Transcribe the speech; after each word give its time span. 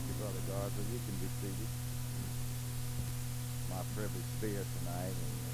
Thank 0.00 0.16
you, 0.16 0.24
Brother 0.24 0.44
Garza. 0.48 0.80
You 0.80 1.00
can 1.04 1.12
be 1.20 1.28
seated. 1.44 1.68
My 3.68 3.84
privilege 3.92 4.24
to 4.24 4.36
be 4.40 4.56
here 4.56 4.64
tonight, 4.80 5.12
and 5.12 5.36
uh, 5.44 5.52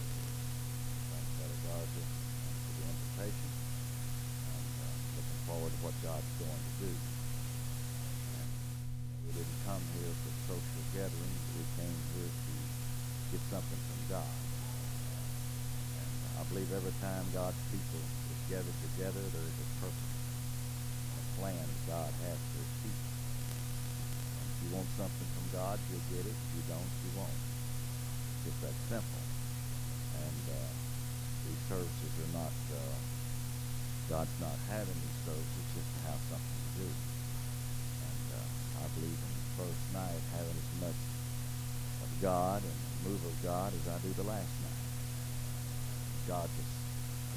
thank 1.10 1.26
Brother 1.34 1.60
Garza 1.66 2.02
for 2.06 2.72
the 2.78 2.84
invitation, 2.86 3.50
and 3.50 4.70
uh, 4.86 4.94
looking 5.18 5.40
forward 5.50 5.72
to 5.74 5.80
what 5.82 5.98
God's 5.98 6.30
going 6.38 6.62
to 6.62 6.74
do. 6.78 6.94
And, 6.94 7.02
you 8.22 8.30
know, 8.38 8.46
we 9.26 9.30
didn't 9.34 9.60
come 9.66 9.82
here 9.98 10.14
for 10.14 10.30
social 10.46 10.84
gatherings. 10.94 11.42
We 11.58 11.66
came 11.82 11.98
here 12.14 12.30
to 12.30 12.54
get 13.34 13.42
something 13.50 13.82
from 13.82 14.00
God. 14.14 14.30
And 15.90 16.38
I 16.38 16.46
believe 16.46 16.70
every 16.70 16.94
time 17.02 17.26
God's 17.34 17.58
people 17.74 17.98
is 17.98 18.40
gathered 18.46 18.78
together, 18.94 19.26
there 19.26 19.42
is 19.42 19.58
a 19.58 19.68
purpose, 19.82 20.14
a 21.18 21.24
plan 21.34 21.66
that 21.66 21.82
God 21.90 22.14
has 22.30 22.38
for 22.54 22.62
his 22.62 22.74
people. 22.86 23.05
Want 24.76 24.92
something 25.00 25.30
from 25.32 25.46
God, 25.56 25.80
you'll 25.88 26.04
get 26.12 26.28
it. 26.28 26.36
If 26.36 26.50
you 26.52 26.60
don't, 26.68 26.92
you 27.00 27.10
won't. 27.16 27.32
It's 27.32 28.52
just 28.52 28.60
that 28.60 28.76
simple. 28.92 29.24
And 30.20 30.44
uh, 30.52 30.68
these 31.48 31.62
services 31.64 32.12
are 32.20 32.32
not, 32.36 32.52
uh, 32.76 32.96
God's 34.12 34.36
not 34.36 34.52
having 34.68 34.92
these 35.00 35.20
services 35.24 35.64
just 35.72 35.88
to 35.96 36.00
have 36.12 36.20
something 36.28 36.60
to 36.60 36.72
do. 36.76 36.88
And 36.92 38.26
uh, 38.36 38.84
I 38.84 38.86
believe 39.00 39.16
in 39.16 39.32
the 39.32 39.48
first 39.64 39.84
night 39.96 40.20
having 40.36 40.60
as 40.60 40.72
much 40.84 41.00
of 42.04 42.10
God 42.20 42.60
and 42.60 42.76
the 42.76 42.96
move 43.08 43.22
of 43.24 43.36
God 43.40 43.72
as 43.72 43.84
I 43.88 43.96
do 44.04 44.12
the 44.12 44.28
last 44.28 44.52
night. 44.60 44.84
God 46.28 46.52
is 46.52 46.68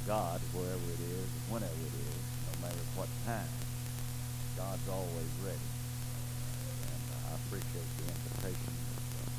God 0.04 0.44
wherever 0.52 0.88
it 0.92 1.04
is 1.08 1.30
whenever 1.48 1.72
it 1.88 1.96
is, 2.04 2.20
no 2.52 2.68
matter 2.68 2.84
what 3.00 3.08
time. 3.24 3.48
God's 4.60 4.92
always 4.92 5.32
ready. 5.48 5.69
Appreciate 7.50 7.90
the 7.98 8.06
invitation 8.06 8.74
that 8.78 9.26
uh, 9.26 9.34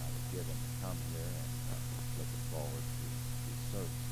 I 0.00 0.08
was 0.08 0.24
given 0.32 0.56
to 0.56 0.70
come 0.80 0.96
here 1.12 1.20
and 1.20 1.52
uh, 1.68 1.76
looking 2.16 2.44
forward 2.48 2.80
to 2.80 3.04
these 3.44 3.60
services. 3.68 4.08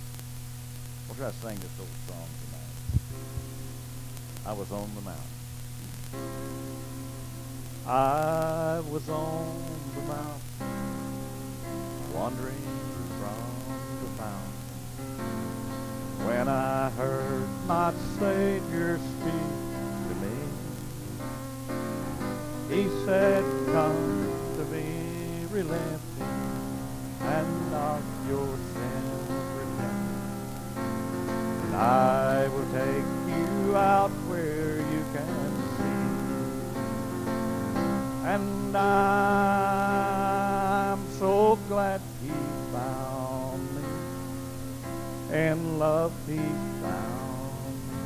We'll 1.09 1.17
try 1.17 1.31
to 1.31 1.37
sing 1.41 1.57
this 1.57 1.73
old 1.81 1.97
song 2.07 2.29
tonight. 2.45 2.77
I 4.45 4.53
was 4.53 4.71
on 4.71 4.93
the 4.95 5.01
mountain. 5.01 5.41
I 7.87 8.83
was 8.91 9.09
on 9.09 9.65
the 9.95 10.03
mountain, 10.03 10.45
wandering 12.13 12.67
from 13.17 13.41
the 14.05 14.09
fountain, 14.21 14.53
when 16.27 16.47
I 16.47 16.91
heard 16.91 17.49
my 17.67 17.95
Savior 18.19 18.99
speak 18.99 19.50
He 22.71 22.89
said, 23.05 23.43
Come 23.73 24.31
to 24.57 24.65
me, 24.67 25.45
relenting, 25.51 26.01
and 27.21 27.75
of 27.75 28.03
your 28.29 28.47
sins 28.47 29.31
repent. 29.59 30.79
And 31.65 31.75
I 31.75 32.47
will 32.47 32.71
take 32.71 33.05
you 33.27 33.77
out 33.77 34.13
where 34.29 34.77
you 34.77 35.05
can 35.13 35.53
see. 35.79 36.07
And 38.29 38.77
I'm 38.77 39.91
so 41.19 41.59
glad 41.67 42.01
he 42.23 42.31
found 42.73 43.63
me. 43.75 43.83
In 45.37 45.81
love 45.81 46.13
he 46.29 46.37
found 46.37 47.75
me. 47.91 47.99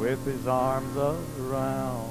With 0.00 0.22
his 0.26 0.46
arms 0.46 0.94
around 0.98 2.05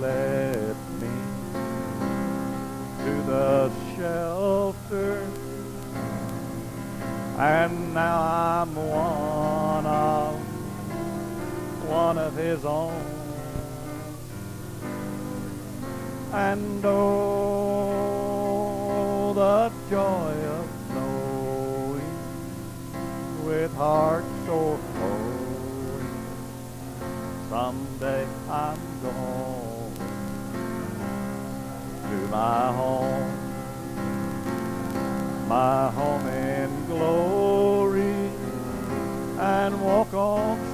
led 0.00 0.76
me 0.98 1.08
to 3.04 3.22
the 3.26 3.70
shelter. 3.94 5.28
And 7.38 7.92
now 7.92 8.20
I'm 8.22 8.74
one 8.74 9.86
of 9.86 10.34
one 11.86 12.16
of 12.18 12.34
his 12.34 12.64
own. 12.64 13.04
And 16.32 16.82
oh, 16.84 18.14
the 19.34 19.70
joy 19.90 20.32
of 20.58 20.66
knowing 20.94 22.16
with 23.44 23.74
heart 23.74 24.24
so 24.46 24.78
my 32.30 32.72
home, 32.72 33.32
my 35.48 35.90
home 35.90 36.26
in 36.28 36.86
glory, 36.86 38.30
and 39.38 39.82
walk 39.82 40.14
on 40.14 40.69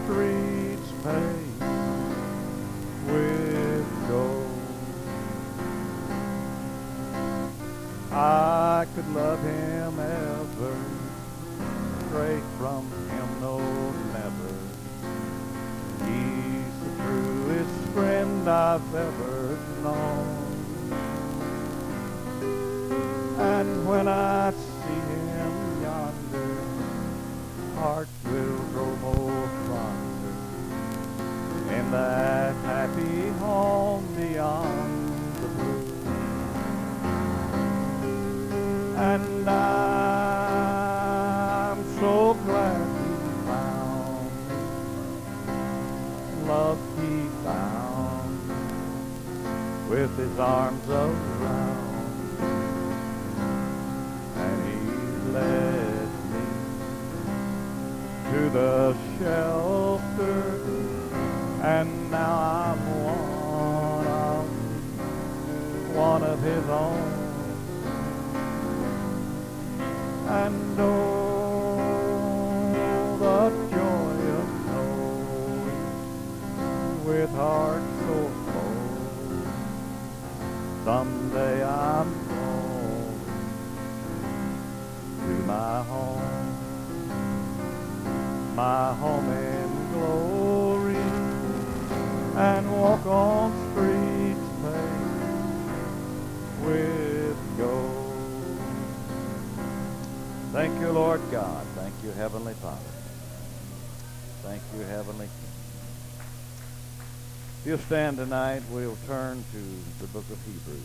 You'll 107.77 107.85
stand 107.85 108.17
tonight, 108.17 108.63
we'll 108.71 108.97
turn 109.07 109.45
to 109.53 109.59
the 110.01 110.07
book 110.07 110.25
of 110.31 110.39
Hebrews. 110.47 110.81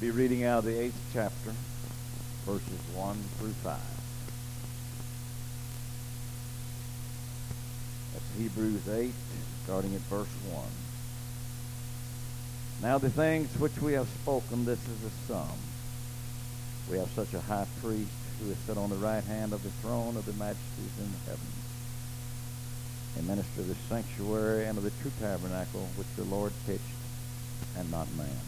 Be 0.00 0.10
reading 0.10 0.44
out 0.44 0.60
of 0.60 0.64
the 0.64 0.80
eighth 0.80 0.98
chapter, 1.12 1.52
verses 2.46 2.80
1 2.94 3.16
through 3.36 3.52
5. 3.52 3.78
That's 8.14 8.24
Hebrews 8.38 8.88
8, 8.88 9.12
starting 9.64 9.94
at 9.94 10.00
verse 10.00 10.32
1. 10.48 10.64
Now 12.80 12.96
the 12.96 13.10
things 13.10 13.54
which 13.58 13.76
we 13.82 13.92
have 13.92 14.08
spoken, 14.22 14.64
this 14.64 14.80
is 14.88 15.04
a 15.04 15.10
sum. 15.28 15.58
We 16.90 16.96
have 16.96 17.10
such 17.10 17.34
a 17.34 17.40
high 17.40 17.66
priest 17.82 18.10
who 18.40 18.50
is 18.50 18.56
set 18.66 18.78
on 18.78 18.88
the 18.88 18.96
right 18.96 19.24
hand 19.24 19.52
of 19.52 19.62
the 19.62 19.72
throne 19.82 20.16
of 20.16 20.24
the 20.24 20.32
majesties 20.32 20.98
in 20.98 21.12
heaven. 21.26 21.59
A 23.20 23.22
minister 23.22 23.60
of 23.60 23.68
the 23.68 23.74
sanctuary 23.90 24.64
and 24.64 24.78
of 24.78 24.84
the 24.84 24.90
true 25.02 25.12
tabernacle 25.20 25.86
which 25.96 26.06
the 26.16 26.24
Lord 26.24 26.54
pitched 26.64 26.80
and 27.76 27.90
not 27.90 28.10
man. 28.16 28.40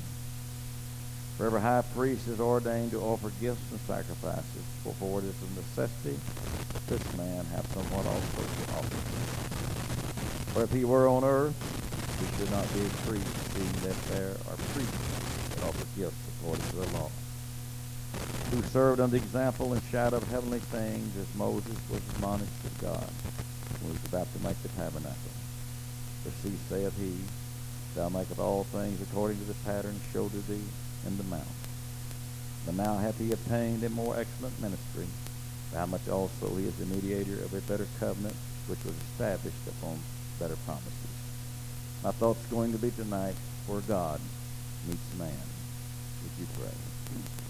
For 1.37 1.45
every 1.45 1.61
high 1.61 1.83
priest 1.95 2.27
is 2.27 2.41
ordained 2.41 2.93
to 2.93 3.01
offer 3.03 3.31
gifts 3.39 3.71
and 3.71 3.79
sacrifices, 3.81 4.65
for, 4.83 5.19
it 5.19 5.27
is 5.27 5.35
a 5.43 5.61
necessity 5.61 6.19
that 6.73 6.87
this 6.87 7.17
man 7.19 7.45
have 7.53 7.67
somewhat 7.67 8.07
also 8.07 8.41
to 8.41 8.73
offer. 8.73 8.97
For 10.55 10.63
if 10.63 10.73
he 10.73 10.87
were 10.87 11.07
on 11.07 11.23
earth, 11.23 11.55
he 12.19 12.39
should 12.39 12.51
not 12.51 12.65
be 12.73 12.81
a 12.81 12.89
priest, 13.07 13.53
seeing 13.53 13.73
that 13.85 14.03
there 14.09 14.31
are 14.49 14.57
priests 14.73 15.51
that 15.51 15.65
offer 15.65 15.87
gifts 15.99 16.17
according 16.41 16.65
to 16.71 16.77
the 16.77 16.97
law, 16.97 17.11
who 18.51 18.63
served 18.73 19.03
the 19.11 19.17
example 19.19 19.75
and 19.75 19.83
shadow 19.91 20.17
of 20.17 20.27
heavenly 20.31 20.61
things, 20.61 21.15
as 21.19 21.27
Moses 21.35 21.77
was 21.91 22.01
admonished 22.17 22.65
of 22.65 22.81
God 22.81 23.09
was 23.89 24.05
about 24.07 24.33
to 24.33 24.43
make 24.43 24.61
the 24.63 24.69
tabernacle. 24.71 25.35
For 26.23 26.31
see, 26.43 26.55
saith 26.69 26.97
he, 26.99 27.17
Thou 27.95 28.09
makest 28.09 28.39
all 28.39 28.65
things 28.65 29.03
according 29.03 29.39
to 29.39 29.45
the 29.45 29.55
pattern 29.65 30.01
showed 30.13 30.31
to 30.33 30.41
thee 30.49 30.65
in 31.07 31.19
the 31.19 31.25
mount. 31.25 31.45
But 32.65 32.77
now 32.77 32.97
hath 32.97 33.19
he 33.19 33.33
obtained 33.33 33.85
a 33.85 33.91
more 33.91 34.19
excellent 34.19 34.61
ministry, 34.61 35.07
how 35.75 35.87
much 35.87 36.09
also 36.09 36.55
he 36.57 36.67
is 36.67 36.77
the 36.77 36.87
mediator 36.87 37.43
of 37.45 37.53
a 37.53 37.61
better 37.63 37.87
covenant, 37.99 38.37
which 38.67 38.83
was 38.85 38.95
established 39.11 39.67
upon 39.67 39.99
better 40.39 40.57
promises. 40.65 40.93
My 42.03 42.13
thought's 42.13 42.47
going 42.47 42.73
to 42.73 42.79
be 42.79 42.91
tonight 42.91 43.35
where 43.67 43.81
God 43.81 44.21
meets 44.89 45.19
man. 45.19 45.29
Would 46.23 46.33
you 46.39 46.47
pray? 46.59 47.42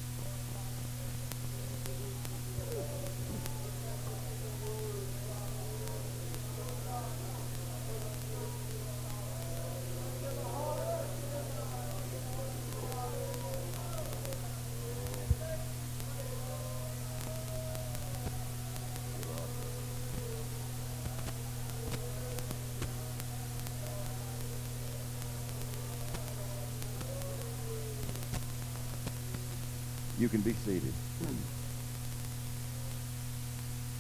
Can 30.33 30.41
be 30.41 30.55
seated. 30.65 30.93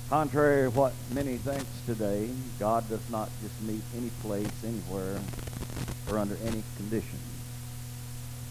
Contrary 0.08 0.70
to 0.70 0.76
what 0.76 0.94
many 1.14 1.36
think 1.36 1.62
today, 1.84 2.30
God 2.58 2.88
does 2.88 3.08
not 3.10 3.28
just 3.42 3.60
meet 3.62 3.82
any 3.94 4.08
place, 4.22 4.48
anywhere, 4.64 5.20
or 6.10 6.18
under 6.18 6.36
any 6.46 6.62
condition. 6.76 7.18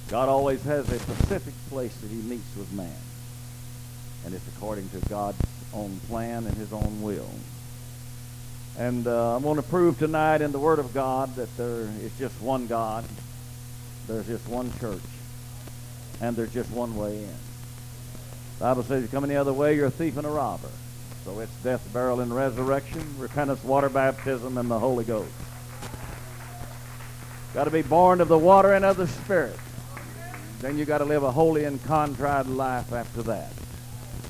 God 0.09 0.29
always 0.29 0.61
has 0.63 0.87
a 0.91 0.99
specific 0.99 1.55
place 1.69 1.95
that 1.97 2.07
he 2.07 2.17
meets 2.17 2.55
with 2.55 2.71
man. 2.71 2.93
And 4.25 4.35
it's 4.35 4.47
according 4.55 4.89
to 4.89 4.97
God's 5.09 5.41
own 5.73 5.99
plan 6.07 6.45
and 6.45 6.55
his 6.57 6.71
own 6.71 7.01
will. 7.01 7.29
And 8.77 9.07
uh, 9.07 9.35
I'm 9.35 9.41
going 9.41 9.55
to 9.55 9.63
prove 9.63 9.97
tonight 9.97 10.41
in 10.41 10.51
the 10.51 10.59
Word 10.59 10.77
of 10.77 10.93
God 10.93 11.35
that 11.35 11.55
there 11.57 11.89
is 12.03 12.11
just 12.19 12.39
one 12.41 12.67
God, 12.67 13.05
there's 14.07 14.27
just 14.27 14.47
one 14.47 14.71
church, 14.79 15.01
and 16.21 16.35
there's 16.35 16.53
just 16.53 16.69
one 16.69 16.95
way 16.95 17.23
in. 17.23 17.50
The 18.61 18.67
Bible 18.67 18.83
says 18.83 19.01
you 19.01 19.07
come 19.07 19.23
any 19.23 19.35
other 19.35 19.53
way, 19.53 19.75
you're 19.75 19.87
a 19.87 19.89
thief 19.89 20.17
and 20.17 20.27
a 20.27 20.29
robber. 20.29 20.69
So 21.25 21.39
it's 21.39 21.51
death, 21.63 21.81
burial, 21.91 22.19
and 22.19 22.31
resurrection, 22.31 23.01
repentance, 23.17 23.63
water 23.63 23.89
baptism, 23.89 24.55
and 24.55 24.69
the 24.69 24.77
Holy 24.77 25.03
Ghost. 25.03 25.33
Got 27.55 27.63
to 27.63 27.71
be 27.71 27.81
born 27.81 28.21
of 28.21 28.27
the 28.27 28.37
water 28.37 28.73
and 28.73 28.85
of 28.85 28.97
the 28.97 29.07
Spirit. 29.07 29.57
Then 30.59 30.77
you 30.77 30.85
got 30.85 30.99
to 30.99 31.05
live 31.05 31.23
a 31.23 31.31
holy 31.31 31.63
and 31.63 31.83
contrite 31.85 32.45
life 32.45 32.93
after 32.93 33.23
that. 33.23 33.51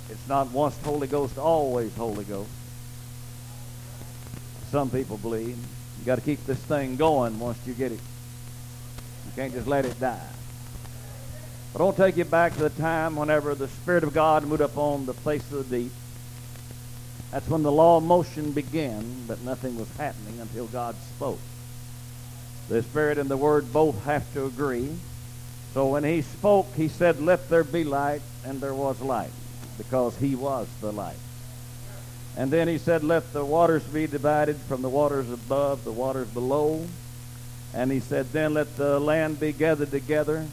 It's 0.09 0.29
not 0.29 0.49
once 0.51 0.77
Holy 0.81 1.07
Ghost, 1.07 1.37
always 1.37 1.93
Holy 1.97 2.23
Ghost. 2.23 2.49
Some 4.69 4.89
people 4.89 5.17
believe 5.17 5.57
you 5.57 6.05
got 6.05 6.15
to 6.15 6.21
keep 6.21 6.45
this 6.45 6.59
thing 6.59 6.95
going 6.95 7.37
once 7.37 7.59
you 7.67 7.73
get 7.73 7.91
it. 7.91 7.99
You 9.25 9.31
can't 9.35 9.51
just 9.51 9.67
let 9.67 9.83
it 9.83 9.99
die. 9.99 10.25
But 11.73 11.81
I'll 11.81 11.93
take 11.93 12.17
you 12.17 12.25
back 12.25 12.53
to 12.55 12.63
the 12.63 12.69
time 12.69 13.15
whenever 13.15 13.55
the 13.55 13.69
Spirit 13.69 14.03
of 14.03 14.13
God 14.13 14.43
moved 14.43 14.61
up 14.61 14.77
on 14.77 15.05
the 15.05 15.13
face 15.13 15.49
of 15.51 15.69
the 15.69 15.77
deep. 15.83 15.91
That's 17.31 17.47
when 17.47 17.63
the 17.63 17.71
law 17.71 17.97
of 17.97 18.03
motion 18.03 18.51
began, 18.51 19.25
but 19.25 19.41
nothing 19.41 19.77
was 19.77 19.89
happening 19.95 20.41
until 20.41 20.67
God 20.67 20.95
spoke. 21.15 21.39
The 22.67 22.83
Spirit 22.83 23.17
and 23.17 23.29
the 23.29 23.37
Word 23.37 23.71
both 23.71 24.03
have 24.03 24.31
to 24.33 24.45
agree. 24.45 24.89
So 25.73 25.87
when 25.87 26.03
He 26.03 26.23
spoke, 26.23 26.67
He 26.75 26.89
said, 26.89 27.21
Let 27.21 27.47
there 27.49 27.63
be 27.63 27.85
light, 27.85 28.21
and 28.43 28.59
there 28.59 28.73
was 28.73 28.99
light, 28.99 29.31
because 29.77 30.17
He 30.17 30.35
was 30.35 30.67
the 30.81 30.91
light. 30.91 31.19
And 32.35 32.51
then 32.51 32.67
He 32.67 32.79
said, 32.79 33.01
Let 33.01 33.31
the 33.31 33.45
waters 33.45 33.83
be 33.83 34.07
divided 34.07 34.57
from 34.57 34.81
the 34.81 34.89
waters 34.89 35.31
above, 35.31 35.85
the 35.85 35.91
waters 35.93 36.27
below. 36.27 36.85
And 37.73 37.93
He 37.93 38.01
said, 38.01 38.33
Then 38.33 38.55
let 38.55 38.75
the 38.75 38.99
land 38.99 39.39
be 39.39 39.53
gathered 39.53 39.91
together 39.91 40.45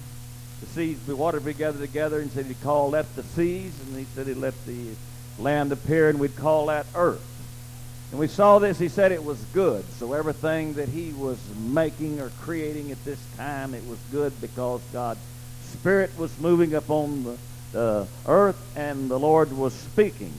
the 0.61 0.67
seas, 0.67 0.99
the 1.07 1.17
water 1.17 1.41
be 1.41 1.55
gathered 1.55 1.81
together, 1.81 2.21
and 2.21 2.31
said 2.33 2.47
he'd 2.47 2.61
call 2.63 2.91
that 2.93 3.15
the 3.17 3.23
seas, 3.23 3.73
and 3.87 3.97
he 3.97 4.05
said 4.15 4.27
he'd 4.27 4.37
let 4.37 4.55
the 4.67 4.89
land 5.39 5.73
appear, 5.73 6.09
and 6.09 6.19
we'd 6.19 6.37
call 6.37 6.67
that 6.67 6.87
earth. 6.95 7.25
And 8.11 8.19
we 8.19 8.27
saw 8.27 8.59
this, 8.59 8.79
he 8.79 8.89
said 8.89 9.13
it 9.13 9.23
was 9.23 9.39
good. 9.53 9.85
So 9.99 10.15
everything 10.15 10.75
that 10.75 10.89
he 10.89 11.13
was 11.13 11.39
making 11.59 12.21
or 12.21 12.31
creating 12.41 12.91
at 12.91 13.05
this 13.05 13.19
time, 13.37 13.75
it 13.75 13.87
was 13.87 13.99
good 14.11 14.41
because 14.41 14.81
God's 14.93 15.21
Spirit 15.65 16.17
was 16.19 16.37
moving 16.39 16.75
upon 16.75 17.25
the, 17.25 17.39
the 17.73 18.07
earth 18.27 18.61
and 18.77 19.11
the 19.11 19.19
Lord 19.19 19.53
was 19.57 19.75
speaking. 19.75 20.33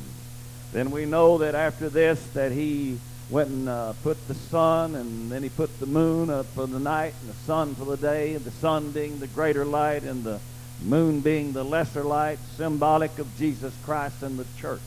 Then 0.74 0.89
we 0.89 1.06
know 1.06 1.39
that 1.39 1.54
after 1.54 1.89
this 1.89 2.22
that 2.33 2.51
he 2.51 2.98
went 3.29 3.49
and 3.49 3.69
uh, 3.69 3.93
put 4.03 4.27
the 4.27 4.33
sun, 4.33 4.95
and 4.95 5.31
then 5.31 5.43
he 5.43 5.49
put 5.49 5.79
the 5.79 5.85
moon 5.85 6.29
up 6.29 6.45
for 6.47 6.65
the 6.65 6.79
night, 6.79 7.13
and 7.21 7.29
the 7.29 7.37
sun 7.45 7.75
for 7.75 7.85
the 7.85 7.97
day, 7.97 8.33
and 8.33 8.43
the 8.43 8.51
sun 8.51 8.91
being 8.91 9.19
the 9.19 9.27
greater 9.27 9.65
light, 9.65 10.03
and 10.03 10.24
the 10.24 10.39
moon 10.83 11.19
being 11.19 11.53
the 11.53 11.63
lesser 11.63 12.03
light, 12.03 12.39
symbolic 12.55 13.19
of 13.19 13.38
Jesus 13.38 13.74
Christ 13.83 14.24
and 14.24 14.39
the 14.39 14.45
church. 14.59 14.81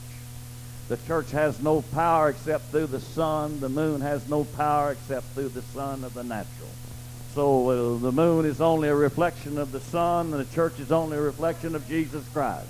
The 0.88 0.96
church 1.06 1.30
has 1.30 1.60
no 1.60 1.82
power 1.82 2.30
except 2.30 2.70
through 2.70 2.88
the 2.88 3.00
sun. 3.00 3.60
The 3.60 3.68
moon 3.68 4.00
has 4.00 4.28
no 4.28 4.44
power 4.44 4.92
except 4.92 5.26
through 5.34 5.50
the 5.50 5.62
sun 5.62 6.04
of 6.04 6.14
the 6.14 6.24
natural. 6.24 6.68
So 7.34 7.68
uh, 7.68 7.98
the 7.98 8.12
moon 8.12 8.44
is 8.44 8.60
only 8.60 8.88
a 8.88 8.94
reflection 8.94 9.56
of 9.58 9.72
the 9.72 9.80
sun, 9.80 10.34
and 10.34 10.44
the 10.44 10.54
church 10.54 10.78
is 10.80 10.92
only 10.92 11.16
a 11.16 11.22
reflection 11.22 11.74
of 11.74 11.86
Jesus 11.88 12.26
Christ. 12.32 12.66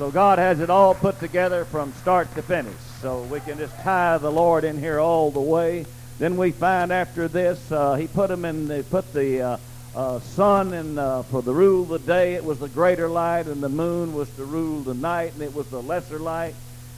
So 0.00 0.10
God 0.10 0.38
has 0.38 0.60
it 0.60 0.70
all 0.70 0.94
put 0.94 1.20
together 1.20 1.66
from 1.66 1.92
start 1.92 2.34
to 2.34 2.40
finish. 2.40 2.72
So 3.02 3.20
we 3.24 3.38
can 3.40 3.58
just 3.58 3.78
tie 3.80 4.16
the 4.16 4.32
Lord 4.32 4.64
in 4.64 4.78
here 4.78 4.98
all 4.98 5.30
the 5.30 5.42
way. 5.42 5.84
Then 6.18 6.38
we 6.38 6.52
find 6.52 6.90
after 6.90 7.28
this, 7.28 7.70
uh, 7.70 7.96
he 7.96 8.06
put 8.08 8.30
him 8.30 8.46
in, 8.46 8.66
the, 8.66 8.82
put 8.82 9.12
the 9.12 9.42
uh, 9.42 9.56
uh, 9.94 10.20
sun 10.20 10.72
in 10.72 10.96
uh, 10.96 11.24
for 11.24 11.42
the 11.42 11.52
rule 11.52 11.82
of 11.82 11.88
the 11.90 11.98
day. 11.98 12.32
It 12.32 12.42
was 12.42 12.60
the 12.60 12.70
greater 12.70 13.10
light, 13.10 13.44
and 13.44 13.62
the 13.62 13.68
moon 13.68 14.14
was 14.14 14.30
to 14.36 14.44
rule 14.46 14.80
the 14.80 14.94
night, 14.94 15.34
and 15.34 15.42
it 15.42 15.54
was 15.54 15.66
the 15.66 15.82
lesser 15.82 16.18
light. 16.18 16.54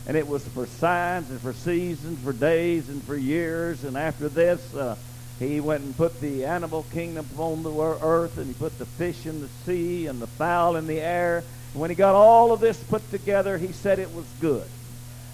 And 0.07 0.17
it 0.17 0.29
was 0.29 0.47
for 0.47 0.69
signs 0.69 1.29
and 1.29 1.41
for 1.41 1.55
seasons, 1.55 2.23
for 2.23 2.33
days 2.33 2.89
and 2.89 3.03
for 3.03 3.17
years. 3.17 3.83
And 3.83 3.97
after 3.97 4.29
this, 4.29 4.77
uh, 4.77 4.95
he 5.41 5.59
went 5.59 5.83
and 5.83 5.97
put 5.97 6.21
the 6.21 6.45
animal 6.45 6.87
kingdom 6.93 7.27
upon 7.35 7.65
the 7.65 7.73
earth, 7.75 8.39
and 8.39 8.47
he 8.47 8.55
put 8.55 8.79
the 8.79 8.87
fish 8.87 9.27
in 9.27 9.41
the 9.41 9.49
sea 9.67 10.07
and 10.07 10.23
the 10.23 10.29
fowl 10.29 10.77
in 10.77 10.87
the 10.87 11.01
air. 11.01 11.43
When 11.75 11.91
he 11.91 11.97
got 11.97 12.15
all 12.15 12.53
of 12.53 12.61
this 12.61 12.83
put 12.85 13.09
together, 13.11 13.57
he 13.57 13.73
said 13.73 13.99
it 13.99 14.15
was 14.15 14.27
good. 14.41 14.67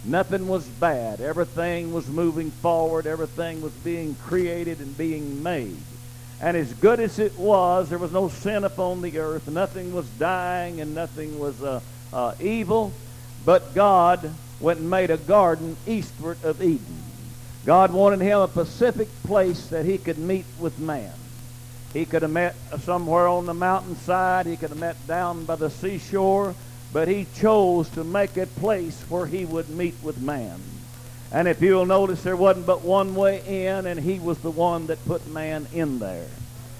Nothing 0.05 0.47
was 0.47 0.67
bad. 0.67 1.21
Everything 1.21 1.93
was 1.93 2.07
moving 2.07 2.51
forward. 2.51 3.07
Everything 3.07 3.61
was 3.61 3.73
being 3.73 4.15
created 4.15 4.79
and 4.79 4.97
being 4.97 5.43
made. 5.43 5.77
And 6.41 6.57
as 6.57 6.73
good 6.75 7.01
as 7.01 7.19
it 7.19 7.37
was, 7.37 7.89
there 7.89 7.99
was 7.99 8.13
no 8.13 8.29
sin 8.29 8.63
upon 8.63 9.03
the 9.03 9.19
earth. 9.19 9.49
Nothing 9.49 9.93
was 9.93 10.09
dying 10.11 10.81
and 10.81 10.95
nothing 10.95 11.39
was 11.41 11.61
uh, 11.63 11.81
uh, 12.13 12.35
evil. 12.41 12.93
But 13.45 13.75
God 13.75 14.33
went 14.61 14.79
and 14.79 14.89
made 14.89 15.11
a 15.11 15.17
garden 15.17 15.77
eastward 15.87 16.39
of 16.45 16.63
Eden. 16.63 17.03
God 17.67 17.93
wanted 17.93 18.21
him 18.21 18.39
a 18.39 18.49
pacific 18.49 19.09
place 19.25 19.67
that 19.67 19.85
he 19.85 19.99
could 19.99 20.19
meet 20.19 20.47
with 20.61 20.79
man. 20.79 21.13
He 21.93 22.05
could 22.05 22.23
have 22.23 22.31
met 22.31 22.55
somewhere 22.81 23.29
on 23.29 23.47
the 23.47 23.55
mountainside. 23.55 24.47
He 24.47 24.57
could 24.57 24.71
have 24.71 24.79
met 24.79 25.07
down 25.07 25.45
by 25.45 25.57
the 25.57 25.71
seashore 25.71 26.55
but 26.93 27.09
he 27.09 27.27
chose 27.35 27.89
to 27.91 28.05
make 28.05 28.37
a 28.37 28.47
place 28.47 29.01
where 29.09 29.27
he 29.27 29.45
would 29.45 29.69
meet 29.69 29.95
with 30.03 30.21
man. 30.21 30.61
And 31.31 31.47
if 31.47 31.61
you'll 31.61 31.85
notice, 31.85 32.23
there 32.23 32.37
wasn't 32.37 32.67
but 32.67 32.83
one 32.83 33.15
way 33.15 33.67
in, 33.67 33.87
and 33.87 34.01
he 34.01 34.19
was 34.19 34.39
the 34.39 34.51
one 34.51 34.87
that 34.87 35.05
put 35.05 35.27
man 35.29 35.67
in 35.75 35.99
there. 35.99 36.27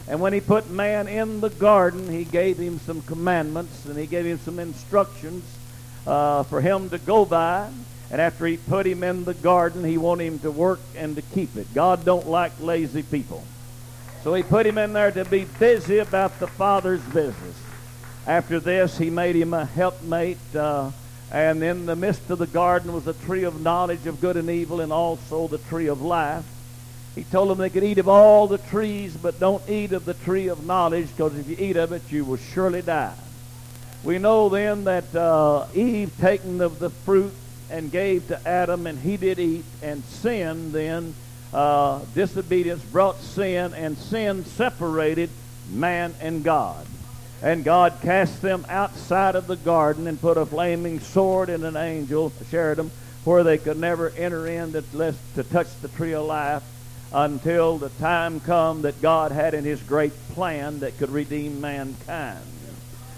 And 0.07 0.21
when 0.21 0.33
he 0.33 0.41
put 0.41 0.71
man 0.71 1.07
in 1.07 1.41
the 1.41 1.51
garden, 1.51 2.11
he 2.11 2.25
gave 2.25 2.57
him 2.57 2.79
some 2.79 3.03
commandments 3.03 3.85
and 3.85 3.99
he 3.99 4.07
gave 4.07 4.25
him 4.25 4.39
some 4.39 4.59
instructions 4.59 5.45
uh, 6.07 6.45
for 6.45 6.63
him 6.63 6.89
to 6.89 6.97
go 6.97 7.27
by. 7.27 7.69
And 8.11 8.19
after 8.19 8.47
he 8.47 8.57
put 8.57 8.87
him 8.87 9.03
in 9.03 9.25
the 9.25 9.35
garden, 9.35 9.85
he 9.85 9.99
wanted 9.99 10.25
him 10.25 10.39
to 10.39 10.51
work 10.51 10.81
and 10.97 11.15
to 11.17 11.21
keep 11.21 11.57
it. 11.57 11.75
God 11.75 12.07
don't 12.07 12.27
like 12.27 12.53
lazy 12.59 13.03
people. 13.03 13.45
So 14.25 14.35
he 14.35 14.43
put 14.43 14.67
him 14.67 14.79
in 14.79 14.93
there 14.93 15.13
to 15.13 15.25
be 15.25 15.45
busy 15.59 15.99
about 15.99 16.39
the 16.41 16.49
Father's 16.49 17.03
business. 17.03 17.57
After 18.27 18.61
this, 18.61 18.99
he 18.99 19.11
made 19.11 19.37
him 19.37 19.55
a 19.55 19.65
helpmate. 19.65 20.39
Uh, 20.55 20.91
and 21.31 21.63
in 21.63 21.87
the 21.87 21.97
midst 21.97 22.29
of 22.31 22.39
the 22.39 22.47
garden 22.47 22.93
was 22.93 23.07
a 23.07 23.13
tree 23.13 23.45
of 23.45 23.61
knowledge 23.61 24.07
of 24.07 24.21
good 24.21 24.37
and 24.37 24.51
evil 24.51 24.81
and 24.81 24.93
also 24.93 25.47
the 25.47 25.59
tree 25.59 25.87
of 25.87 26.03
life. 26.03 26.45
He 27.15 27.25
told 27.25 27.51
them 27.51 27.59
they 27.59 27.71
could 27.71 27.85
eat 27.85 27.99
of 27.99 28.09
all 28.09 28.47
the 28.47 28.59
trees, 28.59 29.17
but 29.17 29.41
don't 29.41 29.63
eat 29.69 29.93
of 29.93 30.05
the 30.05 30.15
tree 30.15 30.49
of 30.49 30.65
knowledge, 30.65 31.09
because 31.09 31.37
if 31.37 31.49
you 31.49 31.57
eat 31.59 31.77
of 31.77 31.93
it, 31.93 32.03
you 32.11 32.25
will 32.25 32.37
surely 32.37 32.83
die. 32.83 33.15
We 34.05 34.19
know 34.19 34.49
then 34.49 34.85
that 34.85 35.15
uh, 35.15 35.67
Eve 35.75 36.13
taken 36.21 36.61
of 36.61 36.79
the 36.79 36.91
fruit 36.91 37.33
and 37.71 37.91
gave 37.91 38.29
to 38.29 38.49
Adam, 38.49 38.87
and 38.87 38.99
he 38.99 39.17
did 39.17 39.39
eat, 39.39 39.65
and 39.83 40.05
sin 40.05 40.71
then, 40.73 41.15
uh, 41.53 42.01
disobedience 42.15 42.83
brought 42.85 43.21
sin, 43.21 43.73
and 43.75 43.97
sin 43.97 44.45
separated 44.45 45.31
man 45.71 46.15
and 46.21 46.45
God. 46.45 46.87
And 47.43 47.65
God 47.65 47.99
cast 48.03 48.43
them 48.43 48.67
outside 48.69 49.37
of 49.37 49.47
the 49.47 49.57
garden 49.57 50.07
and 50.07 50.21
put 50.21 50.37
a 50.37 50.45
flaming 50.45 50.99
sword 51.01 51.49
in 51.49 51.65
an 51.65 51.77
angel, 51.77 52.33
cherubim, 52.51 52.91
where 53.25 53.45
they 53.45 53.59
could 53.59 53.79
never 53.79 54.11
enter 54.11 54.47
in 54.47 54.73
to 54.73 55.45
touch 55.51 55.69
the 55.81 55.89
tree 55.89 56.15
of 56.15 56.25
life 56.27 56.63
until 57.13 57.79
the 57.79 57.89
time 57.91 58.41
come 58.41 58.83
that 58.83 59.01
God 59.01 59.33
had 59.33 59.55
in 59.55 59.65
his 59.65 59.83
great 59.83 60.13
plan 60.31 60.81
that 60.81 60.99
could 60.99 61.11
redeem 61.11 61.61
mankind. 61.61 62.45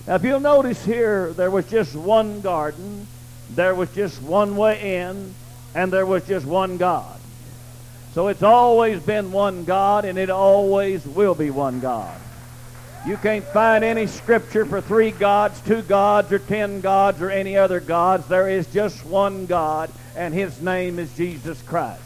Now, 0.07 0.17
if 0.17 0.25
you'll 0.25 0.41
notice 0.41 0.85
here, 0.85 1.33
there 1.33 1.51
was 1.51 1.69
just 1.69 1.95
one 1.95 2.41
garden, 2.41 3.07
there 3.55 3.75
was 3.75 3.93
just 3.95 4.21
one 4.23 4.57
way 4.57 4.97
in, 4.99 5.35
and 5.75 5.93
there 5.93 6.07
was 6.07 6.27
just 6.27 6.47
one 6.47 6.77
God. 6.77 7.20
So 8.15 8.29
it's 8.29 8.43
always 8.43 9.01
been 9.01 9.31
one 9.31 9.65
God, 9.65 10.05
and 10.05 10.19
it 10.19 10.31
always 10.31 11.07
will 11.07 11.35
be 11.35 11.51
one 11.51 11.79
God. 11.81 12.21
You 13.07 13.17
can't 13.17 13.45
find 13.45 13.83
any 13.83 14.07
scripture 14.07 14.67
for 14.67 14.81
three 14.81 15.13
gods, 15.13 15.61
two 15.63 15.83
gods, 15.83 16.33
or 16.33 16.39
ten 16.39 16.81
gods, 16.81 17.23
or 17.23 17.31
any 17.31 17.57
other 17.57 17.81
gods. 17.81 18.27
There 18.27 18.49
is 18.49 18.67
just 18.67 19.07
one 19.07 19.47
God, 19.47 19.91
and 20.17 20.35
his 20.35 20.61
name 20.61 20.99
is 20.99 21.15
Jesus 21.17 21.63
Christ. 21.63 22.03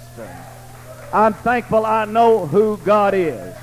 I'm 1.12 1.32
thankful 1.32 1.87
I 1.87 2.04
know 2.04 2.46
who 2.46 2.76
God 2.78 3.14
is. 3.14 3.56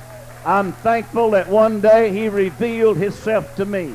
I'm 0.44 0.72
thankful 0.72 1.32
that 1.32 1.48
one 1.48 1.80
day 1.80 2.12
he 2.12 2.28
revealed 2.28 2.98
himself 2.98 3.56
to 3.58 3.66
me. 3.66 3.94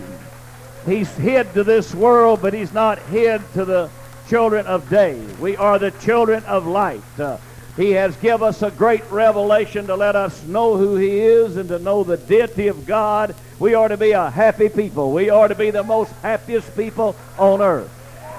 He's 0.87 1.11
hid 1.17 1.53
to 1.55 1.65
this 1.65 1.95
world, 1.95 2.41
but 2.41 2.55
he's 2.55 2.73
not 2.73 3.01
hid 3.09 3.43
to 3.55 3.65
the 3.65 3.91
children 4.29 4.67
of 4.67 4.89
day. 4.89 5.21
We 5.41 5.57
are 5.57 5.79
the 5.79 5.91
children 5.91 6.45
of 6.45 6.67
light. 6.67 7.03
Uh, 7.19 7.39
he 7.77 7.91
has 7.93 8.17
given 8.17 8.49
us 8.49 8.63
a 8.63 8.71
great 8.71 9.03
revelation 9.11 9.87
to 9.89 9.97
let 9.97 10.17
us 10.17 10.43
know 10.45 10.79
who 10.79 10.97
he 10.97 11.19
is 11.19 11.59
and 11.59 11.69
to 11.69 11.79
know 11.79 12.05
the 12.05 12.17
deity 12.17 12.69
of 12.69 12.87
God. 12.87 13.35
We 13.59 13.75
are 13.75 13.89
to 13.89 13.99
be 13.99 14.13
a 14.13 14.31
happy 14.31 14.71
people. 14.71 15.13
We 15.13 15.29
are 15.29 15.47
to 15.47 15.55
be 15.55 15.71
the 15.71 15.83
most 15.83 16.11
happiest 16.23 16.75
people 16.75 17.15
on 17.39 17.61
earth. 17.61 17.91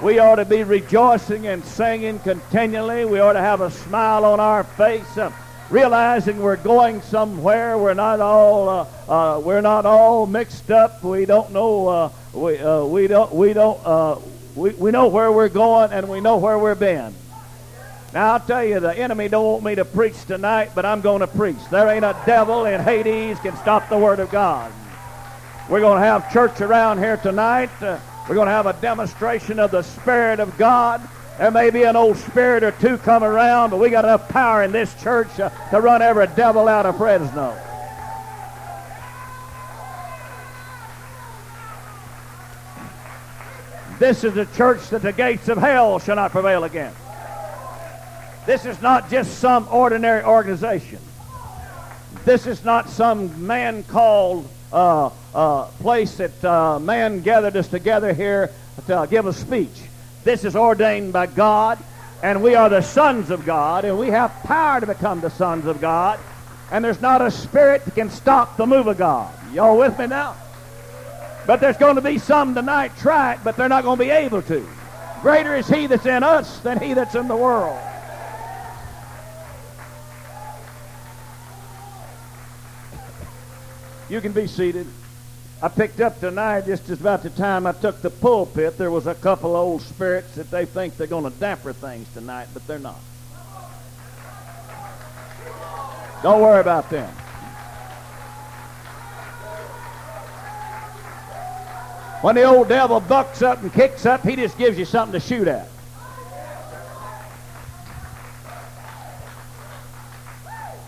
We 0.02 0.18
are 0.18 0.36
to 0.36 0.44
be 0.44 0.64
rejoicing 0.64 1.46
and 1.46 1.64
singing 1.64 2.18
continually. 2.20 3.04
We 3.04 3.20
are 3.20 3.32
to 3.32 3.40
have 3.40 3.60
a 3.60 3.70
smile 3.70 4.24
on 4.24 4.40
our 4.40 4.64
face, 4.64 5.18
uh, 5.18 5.32
realizing 5.70 6.40
we're 6.40 6.56
going 6.56 7.02
somewhere. 7.02 7.78
We're 7.78 7.94
not 7.94 8.20
all 8.20 8.68
uh, 8.68 8.86
uh, 9.08 9.40
we're 9.40 9.60
not 9.60 9.86
all 9.86 10.26
mixed 10.26 10.70
up. 10.70 11.02
We 11.02 11.26
don't 11.26 11.52
know 11.52 11.88
uh, 11.88 12.12
we 12.32 12.58
uh, 12.58 12.84
we 12.84 13.08
don't 13.08 13.32
we 13.32 13.52
don't 13.52 13.80
uh, 13.84 14.18
we, 14.54 14.70
we 14.70 14.90
know 14.92 15.08
where 15.08 15.32
we're 15.32 15.48
going 15.48 15.92
and 15.92 16.08
we 16.08 16.20
know 16.20 16.36
where 16.36 16.58
we've 16.58 16.78
been. 16.78 17.12
Now 18.12 18.32
I'll 18.32 18.40
tell 18.40 18.64
you, 18.64 18.80
the 18.80 18.96
enemy 18.96 19.28
don't 19.28 19.44
want 19.44 19.64
me 19.64 19.74
to 19.74 19.84
preach 19.84 20.24
tonight, 20.24 20.70
but 20.74 20.86
I'm 20.86 21.02
going 21.02 21.20
to 21.20 21.26
preach. 21.26 21.58
There 21.70 21.88
ain't 21.88 22.04
a 22.04 22.16
devil 22.24 22.64
in 22.64 22.80
Hades 22.80 23.38
can 23.40 23.56
stop 23.58 23.88
the 23.88 23.98
word 23.98 24.18
of 24.18 24.30
God. 24.30 24.72
We're 25.68 25.80
going 25.80 26.00
to 26.00 26.06
have 26.06 26.32
church 26.32 26.62
around 26.62 26.98
here 26.98 27.18
tonight. 27.18 27.70
We're 27.80 28.34
going 28.34 28.46
to 28.46 28.52
have 28.52 28.66
a 28.66 28.72
demonstration 28.80 29.58
of 29.58 29.70
the 29.70 29.82
Spirit 29.82 30.40
of 30.40 30.56
God. 30.56 31.06
There 31.38 31.50
may 31.50 31.70
be 31.70 31.84
an 31.84 31.94
old 31.94 32.16
spirit 32.16 32.64
or 32.64 32.72
two 32.72 32.98
come 32.98 33.22
around, 33.22 33.70
but 33.70 33.78
we 33.78 33.90
got 33.90 34.04
enough 34.04 34.28
power 34.28 34.64
in 34.64 34.72
this 34.72 34.92
church 35.00 35.38
uh, 35.38 35.50
to 35.70 35.80
run 35.80 36.02
every 36.02 36.26
devil 36.34 36.66
out 36.66 36.84
of 36.84 36.96
Fresno. 36.96 37.56
This 44.00 44.24
is 44.24 44.36
a 44.36 44.46
church 44.46 44.88
that 44.90 45.02
the 45.02 45.12
gates 45.12 45.48
of 45.48 45.58
hell 45.58 45.98
shall 46.00 46.16
not 46.16 46.32
prevail 46.32 46.64
against. 46.64 47.07
This 48.48 48.64
is 48.64 48.80
not 48.80 49.10
just 49.10 49.40
some 49.40 49.68
ordinary 49.70 50.24
organization. 50.24 51.00
This 52.24 52.46
is 52.46 52.64
not 52.64 52.88
some 52.88 53.46
man 53.46 53.82
called 53.82 54.48
uh, 54.72 55.10
uh, 55.34 55.64
place 55.82 56.16
that 56.16 56.42
uh, 56.42 56.78
man 56.78 57.20
gathered 57.20 57.58
us 57.58 57.68
together 57.68 58.14
here 58.14 58.50
to 58.86 59.06
give 59.10 59.26
a 59.26 59.34
speech. 59.34 59.82
This 60.24 60.46
is 60.46 60.56
ordained 60.56 61.12
by 61.12 61.26
God, 61.26 61.78
and 62.22 62.42
we 62.42 62.54
are 62.54 62.70
the 62.70 62.80
sons 62.80 63.28
of 63.28 63.44
God, 63.44 63.84
and 63.84 63.98
we 63.98 64.08
have 64.08 64.32
power 64.44 64.80
to 64.80 64.86
become 64.86 65.20
the 65.20 65.28
sons 65.28 65.66
of 65.66 65.78
God. 65.78 66.18
And 66.70 66.82
there's 66.82 67.02
not 67.02 67.20
a 67.20 67.30
spirit 67.30 67.84
that 67.84 67.96
can 67.96 68.08
stop 68.08 68.56
the 68.56 68.64
move 68.64 68.86
of 68.86 68.96
God. 68.96 69.30
Y'all 69.52 69.76
with 69.76 69.98
me 69.98 70.06
now? 70.06 70.34
But 71.46 71.60
there's 71.60 71.76
going 71.76 71.96
to 71.96 72.00
be 72.00 72.16
some 72.16 72.54
tonight 72.54 72.92
try 72.96 73.34
it, 73.34 73.40
but 73.44 73.58
they're 73.58 73.68
not 73.68 73.84
going 73.84 73.98
to 73.98 74.04
be 74.06 74.10
able 74.10 74.40
to. 74.40 74.66
Greater 75.20 75.54
is 75.54 75.68
he 75.68 75.86
that's 75.86 76.06
in 76.06 76.22
us 76.22 76.60
than 76.60 76.80
he 76.80 76.94
that's 76.94 77.14
in 77.14 77.28
the 77.28 77.36
world. 77.36 77.78
You 84.08 84.20
can 84.22 84.32
be 84.32 84.46
seated. 84.46 84.86
I 85.60 85.68
picked 85.68 86.00
up 86.00 86.18
tonight, 86.20 86.66
just 86.66 86.88
about 86.88 87.22
the 87.22 87.30
time 87.30 87.66
I 87.66 87.72
took 87.72 88.00
the 88.00 88.10
pulpit, 88.10 88.78
there 88.78 88.90
was 88.90 89.06
a 89.06 89.14
couple 89.14 89.56
old 89.56 89.82
spirits 89.82 90.36
that 90.36 90.50
they 90.50 90.64
think 90.64 90.96
they're 90.96 91.06
going 91.06 91.24
to 91.24 91.38
damper 91.38 91.72
things 91.72 92.08
tonight, 92.14 92.48
but 92.54 92.66
they're 92.66 92.78
not. 92.78 93.00
Don't 96.22 96.40
worry 96.40 96.60
about 96.60 96.88
them. 96.90 97.12
When 102.22 102.34
the 102.34 102.44
old 102.44 102.68
devil 102.68 103.00
bucks 103.00 103.42
up 103.42 103.62
and 103.62 103.72
kicks 103.72 104.06
up, 104.06 104.22
he 104.22 104.36
just 104.36 104.56
gives 104.58 104.78
you 104.78 104.84
something 104.84 105.20
to 105.20 105.26
shoot 105.26 105.46
at. 105.46 105.68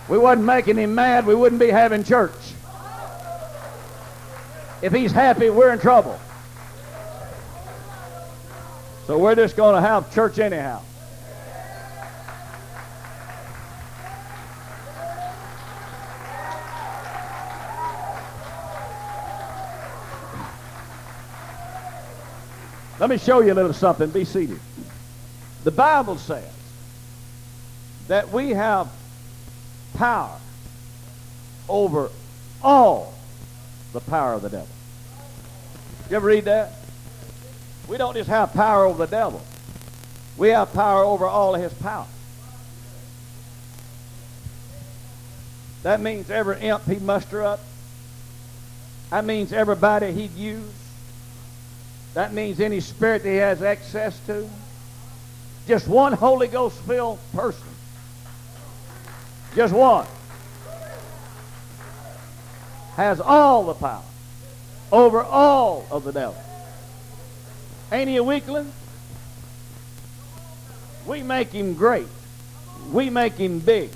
We 0.09 0.19
wasn't 0.19 0.47
making 0.47 0.77
him 0.77 0.95
mad, 0.95 1.27
we 1.27 1.35
wouldn't 1.35 1.61
be 1.61 1.69
having 1.69 2.03
church. 2.03 2.33
If 4.83 4.93
he's 4.93 5.13
happy, 5.13 5.51
we're 5.51 5.73
in 5.73 5.79
trouble. 5.79 6.19
So 9.07 9.19
we're 9.19 9.35
just 9.35 9.57
going 9.57 9.75
to 9.75 9.81
have 9.81 10.13
church 10.15 10.39
anyhow. 10.39 10.83
Let 22.99 23.09
me 23.09 23.17
show 23.17 23.41
you 23.41 23.53
a 23.53 23.55
little 23.55 23.73
something. 23.73 24.11
Be 24.11 24.27
seated. 24.27 24.61
The 25.65 25.71
Bible 25.71 26.19
says 26.19 26.53
that 28.09 28.31
we 28.31 28.51
have 28.51 28.89
power 29.95 30.39
over 31.69 32.11
all 32.63 33.15
the 33.93 34.01
power 34.01 34.35
of 34.35 34.43
the 34.43 34.49
devil. 34.49 34.69
You 36.09 36.17
ever 36.17 36.27
read 36.27 36.45
that? 36.45 36.73
We 37.89 37.97
don't 37.97 38.15
just 38.15 38.29
have 38.29 38.53
power 38.53 38.85
over 38.85 39.07
the 39.07 39.11
devil. 39.11 39.41
We 40.37 40.49
have 40.49 40.73
power 40.73 41.03
over 41.03 41.27
all 41.27 41.55
of 41.55 41.61
his 41.61 41.73
power. 41.75 42.07
That 45.83 46.01
means 46.01 46.31
every 46.31 46.61
imp 46.61 46.85
he'd 46.85 47.03
muster 47.03 47.43
up. 47.43 47.61
That 49.11 49.25
means 49.25 49.53
everybody 49.53 50.13
he'd 50.13 50.35
use. 50.35 50.71
That 52.15 52.33
means 52.33 52.61
any 52.61 52.81
spirit 52.81 53.23
that 53.23 53.29
he 53.29 53.37
has 53.37 53.63
access 53.63 54.19
to. 54.27 54.49
Just 55.67 55.89
one 55.89 56.13
Holy 56.13 56.49
Ghost 56.49 56.81
filled 56.83 57.19
person. 57.33 57.67
Just 59.55 59.73
one 59.73 60.07
has 63.05 63.21
all 63.21 63.65
the 63.65 63.75
power 63.75 64.03
over 64.93 65.23
all 65.23 65.87
of 65.91 66.05
the 66.05 66.13
devil. 66.13 66.37
Ain't 67.93 68.09
he 68.09 68.17
a 68.17 68.25
weakling? 68.25 68.73
We 71.07 71.23
make 71.23 71.51
him 71.51 71.75
great. 71.75 72.07
We 72.93 73.11
make 73.11 73.35
him 73.35 73.61
big. 73.61 73.91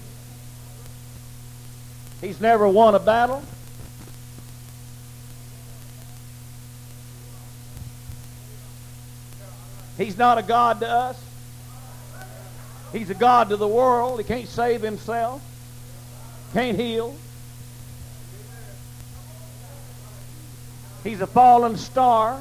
He's 2.20 2.40
never 2.40 2.66
won 2.66 2.94
a 2.94 2.98
battle. 2.98 3.42
He's 9.96 10.16
not 10.16 10.38
a 10.38 10.42
God 10.42 10.80
to 10.80 10.88
us. 10.88 11.22
He's 12.92 13.10
a 13.10 13.14
God 13.14 13.50
to 13.50 13.56
the 13.56 13.68
world. 13.68 14.18
He 14.18 14.24
can't 14.24 14.48
save 14.48 14.80
himself. 14.82 15.42
Can't 16.52 16.78
heal. 16.78 17.14
He's 21.04 21.20
a 21.20 21.26
fallen 21.26 21.76
star 21.76 22.40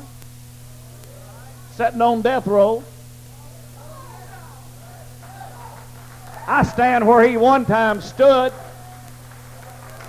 sitting 1.73 2.01
on 2.01 2.21
death 2.21 2.47
row. 2.47 2.81
I 6.47 6.63
stand 6.63 7.05
where 7.05 7.27
he 7.27 7.35
one 7.35 7.65
time 7.65 8.01
stood. 8.01 8.53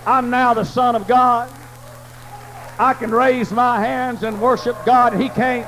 I'm 0.07 0.31
now 0.31 0.55
the 0.55 0.65
Son 0.65 0.95
of 0.95 1.09
God. 1.09 1.51
I 2.79 2.95
can 2.95 3.11
raise 3.11 3.51
my 3.51 3.81
hands 3.81 4.23
and 4.23 4.41
worship 4.41 4.77
God. 4.85 5.15
He 5.15 5.29
can't. 5.29 5.67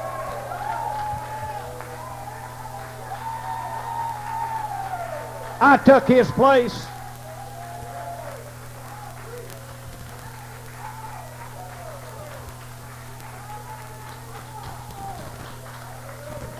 I 5.60 5.76
took 5.84 6.06
his 6.06 6.30
place. 6.32 6.86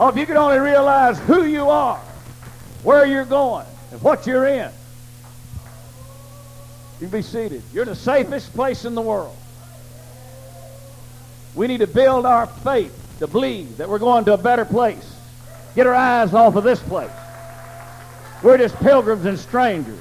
Oh, 0.07 0.11
if 0.11 0.17
you 0.17 0.25
could 0.25 0.37
only 0.37 0.59
realize 0.59 1.19
who 1.19 1.45
you 1.45 1.69
are, 1.69 1.99
where 2.85 3.05
you're 3.05 3.25
going, 3.25 3.67
and 3.91 4.01
what 4.03 4.25
you're 4.25 4.47
in. 4.47 4.71
You 7.01 7.09
can 7.09 7.09
be 7.09 7.23
seated. 7.23 7.61
You're 7.73 7.87
the 7.87 7.97
safest 7.97 8.55
place 8.55 8.85
in 8.85 8.95
the 8.95 9.03
world. 9.03 9.37
We 11.57 11.67
need 11.67 11.81
to 11.81 11.89
build 11.89 12.25
our 12.25 12.47
faith 12.47 12.95
to 13.19 13.27
believe 13.27 13.79
that 13.79 13.89
we're 13.89 13.99
going 13.99 14.25
to 14.27 14.35
a 14.35 14.39
better 14.39 14.65
place. 14.65 15.13
Get 15.75 15.89
our 15.89 15.95
eyes 15.95 16.33
off 16.33 16.55
of 16.55 16.63
this 16.63 16.79
place. 16.79 17.11
We're 18.45 18.59
just 18.59 18.77
pilgrims 18.77 19.27
and 19.27 19.37
strangers. 19.37 19.99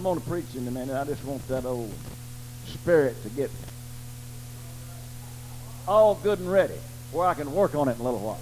I'm 0.00 0.04
going 0.04 0.18
to 0.18 0.26
preach 0.26 0.54
in 0.56 0.66
a 0.66 0.70
minute. 0.70 0.96
I 0.96 1.04
just 1.04 1.22
want 1.26 1.46
that 1.48 1.66
old 1.66 1.92
spirit 2.68 3.22
to 3.22 3.28
get 3.28 3.50
all 5.86 6.14
good 6.14 6.38
and 6.38 6.50
ready 6.50 6.78
where 7.12 7.26
I 7.26 7.34
can 7.34 7.52
work 7.52 7.74
on 7.74 7.86
it 7.86 7.96
in 7.96 8.00
a 8.00 8.04
little 8.04 8.18
while. 8.18 8.40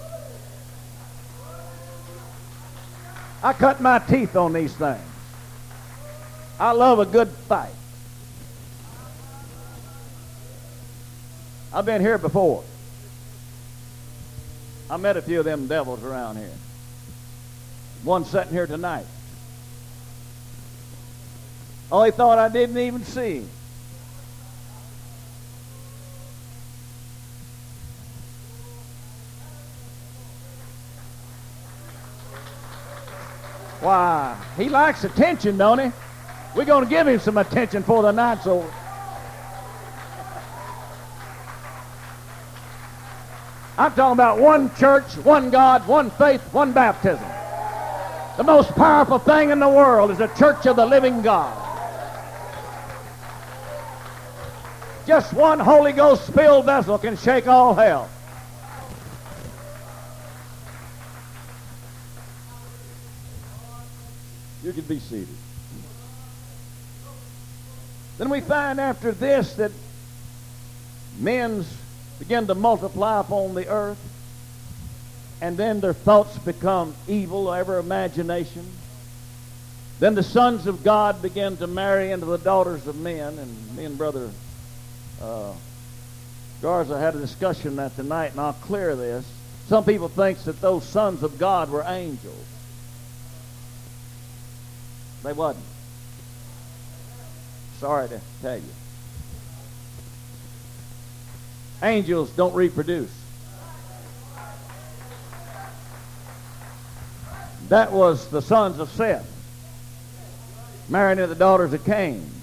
I 3.42 3.52
cut 3.54 3.80
my 3.80 3.98
teeth 3.98 4.36
on 4.36 4.52
these 4.52 4.72
things. 4.72 5.02
I 6.60 6.70
love 6.70 7.00
a 7.00 7.06
good 7.06 7.28
fight. 7.28 7.74
I've 11.74 11.84
been 11.84 12.00
here 12.00 12.18
before. 12.18 12.62
I 14.88 14.96
met 14.96 15.16
a 15.16 15.22
few 15.22 15.40
of 15.40 15.44
them 15.44 15.66
devils 15.66 16.04
around 16.04 16.36
here. 16.36 16.54
One 18.04 18.24
sitting 18.24 18.52
here 18.52 18.68
tonight. 18.68 19.06
Oh, 21.90 22.02
he 22.02 22.10
thought 22.10 22.38
I 22.38 22.48
didn't 22.48 22.76
even 22.76 23.02
see 23.04 23.36
him. 23.36 23.50
Why, 33.80 34.36
he 34.56 34.68
likes 34.68 35.04
attention, 35.04 35.56
don't 35.56 35.78
he? 35.78 35.92
We're 36.54 36.64
going 36.64 36.84
to 36.84 36.90
give 36.90 37.06
him 37.06 37.20
some 37.20 37.38
attention 37.38 37.84
for 37.84 38.02
the 38.02 38.10
night's 38.10 38.46
over. 38.46 38.70
I'm 43.78 43.92
talking 43.92 44.14
about 44.14 44.40
one 44.40 44.74
church, 44.74 45.16
one 45.18 45.50
God, 45.50 45.86
one 45.86 46.10
faith, 46.10 46.42
one 46.52 46.72
baptism. 46.72 47.24
The 48.36 48.42
most 48.42 48.74
powerful 48.74 49.20
thing 49.20 49.50
in 49.50 49.60
the 49.60 49.68
world 49.68 50.10
is 50.10 50.18
a 50.18 50.28
church 50.36 50.66
of 50.66 50.76
the 50.76 50.84
living 50.84 51.22
God. 51.22 51.67
Just 55.08 55.32
one 55.32 55.58
Holy 55.58 55.92
Ghost 55.92 56.26
spilled 56.26 56.66
vessel 56.66 56.98
can 56.98 57.16
shake 57.16 57.46
all 57.46 57.74
hell. 57.74 58.10
You 64.62 64.74
can 64.74 64.82
be 64.82 64.98
seated. 64.98 65.34
Then 68.18 68.28
we 68.28 68.42
find 68.42 68.78
after 68.78 69.12
this 69.12 69.54
that 69.54 69.72
men's 71.18 71.66
begin 72.18 72.46
to 72.48 72.54
multiply 72.54 73.20
upon 73.20 73.54
the 73.54 73.66
earth, 73.66 73.98
and 75.40 75.56
then 75.56 75.80
their 75.80 75.94
thoughts 75.94 76.36
become 76.40 76.94
evil, 77.06 77.50
ever 77.54 77.78
imagination. 77.78 78.70
Then 80.00 80.14
the 80.14 80.22
sons 80.22 80.66
of 80.66 80.84
God 80.84 81.22
begin 81.22 81.56
to 81.56 81.66
marry 81.66 82.10
into 82.10 82.26
the 82.26 82.36
daughters 82.36 82.86
of 82.86 83.00
men, 83.00 83.38
and 83.38 83.74
me 83.74 83.86
and 83.86 83.96
Brother 83.96 84.30
uh, 85.22 85.52
Garza 86.62 86.98
had 86.98 87.14
a 87.14 87.18
discussion 87.18 87.76
that 87.76 87.94
tonight, 87.96 88.32
and 88.32 88.40
I'll 88.40 88.52
clear 88.52 88.96
this. 88.96 89.24
Some 89.68 89.84
people 89.84 90.08
think 90.08 90.38
that 90.44 90.60
those 90.60 90.84
sons 90.84 91.22
of 91.22 91.38
God 91.38 91.70
were 91.70 91.84
angels. 91.86 92.46
They 95.22 95.32
wasn't. 95.32 95.64
Sorry 97.78 98.08
to 98.08 98.20
tell 98.42 98.56
you. 98.56 98.64
Angels 101.82 102.30
don't 102.30 102.54
reproduce. 102.54 103.12
That 107.68 107.92
was 107.92 108.28
the 108.28 108.40
sons 108.40 108.80
of 108.80 108.88
Seth, 108.90 109.30
marrying 110.88 111.18
the 111.18 111.34
daughters 111.34 111.72
of 111.72 111.84
Cain. 111.84 112.37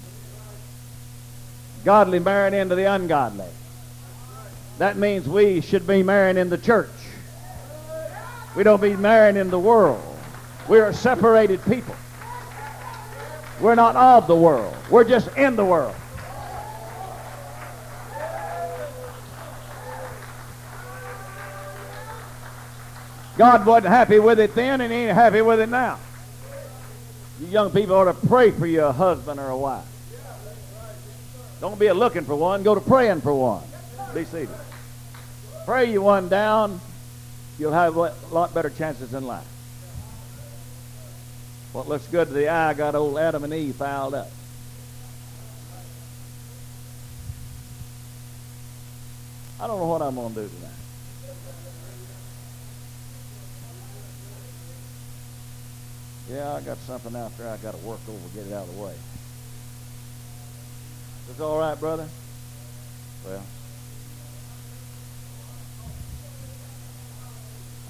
Godly 1.86 2.18
marrying 2.18 2.52
into 2.52 2.74
the 2.74 2.92
ungodly. 2.92 3.46
That 4.78 4.96
means 4.96 5.28
we 5.28 5.60
should 5.60 5.86
be 5.86 6.02
marrying 6.02 6.36
in 6.36 6.50
the 6.50 6.58
church. 6.58 6.90
We 8.56 8.64
don't 8.64 8.82
be 8.82 8.96
marrying 8.96 9.36
in 9.36 9.50
the 9.50 9.58
world. 9.60 10.02
We're 10.66 10.86
a 10.86 10.92
separated 10.92 11.64
people. 11.64 11.94
We're 13.60 13.76
not 13.76 13.94
of 13.94 14.26
the 14.26 14.34
world. 14.34 14.74
We're 14.90 15.04
just 15.04 15.28
in 15.36 15.54
the 15.54 15.64
world. 15.64 15.94
God 23.38 23.64
wasn't 23.64 23.92
happy 23.92 24.18
with 24.18 24.40
it 24.40 24.56
then, 24.56 24.80
and 24.80 24.92
he 24.92 24.98
ain't 24.98 25.14
happy 25.14 25.40
with 25.40 25.60
it 25.60 25.68
now. 25.68 26.00
You 27.40 27.46
young 27.46 27.70
people 27.70 27.94
ought 27.94 28.06
to 28.06 28.26
pray 28.26 28.50
for 28.50 28.66
your 28.66 28.92
husband 28.92 29.38
or 29.38 29.50
a 29.50 29.56
wife. 29.56 29.84
Don't 31.60 31.78
be 31.78 31.86
a 31.86 31.94
looking 31.94 32.24
for 32.24 32.36
one. 32.36 32.62
Go 32.62 32.74
to 32.74 32.80
praying 32.80 33.22
for 33.22 33.34
one. 33.34 33.62
Be 34.14 34.24
seated. 34.24 34.50
Pray 35.64 35.90
you 35.90 36.02
one 36.02 36.28
down. 36.28 36.80
You'll 37.58 37.72
have 37.72 37.96
a 37.96 38.14
lot 38.30 38.52
better 38.52 38.70
chances 38.70 39.14
in 39.14 39.26
life. 39.26 39.46
What 41.72 41.88
looks 41.88 42.06
good 42.06 42.28
to 42.28 42.34
the 42.34 42.48
eye 42.48 42.74
got 42.74 42.94
old 42.94 43.18
Adam 43.18 43.44
and 43.44 43.52
Eve 43.52 43.74
fouled 43.74 44.14
up. 44.14 44.30
I 49.58 49.66
don't 49.66 49.78
know 49.78 49.86
what 49.86 50.02
I'm 50.02 50.14
going 50.14 50.34
to 50.34 50.42
do 50.42 50.48
tonight. 50.48 50.70
Yeah, 56.30 56.54
I 56.54 56.60
got 56.60 56.78
something 56.78 57.14
out 57.14 57.36
there 57.38 57.48
I 57.48 57.56
got 57.58 57.72
to 57.72 57.86
work 57.86 58.00
over, 58.08 58.18
get 58.34 58.46
it 58.46 58.52
out 58.52 58.68
of 58.68 58.76
the 58.76 58.82
way. 58.82 58.94
Is 61.30 61.40
all 61.40 61.58
right, 61.58 61.78
brother? 61.78 62.08
Well, 63.24 63.42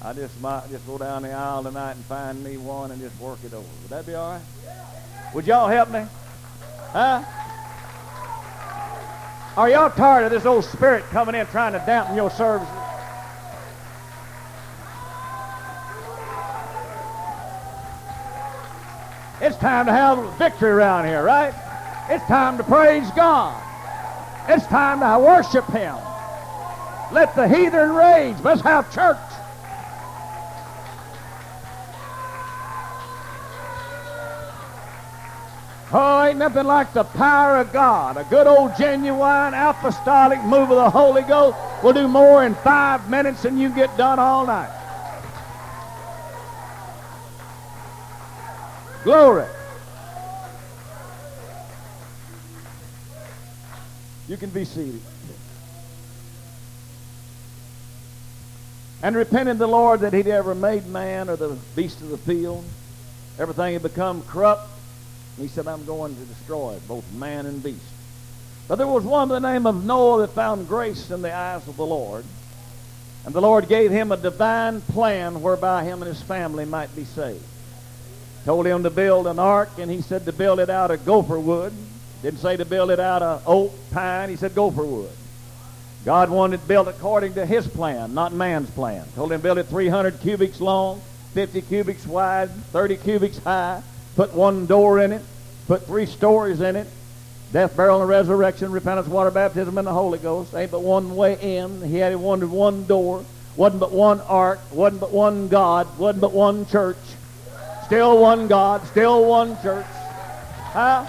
I 0.01 0.13
just 0.13 0.39
might 0.41 0.69
just 0.69 0.85
go 0.87 0.97
down 0.97 1.21
the 1.21 1.31
aisle 1.31 1.63
tonight 1.63 1.91
and 1.91 2.05
find 2.05 2.43
me 2.43 2.57
one 2.57 2.91
and 2.91 2.99
just 2.99 3.19
work 3.19 3.37
it 3.43 3.53
over. 3.53 3.67
Would 3.81 3.89
that 3.89 4.05
be 4.07 4.15
all 4.15 4.31
right? 4.31 4.41
Would 5.35 5.45
y'all 5.45 5.67
help 5.67 5.91
me? 5.91 6.05
Huh? 6.91 7.23
Are 9.55 9.69
y'all 9.69 9.91
tired 9.91 10.25
of 10.25 10.31
this 10.31 10.45
old 10.45 10.65
spirit 10.65 11.03
coming 11.11 11.35
in 11.35 11.45
trying 11.47 11.73
to 11.73 11.79
dampen 11.85 12.15
your 12.15 12.31
services? 12.31 12.73
It's 19.39 19.57
time 19.57 19.85
to 19.85 19.91
have 19.91 20.33
victory 20.37 20.69
around 20.69 21.05
here, 21.05 21.23
right? 21.23 21.53
It's 22.09 22.25
time 22.25 22.57
to 22.57 22.63
praise 22.63 23.09
God. 23.11 23.61
It's 24.47 24.65
time 24.67 25.01
to 25.01 25.19
worship 25.19 25.65
Him. 25.65 25.95
Let 27.11 27.35
the 27.35 27.47
heathen 27.47 27.93
rage. 27.93 28.37
Let's 28.43 28.61
have 28.61 28.93
church. 28.93 29.17
Oh, 35.91 36.23
ain't 36.23 36.37
nothing 36.37 36.65
like 36.65 36.91
the 36.93 37.05
power 37.05 37.57
of 37.57 37.71
God. 37.71 38.17
A 38.17 38.25
good 38.25 38.45
old 38.45 38.75
genuine 38.77 39.53
apostolic 39.53 40.41
move 40.43 40.69
of 40.69 40.75
the 40.75 40.89
Holy 40.89 41.21
Ghost 41.21 41.57
will 41.81 41.93
do 41.93 42.07
more 42.07 42.45
in 42.45 42.55
five 42.55 43.09
minutes 43.09 43.43
than 43.43 43.57
you 43.57 43.69
get 43.69 43.95
done 43.97 44.19
all 44.19 44.45
night. 44.45 44.73
Glory. 49.03 49.45
You 54.27 54.37
can 54.37 54.49
be 54.49 54.65
seated. 54.65 55.01
And 59.01 59.15
repented 59.15 59.57
the 59.57 59.67
Lord 59.67 60.01
that 60.01 60.13
he'd 60.13 60.27
ever 60.27 60.55
made 60.55 60.87
man 60.87 61.29
or 61.29 61.35
the 61.35 61.55
beast 61.75 62.01
of 62.01 62.09
the 62.09 62.17
field. 62.17 62.65
Everything 63.39 63.73
had 63.73 63.83
become 63.83 64.23
corrupt. 64.23 64.69
He 65.37 65.47
said, 65.47 65.67
I'm 65.67 65.85
going 65.85 66.15
to 66.15 66.21
destroy 66.21 66.77
both 66.87 67.09
man 67.13 67.45
and 67.45 67.61
beast. 67.61 67.79
But 68.67 68.75
there 68.77 68.87
was 68.87 69.03
one 69.03 69.29
by 69.29 69.39
the 69.39 69.53
name 69.53 69.67
of 69.67 69.85
Noah 69.85 70.21
that 70.21 70.33
found 70.33 70.67
grace 70.67 71.11
in 71.11 71.21
the 71.21 71.33
eyes 71.33 71.67
of 71.67 71.77
the 71.77 71.85
Lord. 71.85 72.25
And 73.25 73.35
the 73.35 73.41
Lord 73.41 73.67
gave 73.67 73.91
him 73.91 74.11
a 74.11 74.17
divine 74.17 74.81
plan 74.81 75.41
whereby 75.41 75.83
him 75.83 76.01
and 76.01 76.07
his 76.09 76.21
family 76.21 76.65
might 76.65 76.93
be 76.95 77.05
saved. 77.05 77.43
Told 78.45 78.65
him 78.65 78.83
to 78.83 78.89
build 78.89 79.27
an 79.27 79.39
ark, 79.39 79.69
and 79.77 79.91
he 79.91 80.01
said 80.01 80.25
to 80.25 80.33
build 80.33 80.59
it 80.59 80.69
out 80.69 80.91
of 80.91 81.05
gopher 81.05 81.39
wood. 81.39 81.73
Didn't 82.21 82.39
say 82.39 82.57
to 82.57 82.65
build 82.65 82.89
it 82.91 82.99
out 82.99 83.21
of 83.21 83.43
oak, 83.47 83.73
pine. 83.91 84.29
He 84.29 84.35
said 84.35 84.55
gopher 84.55 84.83
wood. 84.83 85.11
God 86.05 86.29
wanted 86.29 86.61
it 86.61 86.67
built 86.67 86.87
according 86.87 87.33
to 87.33 87.45
his 87.45 87.67
plan, 87.67 88.13
not 88.13 88.31
man's 88.31 88.69
plan. 88.69 89.05
Told 89.15 89.31
him 89.31 89.41
build 89.41 89.57
it 89.57 89.63
300 89.63 90.21
cubits 90.21 90.61
long, 90.61 91.01
50 91.33 91.61
cubits 91.63 92.07
wide, 92.07 92.49
30 92.49 92.97
cubits 92.97 93.37
high. 93.39 93.83
Put 94.15 94.33
one 94.33 94.65
door 94.65 94.99
in 94.99 95.11
it. 95.11 95.21
Put 95.67 95.85
three 95.85 96.05
stories 96.05 96.61
in 96.61 96.75
it. 96.75 96.87
Death, 97.51 97.75
burial, 97.77 98.01
and 98.01 98.09
resurrection, 98.09 98.71
repentance, 98.71 99.07
water 99.07 99.31
baptism, 99.31 99.77
and 99.77 99.85
the 99.85 99.93
Holy 99.93 100.17
Ghost. 100.17 100.55
Ain't 100.55 100.71
but 100.71 100.81
one 100.81 101.15
way 101.15 101.37
in. 101.39 101.81
He 101.81 101.97
had 101.97 102.15
wanted 102.15 102.49
one 102.49 102.85
door. 102.85 103.23
Wasn't 103.55 103.79
but 103.79 103.91
one 103.91 104.21
ark. 104.21 104.59
Wasn't 104.71 105.01
but 105.01 105.11
one 105.11 105.47
God. 105.47 105.97
Wasn't 105.97 106.21
but 106.21 106.31
one 106.31 106.65
church. 106.67 106.97
Still 107.85 108.17
one 108.19 108.47
God. 108.47 108.85
Still 108.87 109.25
one 109.25 109.61
church. 109.61 109.85
Huh? 109.87 111.05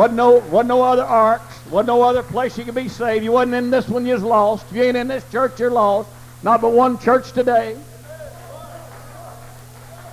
Wasn't 0.00 0.16
no, 0.16 0.38
wasn't 0.50 0.68
no 0.68 0.82
other 0.82 1.04
arks. 1.04 1.66
Wasn't 1.66 1.88
no 1.88 2.00
other 2.00 2.22
place 2.22 2.56
you 2.56 2.64
could 2.64 2.74
be 2.74 2.88
saved. 2.88 3.22
You 3.22 3.32
wasn't 3.32 3.52
in 3.52 3.70
this 3.70 3.86
one, 3.86 4.06
you're 4.06 4.16
lost. 4.16 4.64
If 4.70 4.76
you 4.76 4.82
ain't 4.84 4.96
in 4.96 5.08
this 5.08 5.30
church, 5.30 5.60
you're 5.60 5.70
lost. 5.70 6.08
Not 6.42 6.62
but 6.62 6.72
one 6.72 6.98
church 6.98 7.32
today. 7.32 7.76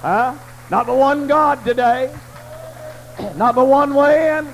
Huh? 0.02 0.36
Not 0.70 0.88
but 0.88 0.98
one 0.98 1.26
God 1.28 1.64
today. 1.64 2.14
Not 3.38 3.56
but 3.56 3.66
one 3.68 3.94
way 3.94 4.38
in. 4.38 4.54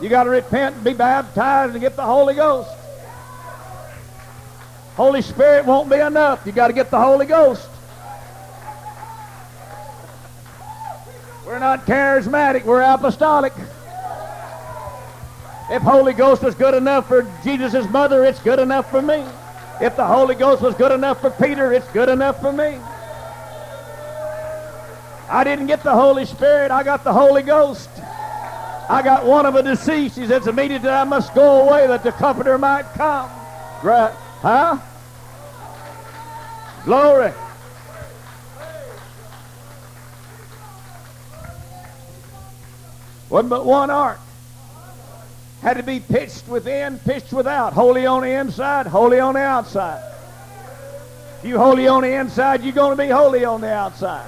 You 0.00 0.08
got 0.08 0.22
to 0.22 0.30
repent 0.30 0.76
and 0.76 0.84
be 0.84 0.92
baptized 0.92 1.72
and 1.72 1.80
get 1.80 1.96
the 1.96 2.04
Holy 2.04 2.34
Ghost. 2.34 2.70
Holy 4.94 5.22
Spirit 5.22 5.66
won't 5.66 5.90
be 5.90 5.96
enough. 5.96 6.46
You 6.46 6.52
got 6.52 6.68
to 6.68 6.72
get 6.72 6.92
the 6.92 7.00
Holy 7.00 7.26
Ghost. 7.26 7.68
We're 11.44 11.58
not 11.58 11.86
charismatic. 11.86 12.64
We're 12.64 12.82
apostolic. 12.82 13.52
If 15.72 15.80
Holy 15.80 16.12
Ghost 16.12 16.42
was 16.42 16.54
good 16.54 16.74
enough 16.74 17.08
for 17.08 17.22
Jesus' 17.42 17.88
mother, 17.88 18.26
it's 18.26 18.40
good 18.40 18.58
enough 18.58 18.90
for 18.90 19.00
me. 19.00 19.24
If 19.80 19.96
the 19.96 20.04
Holy 20.04 20.34
Ghost 20.34 20.60
was 20.60 20.74
good 20.74 20.92
enough 20.92 21.22
for 21.22 21.30
Peter, 21.30 21.72
it's 21.72 21.88
good 21.92 22.10
enough 22.10 22.42
for 22.42 22.52
me. 22.52 22.78
I 25.30 25.42
didn't 25.44 25.68
get 25.68 25.82
the 25.82 25.94
Holy 25.94 26.26
Spirit. 26.26 26.70
I 26.70 26.82
got 26.82 27.04
the 27.04 27.12
Holy 27.14 27.40
Ghost. 27.40 27.88
I 28.90 29.00
got 29.02 29.24
one 29.24 29.46
of 29.46 29.54
a 29.54 29.62
deceased. 29.62 30.18
He 30.18 30.26
says, 30.26 30.46
immediately 30.46 30.90
I 30.90 31.04
must 31.04 31.34
go 31.34 31.66
away 31.66 31.86
that 31.86 32.02
the 32.02 32.12
Comforter 32.12 32.58
might 32.58 32.84
come. 32.92 33.30
Right? 33.82 34.12
Huh? 34.42 34.76
Glory. 36.84 37.32
Wasn't 43.30 43.48
but 43.48 43.64
one 43.64 43.88
ark. 43.88 44.20
Had 45.62 45.76
to 45.76 45.84
be 45.84 46.00
pitched 46.00 46.48
within, 46.48 46.98
pitched 46.98 47.32
without. 47.32 47.72
Holy 47.72 48.04
on 48.04 48.22
the 48.22 48.32
inside, 48.32 48.88
holy 48.88 49.20
on 49.20 49.34
the 49.34 49.40
outside. 49.40 50.02
If 51.38 51.48
you 51.48 51.56
holy 51.56 51.86
on 51.86 52.02
the 52.02 52.12
inside, 52.12 52.64
you're 52.64 52.72
going 52.72 52.96
to 52.96 53.02
be 53.02 53.08
holy 53.08 53.44
on 53.44 53.60
the 53.60 53.72
outside. 53.72 54.26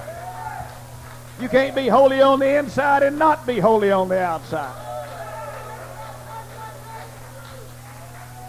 You 1.41 1.49
can't 1.49 1.75
be 1.75 1.89
holy 1.89 2.21
on 2.21 2.39
the 2.39 2.57
inside 2.57 3.03
and 3.03 3.19
not 3.19 3.45
be 3.45 3.59
holy 3.59 3.91
on 3.91 4.07
the 4.07 4.19
outside. 4.21 4.73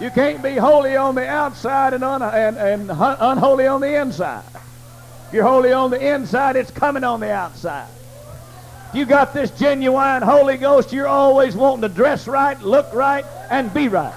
You 0.00 0.10
can't 0.10 0.40
be 0.40 0.54
holy 0.54 0.94
on 0.94 1.16
the 1.16 1.26
outside 1.26 1.92
and, 1.92 2.04
un- 2.04 2.22
and, 2.22 2.56
and 2.56 2.90
unholy 2.90 3.66
on 3.66 3.80
the 3.80 4.00
inside. 4.00 4.44
If 5.26 5.34
you're 5.34 5.42
holy 5.42 5.72
on 5.72 5.90
the 5.90 6.14
inside, 6.14 6.54
it's 6.54 6.70
coming 6.70 7.02
on 7.02 7.18
the 7.18 7.32
outside. 7.32 7.88
You 8.94 9.04
got 9.04 9.34
this 9.34 9.50
genuine 9.50 10.22
Holy 10.22 10.56
Ghost, 10.56 10.92
you're 10.92 11.08
always 11.08 11.54
wanting 11.54 11.82
to 11.82 11.88
dress 11.88 12.26
right, 12.26 12.60
look 12.62 12.92
right, 12.94 13.24
and 13.50 13.72
be 13.74 13.88
right. 13.88 14.14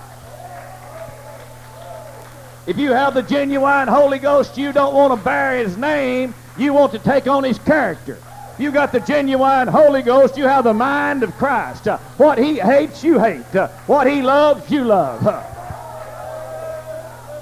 If 2.67 2.77
you 2.77 2.91
have 2.91 3.15
the 3.15 3.23
genuine 3.23 3.88
Holy 3.88 4.19
Ghost, 4.19 4.58
you 4.58 4.71
don't 4.71 4.93
want 4.93 5.17
to 5.17 5.25
bear 5.25 5.58
his 5.58 5.75
name. 5.75 6.36
You 6.55 6.73
want 6.73 6.91
to 6.91 6.99
take 6.99 7.27
on 7.27 7.43
his 7.43 7.58
character. 7.58 8.19
If 8.53 8.60
you 8.60 8.71
got 8.71 8.91
the 8.91 8.99
genuine 8.99 9.67
Holy 9.67 10.01
Ghost. 10.03 10.38
You 10.38 10.43
have 10.43 10.65
the 10.65 10.73
mind 10.73 11.23
of 11.23 11.34
Christ. 11.34 11.88
Uh, 11.88 11.97
what 12.17 12.38
he 12.38 12.60
hates, 12.60 13.03
you 13.03 13.17
hate. 13.17 13.55
Uh, 13.55 13.69
what 13.88 14.05
he 14.05 14.21
loves, 14.21 14.69
you 14.69 14.84
love. 14.84 15.25
Uh, 15.25 15.41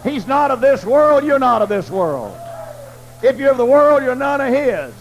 he's 0.04 0.28
not 0.28 0.52
of 0.52 0.62
this 0.62 0.86
world. 0.86 1.26
You're 1.26 1.40
not 1.40 1.62
of 1.62 1.70
this 1.70 1.90
world. 1.90 2.38
If 3.22 3.38
you're 3.38 3.52
of 3.52 3.58
the 3.58 3.66
world, 3.66 4.04
you're 4.04 4.16
none 4.16 4.40
of 4.40 4.54
his. 4.54 4.94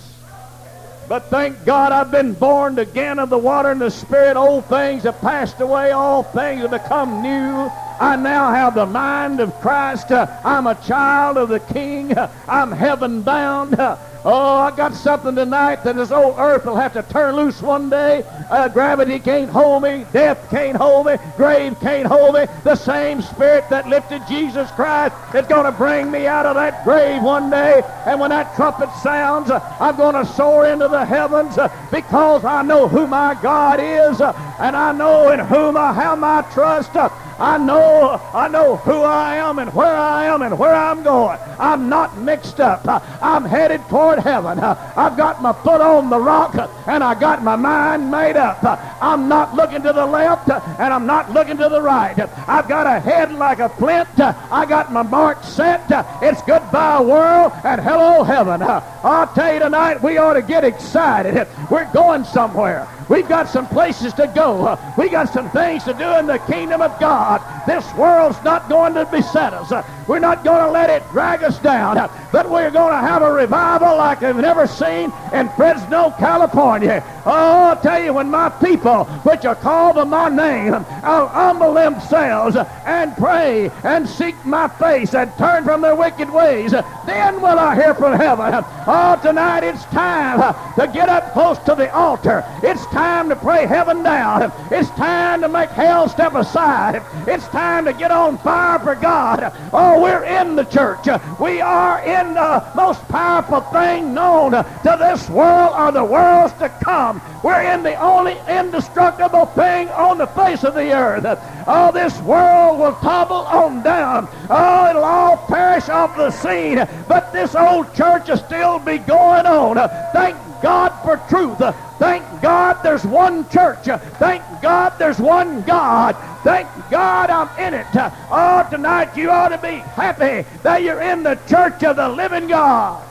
But 1.09 1.31
thank 1.31 1.65
God 1.65 1.93
I've 1.93 2.11
been 2.11 2.33
born 2.35 2.79
again 2.81 3.21
of 3.21 3.31
the 3.31 3.39
water 3.39 3.71
and 3.71 3.81
the 3.81 3.91
Spirit. 3.91 4.37
Old 4.37 4.67
things 4.67 5.05
have 5.05 5.21
passed 5.21 5.61
away. 5.61 5.93
All 5.93 6.25
things 6.25 6.63
have 6.63 6.73
become 6.73 7.23
new. 7.23 7.71
I 7.99 8.17
now 8.17 8.51
have 8.51 8.75
the 8.75 8.87
mind 8.87 9.41
of 9.41 9.55
Christ. 9.61 10.11
Uh, 10.13 10.27
I'm 10.45 10.67
a 10.67 10.75
child 10.75 11.39
of 11.39 11.49
the 11.49 11.61
King. 11.61 12.17
Uh, 12.17 12.33
I'm 12.49 12.73
heaven 12.73 13.23
bound. 13.23 13.79
Uh, 13.79 13.97
Oh, 14.29 14.57
I 14.57 14.73
got 14.73 14.93
something 14.93 15.37
tonight 15.37 15.85
that 15.85 15.95
this 15.95 16.11
old 16.11 16.35
earth 16.37 16.65
will 16.65 16.75
have 16.75 16.93
to 16.95 17.05
turn 17.05 17.37
loose 17.37 17.63
one 17.63 17.89
day. 17.89 18.25
Uh, 18.51 18.67
gravity 18.67 19.21
can't 19.21 19.49
hold 19.49 19.85
me. 19.85 20.05
Death 20.13 20.51
can't 20.51 20.77
hold 20.77 21.07
me. 21.07 21.15
Grave 21.37 21.79
can't 21.79 22.09
hold 22.09 22.35
me. 22.35 22.47
The 22.65 22.75
same 22.75 23.23
spirit 23.23 23.71
that 23.71 23.87
lifted 23.87 24.27
Jesus 24.27 24.69
Christ 24.73 25.15
is 25.33 25.47
going 25.47 25.65
to 25.65 25.71
bring 25.71 26.11
me 26.11 26.27
out 26.27 26.45
of 26.45 26.57
that 26.57 26.83
grave 26.83 27.23
one 27.23 27.51
day. 27.51 27.85
And 28.05 28.19
when 28.19 28.31
that 28.31 28.57
trumpet 28.57 28.91
sounds, 28.95 29.49
I'm 29.53 29.97
going 29.97 30.17
to 30.17 30.27
soar 30.33 30.67
into 30.67 30.89
the 30.89 31.05
heavens 31.05 31.57
because 31.93 32.45
I 32.45 32.63
know 32.63 32.89
who 32.89 33.07
my 33.07 33.39
God 33.41 33.79
is 33.79 34.21
and 34.21 34.77
I 34.77 34.91
know 34.91 35.31
in 35.31 35.39
whom 35.39 35.77
I 35.77 35.93
have 35.93 36.19
my 36.19 36.43
trust. 36.53 36.97
I 37.39 37.59
know, 37.59 38.21
I 38.33 38.49
know 38.49 38.77
who 38.77 39.03
I 39.03 39.37
am 39.37 39.59
and 39.59 39.73
where 39.75 39.95
I 39.95 40.27
am 40.27 40.43
and 40.43 40.59
where 40.59 40.75
I'm 40.75 41.03
going. 41.03 41.39
I'm 41.59 41.89
not 41.89 42.17
mixed 42.19 42.61
up. 42.61 42.83
I'm 43.23 43.45
headed 43.45 43.81
toward 43.89 44.19
heaven. 44.21 44.59
I've 44.59 45.17
got 45.17 45.43
my 45.43 45.53
foot 45.53 45.81
on 45.81 46.11
the 46.11 46.19
rock 46.19 46.55
and 46.87 47.05
I 47.05 47.19
got 47.19 47.43
my 47.43 47.57
mind 47.57 48.11
made 48.11 48.37
up. 48.37 48.63
I'm 49.03 49.29
not 49.29 49.55
looking 49.55 49.83
to 49.83 49.93
the 49.93 50.07
left 50.07 50.49
and 50.49 50.93
I'm 50.93 51.07
not 51.07 51.33
looking 51.33 51.57
to 51.59 51.69
the 51.69 51.83
right. 51.83 52.19
I've 52.49 52.69
got 52.69 52.87
a 52.87 53.01
head 53.01 53.33
like 53.33 53.59
a 53.59 53.69
flint. 53.69 54.09
I 54.19 54.65
got 54.67 54.93
my 54.93 55.03
mark 55.03 55.43
set. 55.43 55.85
It's 56.23 56.43
goodbye 56.43 57.03
world 57.03 57.53
and 57.65 57.81
hello 57.81 58.23
heaven. 58.23 58.63
I'll 58.63 59.33
tell 59.35 59.53
you 59.53 59.61
tonight, 59.61 60.03
we 60.03 60.17
ought 60.19 60.35
to 60.35 60.43
get 60.43 60.65
excited. 60.65 61.47
We're 61.71 61.91
going 61.93 62.25
somewhere. 62.25 62.89
We've 63.09 63.29
got 63.29 63.49
some 63.49 63.67
places 63.69 64.13
to 64.15 64.27
go. 64.27 64.79
We 64.99 65.09
got 65.09 65.33
some 65.33 65.49
things 65.51 65.85
to 65.85 65.95
do 65.95 66.17
in 66.17 66.27
the 66.27 66.39
kingdom 66.39 66.83
of 66.83 66.99
God. 66.99 67.41
This 67.67 67.93
world's 67.95 68.43
not 68.43 68.69
going 68.69 68.95
to 68.95 69.05
beset 69.07 69.55
us. 69.55 69.73
We're 70.09 70.19
not 70.19 70.45
going 70.45 70.65
to 70.65 70.71
let 70.71 70.91
it 70.91 71.09
drag 71.11 71.43
us 71.43 71.59
down. 71.59 71.97
But 72.33 72.51
we're 72.51 72.71
going 72.71 72.93
to 72.93 72.99
have 72.99 73.23
a 73.23 73.33
revival 73.33 73.97
like 73.97 74.23
I've 74.23 74.37
never 74.37 74.67
seen 74.67 75.13
in 75.33 75.49
Fresno, 75.51 76.11
California. 76.19 77.05
Oh, 77.25 77.67
I'll 77.67 77.81
tell 77.81 78.03
you, 78.03 78.13
when 78.13 78.31
my 78.31 78.49
people, 78.49 79.05
which 79.05 79.45
are 79.45 79.57
called 79.57 79.97
by 79.97 80.05
my 80.05 80.29
name, 80.29 80.73
will 80.73 81.29
humble 81.29 81.75
themselves 81.75 82.57
and 82.57 83.17
pray 83.17 83.71
and 83.83 84.09
seek 84.09 84.45
my 84.45 84.69
face 84.69 85.15
and 85.15 85.33
turn 85.37 85.65
from 85.65 85.81
their 85.81 85.97
wicked 85.97 86.31
ways, 86.31 86.71
then 86.71 87.41
will 87.41 87.59
I 87.59 87.75
hear 87.75 87.95
from 87.95 88.19
heaven. 88.19 88.65
Oh, 88.87 89.19
tonight 89.23 89.65
it's 89.65 89.85
time 89.87 90.55
to 90.77 90.87
get 90.87 91.09
up 91.09 91.33
close 91.33 91.59
to 91.61 91.75
the 91.75 91.93
altar. 91.93 92.45
It's 92.63 92.85
time 92.97 93.29
to 93.29 93.37
pray 93.37 93.67
heaven 93.67 94.03
down. 94.03 94.51
It's 94.71 94.89
time 94.93 95.43
to 95.43 95.51
make 95.51 95.69
hell 95.69 96.09
step 96.09 96.35
aside. 96.35 97.05
It's 97.29 97.47
time 97.49 97.85
to 97.85 97.93
get 97.93 98.11
on 98.11 98.39
fire 98.39 98.79
for 98.79 98.95
God. 98.95 99.53
Oh, 99.75 100.01
we're 100.01 100.25
in 100.25 100.57
the 100.57 100.65
church. 100.65 101.07
We 101.39 101.61
are 101.61 102.01
in 102.01 102.33
the 102.33 102.73
most 102.75 103.07
powerful 103.09 103.61
thing 103.61 104.15
known 104.15 104.53
to 104.53 104.97
this 104.99 105.29
world 105.29 105.75
or 105.77 105.93
the 105.93 106.05
worlds 106.05 106.55
to 106.55 106.71
come. 106.83 107.21
We're 107.45 107.71
in 107.75 107.83
the 107.83 107.97
only 108.01 108.41
indestructible 108.49 109.45
thing 109.45 109.91
on 109.91 110.17
the 110.17 110.29
face 110.29 110.65
of 110.65 110.73
the 110.73 110.91
earth. 110.95 111.27
Oh, 111.67 111.93
this 111.93 112.19
world 112.23 112.79
will 112.79 112.95
topple 112.95 113.45
on 113.45 113.83
down. 113.83 114.27
Oh, 114.49 114.89
it'll 114.89 115.05
all 115.05 115.37
perish 115.49 115.91
off 115.91 116.17
the 116.17 116.31
scene. 116.31 116.77
But 117.09 117.31
this 117.35 117.55
old 117.55 117.95
church 117.95 118.29
will 118.29 118.39
still 118.39 118.79
be 118.79 118.97
going 118.97 119.45
on. 119.45 119.77
Thank 120.15 120.39
God 120.63 120.89
for 121.05 121.19
truth. 121.29 121.61
Thank 121.99 122.43
God 122.43 122.79
there's 122.83 123.07
one 123.07 123.49
church. 123.49 123.85
Thank 123.85 124.61
God 124.61 124.95
there's 124.99 125.19
one 125.19 125.63
God. 125.63 126.17
Thank 126.43 126.69
God 126.91 127.31
I'm 127.31 127.49
in 127.59 127.75
it. 127.75 127.87
Oh, 128.31 128.67
tonight 128.71 129.17
you 129.17 129.31
ought 129.31 129.49
to 129.49 129.59
be 129.59 129.79
happy 129.79 130.47
that 130.63 130.83
you're 130.83 131.01
in 131.01 131.23
the 131.23 131.37
church 131.49 131.83
of 131.85 131.97
the 131.97 132.09
living 132.09 132.49
God. 132.49 133.06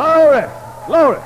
Glory! 0.00 0.48
Glory! 0.86 1.20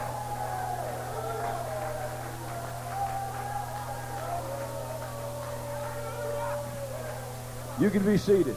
You 7.78 7.88
can 7.90 8.04
be 8.04 8.16
seated. 8.16 8.56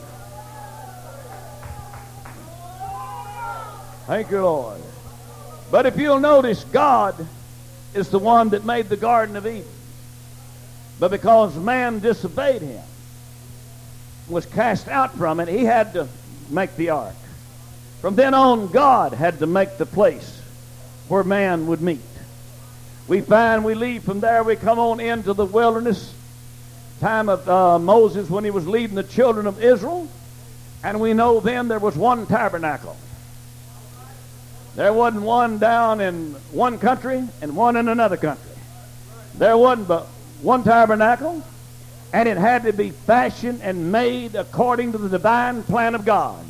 Thank 4.07 4.31
you, 4.31 4.41
Lord. 4.41 4.81
But 5.69 5.85
if 5.85 5.97
you'll 5.97 6.19
notice, 6.19 6.63
God 6.63 7.27
is 7.93 8.09
the 8.09 8.17
one 8.17 8.49
that 8.49 8.65
made 8.65 8.89
the 8.89 8.97
Garden 8.97 9.35
of 9.35 9.45
Eden. 9.45 9.69
But 10.99 11.11
because 11.11 11.55
man 11.57 11.99
disobeyed 11.99 12.63
him, 12.63 12.83
was 14.27 14.47
cast 14.47 14.87
out 14.87 15.15
from 15.15 15.39
it, 15.39 15.47
he 15.47 15.63
had 15.63 15.93
to 15.93 16.07
make 16.49 16.75
the 16.75 16.89
ark. 16.89 17.13
From 18.01 18.15
then 18.15 18.33
on, 18.33 18.67
God 18.67 19.13
had 19.13 19.39
to 19.39 19.47
make 19.47 19.77
the 19.77 19.85
place 19.85 20.41
where 21.07 21.23
man 21.23 21.67
would 21.67 21.81
meet. 21.81 22.01
We 23.07 23.21
find 23.21 23.63
we 23.63 23.73
leave 23.73 24.03
from 24.03 24.19
there, 24.19 24.43
we 24.43 24.55
come 24.55 24.79
on 24.79 24.99
into 24.99 25.33
the 25.33 25.45
wilderness, 25.45 26.13
time 26.99 27.29
of 27.29 27.47
uh, 27.47 27.79
Moses 27.79 28.29
when 28.29 28.43
he 28.43 28.51
was 28.51 28.67
leading 28.67 28.95
the 28.95 29.03
children 29.03 29.47
of 29.47 29.63
Israel, 29.63 30.07
and 30.83 30.99
we 30.99 31.13
know 31.13 31.39
then 31.39 31.67
there 31.67 31.79
was 31.79 31.95
one 31.95 32.25
tabernacle. 32.25 32.97
There 34.75 34.93
wasn't 34.93 35.23
one 35.23 35.57
down 35.57 36.01
in 36.01 36.33
one 36.51 36.77
country 36.77 37.27
and 37.41 37.55
one 37.55 37.77
in 37.77 37.87
another 37.87 38.17
country. 38.17 38.51
There 39.35 39.57
wasn't 39.57 39.87
but 39.87 40.05
one 40.41 40.63
tabernacle, 40.63 41.43
and 42.13 42.29
it 42.29 42.37
had 42.37 42.63
to 42.63 42.73
be 42.73 42.91
fashioned 42.91 43.61
and 43.63 43.91
made 43.91 44.35
according 44.35 44.91
to 44.91 44.97
the 44.97 45.09
divine 45.09 45.63
plan 45.63 45.95
of 45.95 46.05
God. 46.05 46.45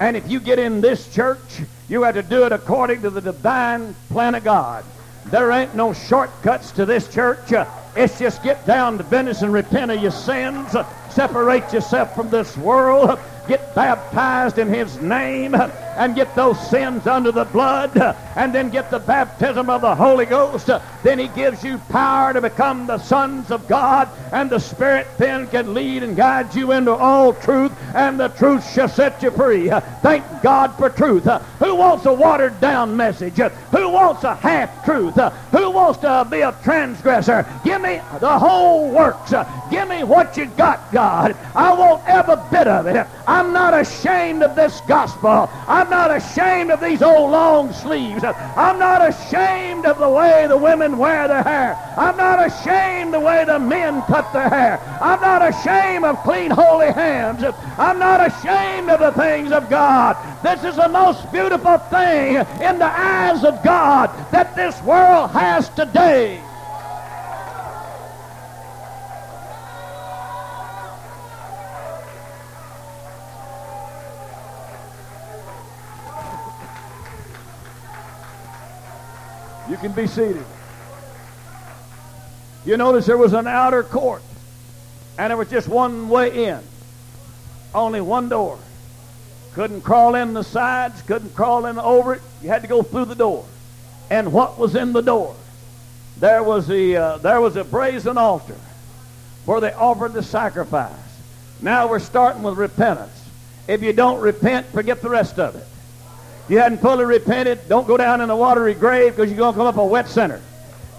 And 0.00 0.16
if 0.16 0.28
you 0.30 0.40
get 0.40 0.58
in 0.58 0.80
this 0.80 1.12
church, 1.14 1.60
you 1.88 2.02
have 2.02 2.14
to 2.14 2.22
do 2.22 2.44
it 2.44 2.52
according 2.52 3.02
to 3.02 3.10
the 3.10 3.20
divine 3.20 3.94
plan 4.08 4.34
of 4.34 4.42
God. 4.42 4.82
There 5.26 5.52
ain't 5.52 5.74
no 5.74 5.92
shortcuts 5.92 6.72
to 6.72 6.86
this 6.86 7.12
church. 7.12 7.52
It's 7.94 8.18
just 8.18 8.42
get 8.42 8.66
down 8.66 8.96
to 8.96 9.04
business 9.04 9.42
and 9.42 9.52
repent 9.52 9.90
of 9.90 10.00
your 10.00 10.10
sins, 10.10 10.74
separate 11.10 11.70
yourself 11.72 12.14
from 12.14 12.30
this 12.30 12.56
world, 12.56 13.18
get 13.46 13.74
baptized 13.74 14.58
in 14.58 14.68
his 14.68 14.98
name, 15.02 15.54
and 15.96 16.14
get 16.14 16.34
those 16.34 16.58
sins 16.70 17.06
under 17.06 17.32
the 17.32 17.44
blood, 17.44 17.96
and 18.36 18.54
then 18.54 18.70
get 18.70 18.90
the 18.90 18.98
baptism 18.98 19.68
of 19.68 19.80
the 19.80 19.94
Holy 19.94 20.26
Ghost. 20.26 20.70
Then 21.02 21.18
he 21.18 21.28
gives 21.28 21.64
you 21.64 21.78
power 21.88 22.32
to 22.32 22.40
become 22.40 22.86
the 22.86 22.98
sons 22.98 23.50
of 23.50 23.66
God, 23.68 24.08
and 24.32 24.48
the 24.50 24.58
Spirit 24.58 25.06
then 25.18 25.46
can 25.48 25.74
lead 25.74 26.02
and 26.02 26.16
guide 26.16 26.54
you 26.54 26.72
into 26.72 26.94
all 26.94 27.32
truth, 27.32 27.72
and 27.94 28.18
the 28.18 28.28
truth 28.28 28.68
shall 28.72 28.88
set 28.88 29.22
you 29.22 29.30
free. 29.30 29.70
Thank 30.02 30.24
God 30.42 30.76
for 30.76 30.90
truth. 30.90 31.24
Who 31.58 31.74
wants 31.74 32.06
a 32.06 32.12
watered 32.12 32.60
down 32.60 32.96
message? 32.96 33.36
Who 33.36 33.88
wants 33.90 34.24
a 34.24 34.34
half 34.34 34.84
truth? 34.84 35.14
Who 35.14 35.70
wants 35.70 36.00
to 36.00 36.26
be 36.30 36.40
a 36.40 36.54
transgressor? 36.62 37.46
Give 37.64 37.80
me 37.80 38.00
the 38.20 38.38
whole 38.38 38.90
works. 38.90 39.32
Give 39.70 39.88
me 39.88 40.04
what 40.04 40.36
you 40.36 40.46
got, 40.46 40.92
God. 40.92 41.36
I 41.54 41.72
want 41.74 42.02
every 42.06 42.36
bit 42.50 42.66
of 42.66 42.86
it. 42.86 43.06
I'm 43.26 43.52
not 43.52 43.74
ashamed 43.74 44.42
of 44.42 44.56
this 44.56 44.80
gospel. 44.82 45.48
I'm 45.80 45.88
not 45.88 46.14
ashamed 46.14 46.70
of 46.70 46.78
these 46.82 47.00
old 47.00 47.30
long 47.30 47.72
sleeves. 47.72 48.22
I'm 48.22 48.78
not 48.78 49.00
ashamed 49.00 49.86
of 49.86 49.98
the 49.98 50.10
way 50.10 50.44
the 50.46 50.58
women 50.58 50.98
wear 50.98 51.26
their 51.26 51.42
hair. 51.42 51.74
I'm 51.96 52.18
not 52.18 52.46
ashamed 52.46 53.14
the 53.14 53.20
way 53.20 53.46
the 53.46 53.58
men 53.58 54.02
cut 54.02 54.30
their 54.34 54.50
hair. 54.50 54.78
I'm 55.00 55.22
not 55.22 55.40
ashamed 55.40 56.04
of 56.04 56.22
clean, 56.22 56.50
holy 56.50 56.92
hands. 56.92 57.42
I'm 57.78 57.98
not 57.98 58.20
ashamed 58.20 58.90
of 58.90 59.00
the 59.00 59.12
things 59.12 59.52
of 59.52 59.70
God. 59.70 60.18
This 60.42 60.64
is 60.64 60.76
the 60.76 60.88
most 60.90 61.32
beautiful 61.32 61.78
thing 61.78 62.36
in 62.36 62.78
the 62.78 62.84
eyes 62.84 63.42
of 63.42 63.64
God 63.64 64.10
that 64.32 64.54
this 64.54 64.78
world 64.82 65.30
has 65.30 65.70
today. 65.70 66.42
You 79.70 79.76
can 79.76 79.92
be 79.92 80.08
seated. 80.08 80.44
You 82.66 82.76
notice 82.76 83.06
there 83.06 83.16
was 83.16 83.34
an 83.34 83.46
outer 83.46 83.84
court, 83.84 84.20
and 85.16 85.30
there 85.30 85.36
was 85.36 85.48
just 85.48 85.68
one 85.68 86.08
way 86.08 86.46
in, 86.46 86.58
only 87.72 88.00
one 88.00 88.28
door. 88.28 88.58
Couldn't 89.54 89.82
crawl 89.82 90.16
in 90.16 90.34
the 90.34 90.42
sides, 90.42 91.00
couldn't 91.02 91.36
crawl 91.36 91.66
in 91.66 91.78
over 91.78 92.14
it. 92.14 92.22
You 92.42 92.48
had 92.48 92.62
to 92.62 92.68
go 92.68 92.82
through 92.82 93.04
the 93.04 93.14
door. 93.14 93.44
And 94.10 94.32
what 94.32 94.58
was 94.58 94.74
in 94.74 94.92
the 94.92 95.02
door? 95.02 95.36
There 96.18 96.42
was 96.42 96.68
a 96.68 96.96
uh, 96.96 97.18
there 97.18 97.40
was 97.40 97.54
a 97.54 97.62
brazen 97.62 98.18
altar 98.18 98.56
where 99.44 99.60
they 99.60 99.72
offered 99.72 100.14
the 100.14 100.22
sacrifice. 100.24 100.92
Now 101.62 101.88
we're 101.88 102.00
starting 102.00 102.42
with 102.42 102.58
repentance. 102.58 103.16
If 103.68 103.82
you 103.82 103.92
don't 103.92 104.20
repent, 104.20 104.66
forget 104.66 105.00
the 105.00 105.10
rest 105.10 105.38
of 105.38 105.54
it. 105.54 105.66
You 106.50 106.58
hadn't 106.58 106.78
fully 106.78 107.04
repented, 107.04 107.60
don't 107.68 107.86
go 107.86 107.96
down 107.96 108.20
in 108.20 108.26
the 108.26 108.34
watery 108.34 108.74
grave 108.74 109.14
because 109.14 109.30
you're 109.30 109.38
going 109.38 109.54
to 109.54 109.56
come 109.56 109.68
up 109.68 109.76
a 109.76 109.86
wet 109.86 110.08
sinner. 110.08 110.40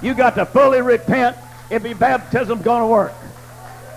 You 0.01 0.13
got 0.13 0.35
to 0.35 0.45
fully 0.45 0.81
repent 0.81 1.35
if 1.69 1.83
your 1.83 1.95
baptism's 1.95 2.63
going 2.63 2.83
to 2.83 2.87
work. 2.87 3.11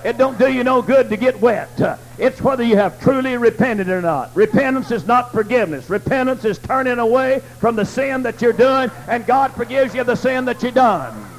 It 0.05 0.19
don't 0.19 0.37
do 0.37 0.53
you 0.53 0.64
no 0.64 0.83
good 0.83 1.09
to 1.11 1.17
get 1.17 1.40
wet. 1.40 1.71
It's 2.19 2.43
whether 2.43 2.64
you 2.64 2.75
have 2.77 3.01
truly 3.01 3.37
repented 3.37 3.88
or 3.88 4.03
not. 4.03 4.35
Repentance 4.35 4.90
is 4.90 5.07
not 5.07 5.31
forgiveness. 5.31 5.88
Repentance 5.88 6.45
is 6.45 6.59
turning 6.59 6.99
away 6.99 7.40
from 7.61 7.77
the 7.77 7.85
sin 7.85 8.25
that 8.25 8.43
you're 8.43 8.53
doing, 8.53 8.90
and 9.07 9.25
God 9.25 9.55
forgives 9.55 9.95
you 9.95 10.03
the 10.03 10.17
sin 10.17 10.47
that 10.47 10.61
you 10.61 10.73
done. 10.73 11.34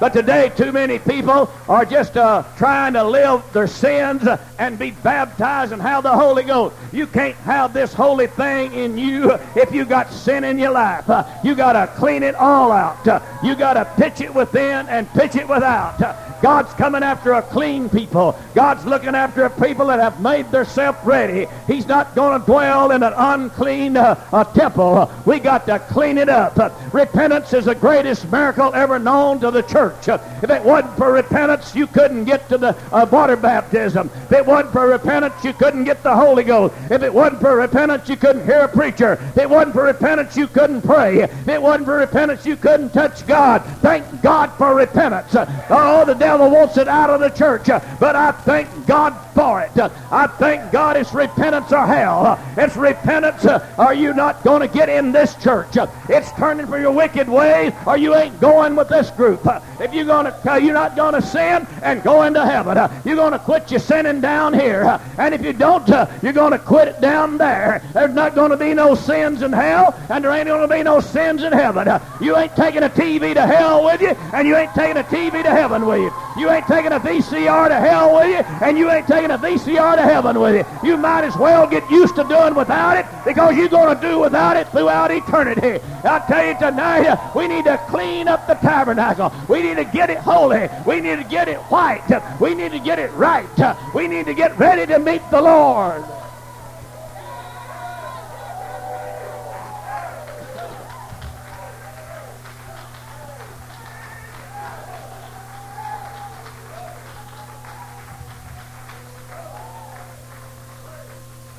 But 0.00 0.12
today, 0.12 0.50
too 0.56 0.72
many 0.72 0.98
people 0.98 1.52
are 1.68 1.84
just 1.84 2.16
uh, 2.16 2.44
trying 2.56 2.94
to 2.94 3.04
live 3.04 3.42
their 3.52 3.66
sins 3.66 4.26
and 4.58 4.78
be 4.78 4.90
baptized 4.90 5.72
and 5.72 5.80
have 5.80 6.02
the 6.02 6.12
Holy 6.12 6.42
Ghost. 6.42 6.74
You 6.92 7.06
can't 7.06 7.36
have 7.36 7.72
this 7.72 7.94
holy 7.94 8.26
thing 8.26 8.72
in 8.72 8.98
you 8.98 9.32
if 9.54 9.72
you 9.72 9.84
got 9.84 10.12
sin 10.12 10.44
in 10.44 10.58
your 10.58 10.72
life. 10.72 11.04
You 11.44 11.54
got 11.54 11.72
to 11.74 11.86
clean 11.98 12.22
it 12.22 12.34
all 12.34 12.72
out. 12.72 13.06
You 13.42 13.54
got 13.54 13.74
to 13.74 13.84
pitch 13.96 14.20
it 14.20 14.34
within 14.34 14.88
and 14.88 15.08
pitch 15.10 15.36
it 15.36 15.48
without. 15.48 15.98
God's 16.42 16.72
coming 16.74 17.04
after 17.04 17.34
a 17.34 17.42
clean 17.42 17.88
people. 17.88 18.36
God's 18.52 18.84
looking 18.84 19.14
after 19.14 19.44
a 19.44 19.50
people 19.50 19.86
that 19.86 20.00
have 20.00 20.20
made 20.20 20.50
themselves 20.50 20.98
ready. 21.04 21.46
He's 21.68 21.86
not 21.86 22.16
going 22.16 22.40
to 22.40 22.44
dwell 22.44 22.90
in 22.90 23.04
an 23.04 23.12
unclean 23.16 23.96
uh, 23.96 24.20
uh, 24.32 24.42
temple. 24.44 25.10
We 25.24 25.38
got 25.38 25.66
to 25.66 25.78
clean 25.78 26.18
it 26.18 26.28
up. 26.28 26.58
Repentance 26.92 27.52
is 27.52 27.66
the 27.66 27.76
greatest 27.76 28.30
miracle 28.30 28.74
ever 28.74 28.98
known 28.98 29.38
to 29.40 29.52
the 29.52 29.62
church. 29.62 29.91
Uh, 30.08 30.18
if 30.42 30.50
it 30.50 30.62
wasn't 30.62 30.96
for 30.96 31.12
repentance, 31.12 31.74
you 31.74 31.86
couldn't 31.86 32.24
get 32.24 32.48
to 32.48 32.58
the 32.58 32.76
uh, 32.92 33.06
water 33.10 33.36
baptism. 33.36 34.10
If 34.24 34.32
it 34.32 34.46
wasn't 34.46 34.72
for 34.72 34.86
repentance, 34.88 35.44
you 35.44 35.52
couldn't 35.52 35.84
get 35.84 36.02
the 36.02 36.14
Holy 36.14 36.44
Ghost. 36.44 36.74
If 36.90 37.02
it 37.02 37.12
wasn't 37.12 37.40
for 37.40 37.56
repentance, 37.56 38.08
you 38.08 38.16
couldn't 38.16 38.44
hear 38.44 38.60
a 38.60 38.68
preacher. 38.68 39.12
If 39.12 39.38
it 39.38 39.50
wasn't 39.50 39.74
for 39.74 39.84
repentance, 39.84 40.36
you 40.36 40.46
couldn't 40.46 40.82
pray. 40.82 41.20
If 41.20 41.48
it 41.48 41.60
wasn't 41.60 41.86
for 41.86 41.96
repentance, 41.96 42.46
you 42.46 42.56
couldn't 42.56 42.90
touch 42.90 43.26
God. 43.26 43.62
Thank 43.80 44.22
God 44.22 44.52
for 44.58 44.74
repentance. 44.74 45.34
Uh, 45.34 45.66
oh, 45.70 46.04
the 46.04 46.14
devil 46.14 46.50
wants 46.50 46.76
it 46.76 46.88
out 46.88 47.10
of 47.10 47.20
the 47.20 47.30
church, 47.30 47.68
uh, 47.68 47.80
but 48.00 48.16
I 48.16 48.32
thank 48.32 48.68
God 48.86 49.16
for 49.34 49.62
it. 49.62 49.76
Uh, 49.78 49.90
I 50.10 50.26
thank 50.26 50.72
God 50.72 50.96
it's 50.96 51.12
repentance 51.12 51.72
or 51.72 51.86
hell. 51.86 52.38
It's 52.56 52.76
repentance 52.76 53.44
Are 53.78 53.94
you 53.94 54.14
not 54.14 54.42
going 54.44 54.60
to 54.60 54.68
get 54.68 54.88
in 54.88 55.12
this 55.12 55.34
church. 55.36 55.76
It's 56.08 56.30
turning 56.32 56.66
from 56.66 56.80
your 56.80 56.92
wicked 56.92 57.28
ways 57.28 57.72
or 57.86 57.96
you 57.96 58.14
ain't 58.14 58.40
going 58.40 58.76
with 58.76 58.88
this 58.88 59.10
group. 59.10 59.46
If 59.82 59.92
you're 59.92 60.04
going 60.04 60.26
to, 60.26 60.60
you're 60.62 60.72
not 60.72 60.94
going 60.94 61.14
to 61.14 61.22
sin 61.22 61.66
and 61.82 62.04
go 62.04 62.22
into 62.22 62.44
heaven. 62.44 62.78
Uh, 62.78 63.02
you're 63.04 63.16
going 63.16 63.32
to 63.32 63.38
quit 63.40 63.68
your 63.68 63.80
sinning 63.80 64.20
down 64.20 64.54
here. 64.54 64.84
Uh, 64.84 65.02
and 65.18 65.34
if 65.34 65.42
you 65.42 65.52
don't, 65.52 65.88
uh, 65.90 66.06
you're 66.22 66.32
going 66.32 66.52
to 66.52 66.58
quit 66.58 66.86
it 66.86 67.00
down 67.00 67.36
there. 67.36 67.82
There's 67.92 68.14
not 68.14 68.36
going 68.36 68.52
to 68.52 68.56
be 68.56 68.74
no 68.74 68.94
sins 68.94 69.42
in 69.42 69.52
hell 69.52 69.92
and 70.08 70.24
there 70.24 70.30
ain't 70.30 70.46
going 70.46 70.68
to 70.68 70.72
be 70.72 70.84
no 70.84 71.00
sins 71.00 71.42
in 71.42 71.52
heaven. 71.52 71.88
You 72.20 72.36
ain't 72.36 72.54
taking 72.54 72.84
a 72.84 72.88
TV 72.88 73.34
to 73.34 73.44
hell 73.44 73.84
with 73.84 74.00
you 74.00 74.10
and 74.10 74.46
you 74.46 74.56
ain't 74.56 74.72
taking 74.74 74.98
a 74.98 75.04
TV 75.04 75.42
to 75.42 75.50
heaven 75.50 75.84
with 75.84 76.00
you. 76.00 76.12
You 76.40 76.48
ain't 76.48 76.66
taking 76.66 76.92
a 76.92 77.00
VCR 77.00 77.68
to 77.68 77.74
hell 77.74 78.14
with 78.14 78.28
you 78.28 78.36
and 78.64 78.78
you 78.78 78.88
ain't 78.88 79.08
taking 79.08 79.32
a 79.32 79.38
VCR 79.38 79.96
to 79.96 80.02
heaven 80.02 80.38
with 80.38 80.54
you. 80.54 80.88
You 80.88 80.96
might 80.96 81.24
as 81.24 81.36
well 81.36 81.66
get 81.66 81.90
used 81.90 82.14
to 82.16 82.24
doing 82.24 82.54
without 82.54 82.96
it 82.96 83.06
because 83.24 83.56
you're 83.56 83.68
going 83.68 83.94
to 83.94 84.00
do 84.00 84.20
without 84.20 84.56
it 84.56 84.68
throughout 84.68 85.10
eternity. 85.10 85.80
I 86.04 86.18
tell 86.26 86.46
you 86.46 86.54
tonight, 86.58 87.06
uh, 87.06 87.32
we 87.34 87.48
need 87.48 87.64
to 87.64 87.78
clean 87.88 88.28
up 88.28 88.46
the 88.46 88.54
tabernacle. 88.54 89.32
We 89.48 89.62
need 89.62 89.71
to 89.76 89.84
get 89.84 90.10
it 90.10 90.18
holy. 90.18 90.68
We 90.86 91.00
need 91.00 91.16
to 91.16 91.24
get 91.24 91.48
it 91.48 91.58
white. 91.58 92.02
We 92.40 92.54
need 92.54 92.72
to 92.72 92.78
get 92.78 92.98
it 92.98 93.10
right. 93.12 93.46
We 93.94 94.08
need 94.08 94.26
to 94.26 94.34
get 94.34 94.58
ready 94.58 94.86
to 94.92 94.98
meet 94.98 95.22
the 95.30 95.40
Lord. 95.40 96.04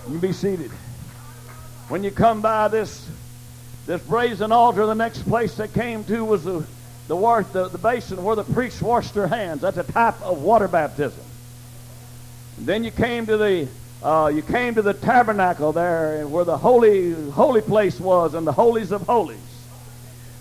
You 0.09 0.19
be 0.19 0.33
seated. 0.33 0.69
When 1.89 2.03
you 2.03 2.11
come 2.11 2.41
by 2.41 2.67
this 2.67 3.09
this 3.85 4.01
brazen 4.03 4.51
altar, 4.51 4.85
the 4.85 4.93
next 4.93 5.23
place 5.23 5.55
they 5.55 5.67
came 5.67 6.03
to 6.05 6.23
was 6.23 6.43
the 6.43 6.65
the, 7.07 7.15
wash, 7.15 7.45
the, 7.47 7.67
the 7.67 7.77
basin 7.77 8.23
where 8.23 8.35
the 8.35 8.43
priests 8.43 8.81
washed 8.81 9.13
their 9.13 9.27
hands. 9.27 9.61
That's 9.61 9.77
a 9.77 9.83
type 9.83 10.21
of 10.21 10.41
water 10.41 10.67
baptism. 10.67 11.23
And 12.57 12.65
then 12.65 12.83
you 12.83 12.91
came 12.91 13.25
to 13.25 13.37
the 13.37 13.67
uh, 14.03 14.29
you 14.35 14.41
came 14.41 14.75
to 14.75 14.81
the 14.81 14.93
tabernacle 14.93 15.71
there 15.71 16.27
where 16.27 16.43
the 16.43 16.57
holy 16.57 17.13
holy 17.31 17.61
place 17.61 18.01
was 18.01 18.33
and 18.33 18.45
the 18.45 18.51
holies 18.51 18.91
of 18.91 19.03
holies. 19.03 19.39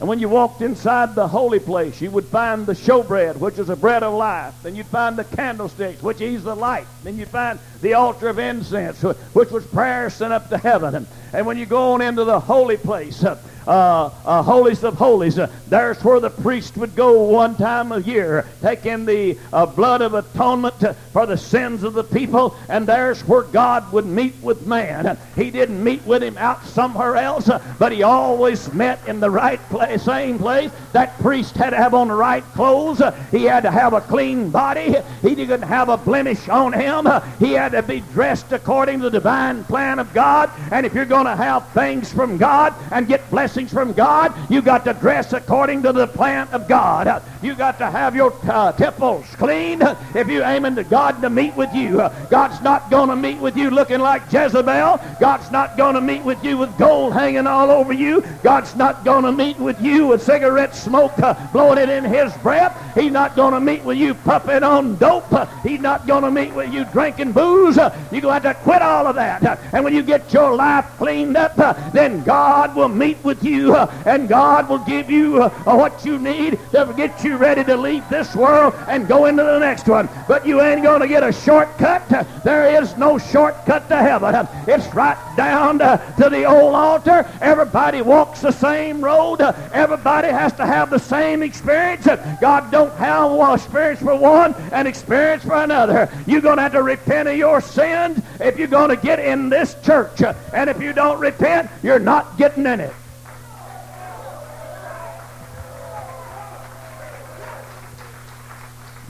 And 0.01 0.09
when 0.09 0.18
you 0.18 0.29
walked 0.29 0.62
inside 0.62 1.14
the 1.14 1.29
holy 1.29 1.61
place, 1.61 2.01
you 2.01 2.11
would 2.11 2.25
find 2.25 2.66
the 2.66 2.72
showbread, 2.72 3.37
which 3.37 3.61
is 3.61 3.68
a 3.68 3.77
bread 3.77 4.03
of 4.03 4.14
life. 4.14 4.53
Then 4.64 4.75
you'd 4.75 4.87
find 4.87 5.16
the 5.16 5.22
candlesticks, 5.22 6.03
which 6.03 6.20
is 6.20 6.42
the 6.42 6.57
light. 6.57 6.88
Then 7.05 7.16
you'd 7.16 7.29
find 7.29 7.61
the 7.83 7.95
altar 7.95 8.29
of 8.29 8.38
incense, 8.38 9.03
which 9.03 9.51
was 9.51 9.66
prayer 9.66 10.09
sent 10.09 10.33
up 10.33 10.49
to 10.49 10.57
heaven. 10.57 11.07
And 11.33 11.47
when 11.47 11.59
you 11.59 11.66
go 11.66 11.92
on 11.92 12.01
into 12.01 12.25
the 12.25 12.40
holy 12.40 12.77
place, 12.79 13.23
uh, 13.23 13.37
uh, 13.66 14.11
uh, 14.25 14.42
of 14.83 14.95
holies. 14.95 15.38
Uh, 15.38 15.51
there's 15.68 16.03
where 16.03 16.21
the 16.21 16.31
priest 16.31 16.77
would 16.77 16.95
go 16.95 17.23
one 17.23 17.55
time 17.55 17.92
a 17.92 18.01
year, 18.01 18.47
taking 18.61 19.05
the 19.05 19.38
uh, 19.53 19.66
blood 19.66 20.01
of 20.03 20.14
atonement 20.14 20.75
for 21.12 21.27
the 21.27 21.37
sins 21.37 21.83
of 21.83 21.95
the 21.95 22.05
people, 22.05 22.57
and 22.68 22.87
there's 22.87 23.23
where 23.23 23.42
God 23.42 23.92
would 23.92 24.07
meet 24.07 24.35
with 24.42 24.66
man. 24.66 25.16
He 25.37 25.51
didn't 25.51 25.83
meet 25.83 26.05
with 26.05 26.23
him 26.23 26.37
out 26.38 26.64
somewhere 26.64 27.16
else, 27.16 27.49
uh, 27.49 27.62
but 27.79 27.92
he 27.92 28.03
always 28.03 28.73
met 28.73 29.07
in 29.07 29.21
the 29.21 29.31
right 29.31 29.61
place, 29.68 30.03
same 30.03 30.38
place. 30.38 30.71
That 30.92 31.18
priest 31.21 31.57
had 31.57 31.71
to 31.71 31.77
have 31.77 31.95
on 31.95 32.09
the 32.09 32.14
right 32.14 32.45
clothes. 32.55 33.01
Uh, 33.01 33.12
he 33.31 33.45
had 33.45 33.62
to 33.62 33.71
have 33.71 33.92
a 33.92 34.01
clean 34.01 34.51
body. 34.51 34.97
He 35.23 35.35
didn't 35.35 35.62
have 35.62 35.88
a 35.88 35.97
blemish 35.97 36.49
on 36.49 36.73
him. 36.73 37.07
He 37.38 37.53
had 37.53 37.71
to 37.72 37.82
be 37.82 38.00
dressed 38.00 38.52
according 38.52 39.00
to 39.00 39.04
the 39.04 39.11
divine 39.11 39.64
plan 39.64 39.98
of 39.98 40.12
God. 40.14 40.50
And 40.70 40.87
if 40.87 40.94
you're 40.94 41.04
going 41.04 41.26
to 41.26 41.37
have 41.37 41.70
things 41.72 42.12
from 42.12 42.38
God 42.38 42.74
and 42.92 43.06
get 43.06 43.30
blessings 43.30 43.72
from 43.72 43.92
God, 43.92 44.35
you 44.50 44.62
got 44.62 44.85
to 44.85 44.94
dress 44.94 45.32
according 45.32 45.82
to 45.82 45.92
the 45.92 46.06
plan 46.06 46.48
of 46.48 46.68
God. 46.68 47.22
You 47.42 47.54
got 47.54 47.78
to 47.78 47.90
have 47.90 48.14
your 48.14 48.35
uh, 48.48 48.72
temples 48.72 49.26
clean 49.37 49.80
if 50.14 50.28
you're 50.28 50.44
aiming 50.44 50.76
to 50.76 50.85
God 50.85 51.22
to 51.22 51.30
meet 51.30 51.56
with 51.56 51.72
you. 51.74 51.96
God's 52.30 52.61
not 52.62 52.90
going 52.90 53.08
to 53.08 53.16
meet 53.16 53.38
with 53.38 53.56
you 53.56 53.70
looking 53.70 54.00
like 54.00 54.32
Jezebel. 54.32 55.00
God's 55.20 55.50
not 55.50 55.76
going 55.76 55.94
to 55.94 56.00
meet 56.00 56.24
with 56.24 56.42
you 56.44 56.58
with 56.58 56.76
gold 56.78 57.12
hanging 57.12 57.46
all 57.46 57.70
over 57.70 57.92
you. 57.92 58.22
God's 58.42 58.76
not 58.76 59.04
going 59.04 59.24
to 59.24 59.32
meet 59.32 59.58
with 59.58 59.80
you 59.80 60.06
with 60.08 60.22
cigarette 60.22 60.74
smoke 60.74 61.18
uh, 61.18 61.35
blowing 61.52 61.78
it 61.78 61.88
in 61.88 62.04
his 62.04 62.32
breath. 62.38 62.91
He's 62.94 63.12
not 63.12 63.37
going 63.37 63.55
to 63.55 63.61
meet 63.61 63.85
with 63.85 63.98
you 63.98 64.14
puffing 64.14 64.62
on 64.62 64.96
dope. 64.96 65.33
He's 65.62 65.81
not 65.81 66.07
going 66.07 66.22
to 66.22 66.31
meet 66.31 66.55
with 66.55 66.72
you 66.72 66.85
drinking 66.85 67.33
booze. 67.33 67.76
You're 67.76 68.20
going 68.20 68.22
to 68.22 68.33
have 68.33 68.42
to 68.42 68.55
quit 68.55 68.83
all 68.83 69.07
of 69.07 69.16
that. 69.16 69.42
And 69.72 69.85
when 69.85 69.94
you 69.94 70.02
get 70.02 70.33
your 70.33 70.55
life 70.55 70.87
cleaned 70.98 71.37
up, 71.37 71.57
then 71.92 72.22
God 72.22 72.74
will 72.74 72.88
meet 72.88 73.22
with 73.24 73.42
you, 73.44 73.74
and 73.76 74.28
God 74.28 74.68
will 74.68 74.78
give 74.78 75.11
you 75.11 75.42
uh, 75.42 75.50
what 75.76 76.05
you 76.05 76.18
need 76.18 76.59
to 76.72 76.92
get 76.96 77.22
you 77.24 77.37
ready 77.37 77.64
to 77.64 77.76
leave 77.76 78.09
this 78.09 78.35
world 78.35 78.74
and 78.88 79.09
go 79.09 79.26
into 79.26 79.42
the 79.42 79.59
next 79.59 79.88
one. 79.88 80.09
But 80.28 80.46
you 80.46 80.61
ain't 80.61 80.83
going 80.83 81.00
to 81.00 81.09
get 81.09 81.22
a 81.22 81.33
shortcut. 81.33 82.09
There 82.44 82.83
is 82.83 82.96
no 82.96 83.18
shortcut 83.18 83.88
to 83.88 83.96
heaven. 83.96 84.48
It's 84.66 84.92
right 84.94 85.18
down 85.37 85.78
to, 85.78 86.14
to 86.18 86.28
the 86.28 86.44
old 86.44 86.74
altar. 86.74 87.28
Everybody 87.40 88.02
walks 88.02 88.40
the 88.40 88.50
same 88.50 89.02
road. 89.02 89.40
Everybody 89.40 90.28
has 90.28 90.52
to 90.55 90.66
have 90.66 90.90
the 90.90 90.98
same 90.98 91.42
experience. 91.42 92.07
God 92.40 92.70
don't 92.70 92.82
have 92.90 93.31
one 93.31 93.55
experience 93.55 94.01
for 94.01 94.16
one 94.16 94.55
and 94.73 94.87
experience 94.88 95.45
for 95.45 95.55
another. 95.55 96.11
You're 96.27 96.40
going 96.40 96.57
to 96.57 96.62
have 96.62 96.73
to 96.73 96.83
repent 96.83 97.29
of 97.29 97.37
your 97.37 97.61
sins 97.61 98.23
if 98.40 98.59
you're 98.59 98.68
going 98.68 98.90
to 98.90 98.97
get 98.97 99.18
in 99.18 99.49
this 99.49 99.77
church. 99.83 100.23
And 100.53 100.68
if 100.71 100.81
you 100.81 100.92
don't 100.92 101.21
repent, 101.21 101.71
you're 101.83 101.99
not 101.99 102.37
getting 102.38 102.66
in 102.66 102.81
it. 102.81 102.95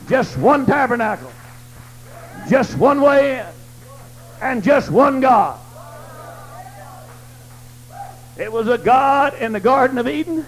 Just 0.09 0.37
one 0.37 0.65
tabernacle. 0.65 1.31
Just 2.49 2.77
one 2.77 3.01
way 3.01 3.39
in. 3.39 3.45
And 4.41 4.63
just 4.63 4.91
one 4.91 5.21
God. 5.21 5.59
It 8.35 8.51
was 8.51 8.67
a 8.67 8.77
God 8.77 9.35
in 9.35 9.53
the 9.53 9.59
Garden 9.59 9.99
of 9.99 10.07
Eden, 10.07 10.43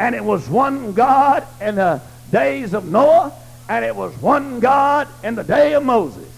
and 0.00 0.14
it 0.14 0.24
was 0.24 0.48
one 0.48 0.94
God 0.94 1.46
in 1.60 1.74
the 1.74 2.00
days 2.30 2.74
of 2.74 2.90
Noah, 2.90 3.32
and 3.68 3.84
it 3.84 3.94
was 3.94 4.16
one 4.20 4.60
God 4.60 5.08
in 5.22 5.34
the 5.34 5.44
day 5.44 5.74
of 5.74 5.84
Moses. 5.84 6.28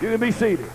You 0.00 0.10
can 0.10 0.20
be 0.20 0.32
seated. 0.32 0.70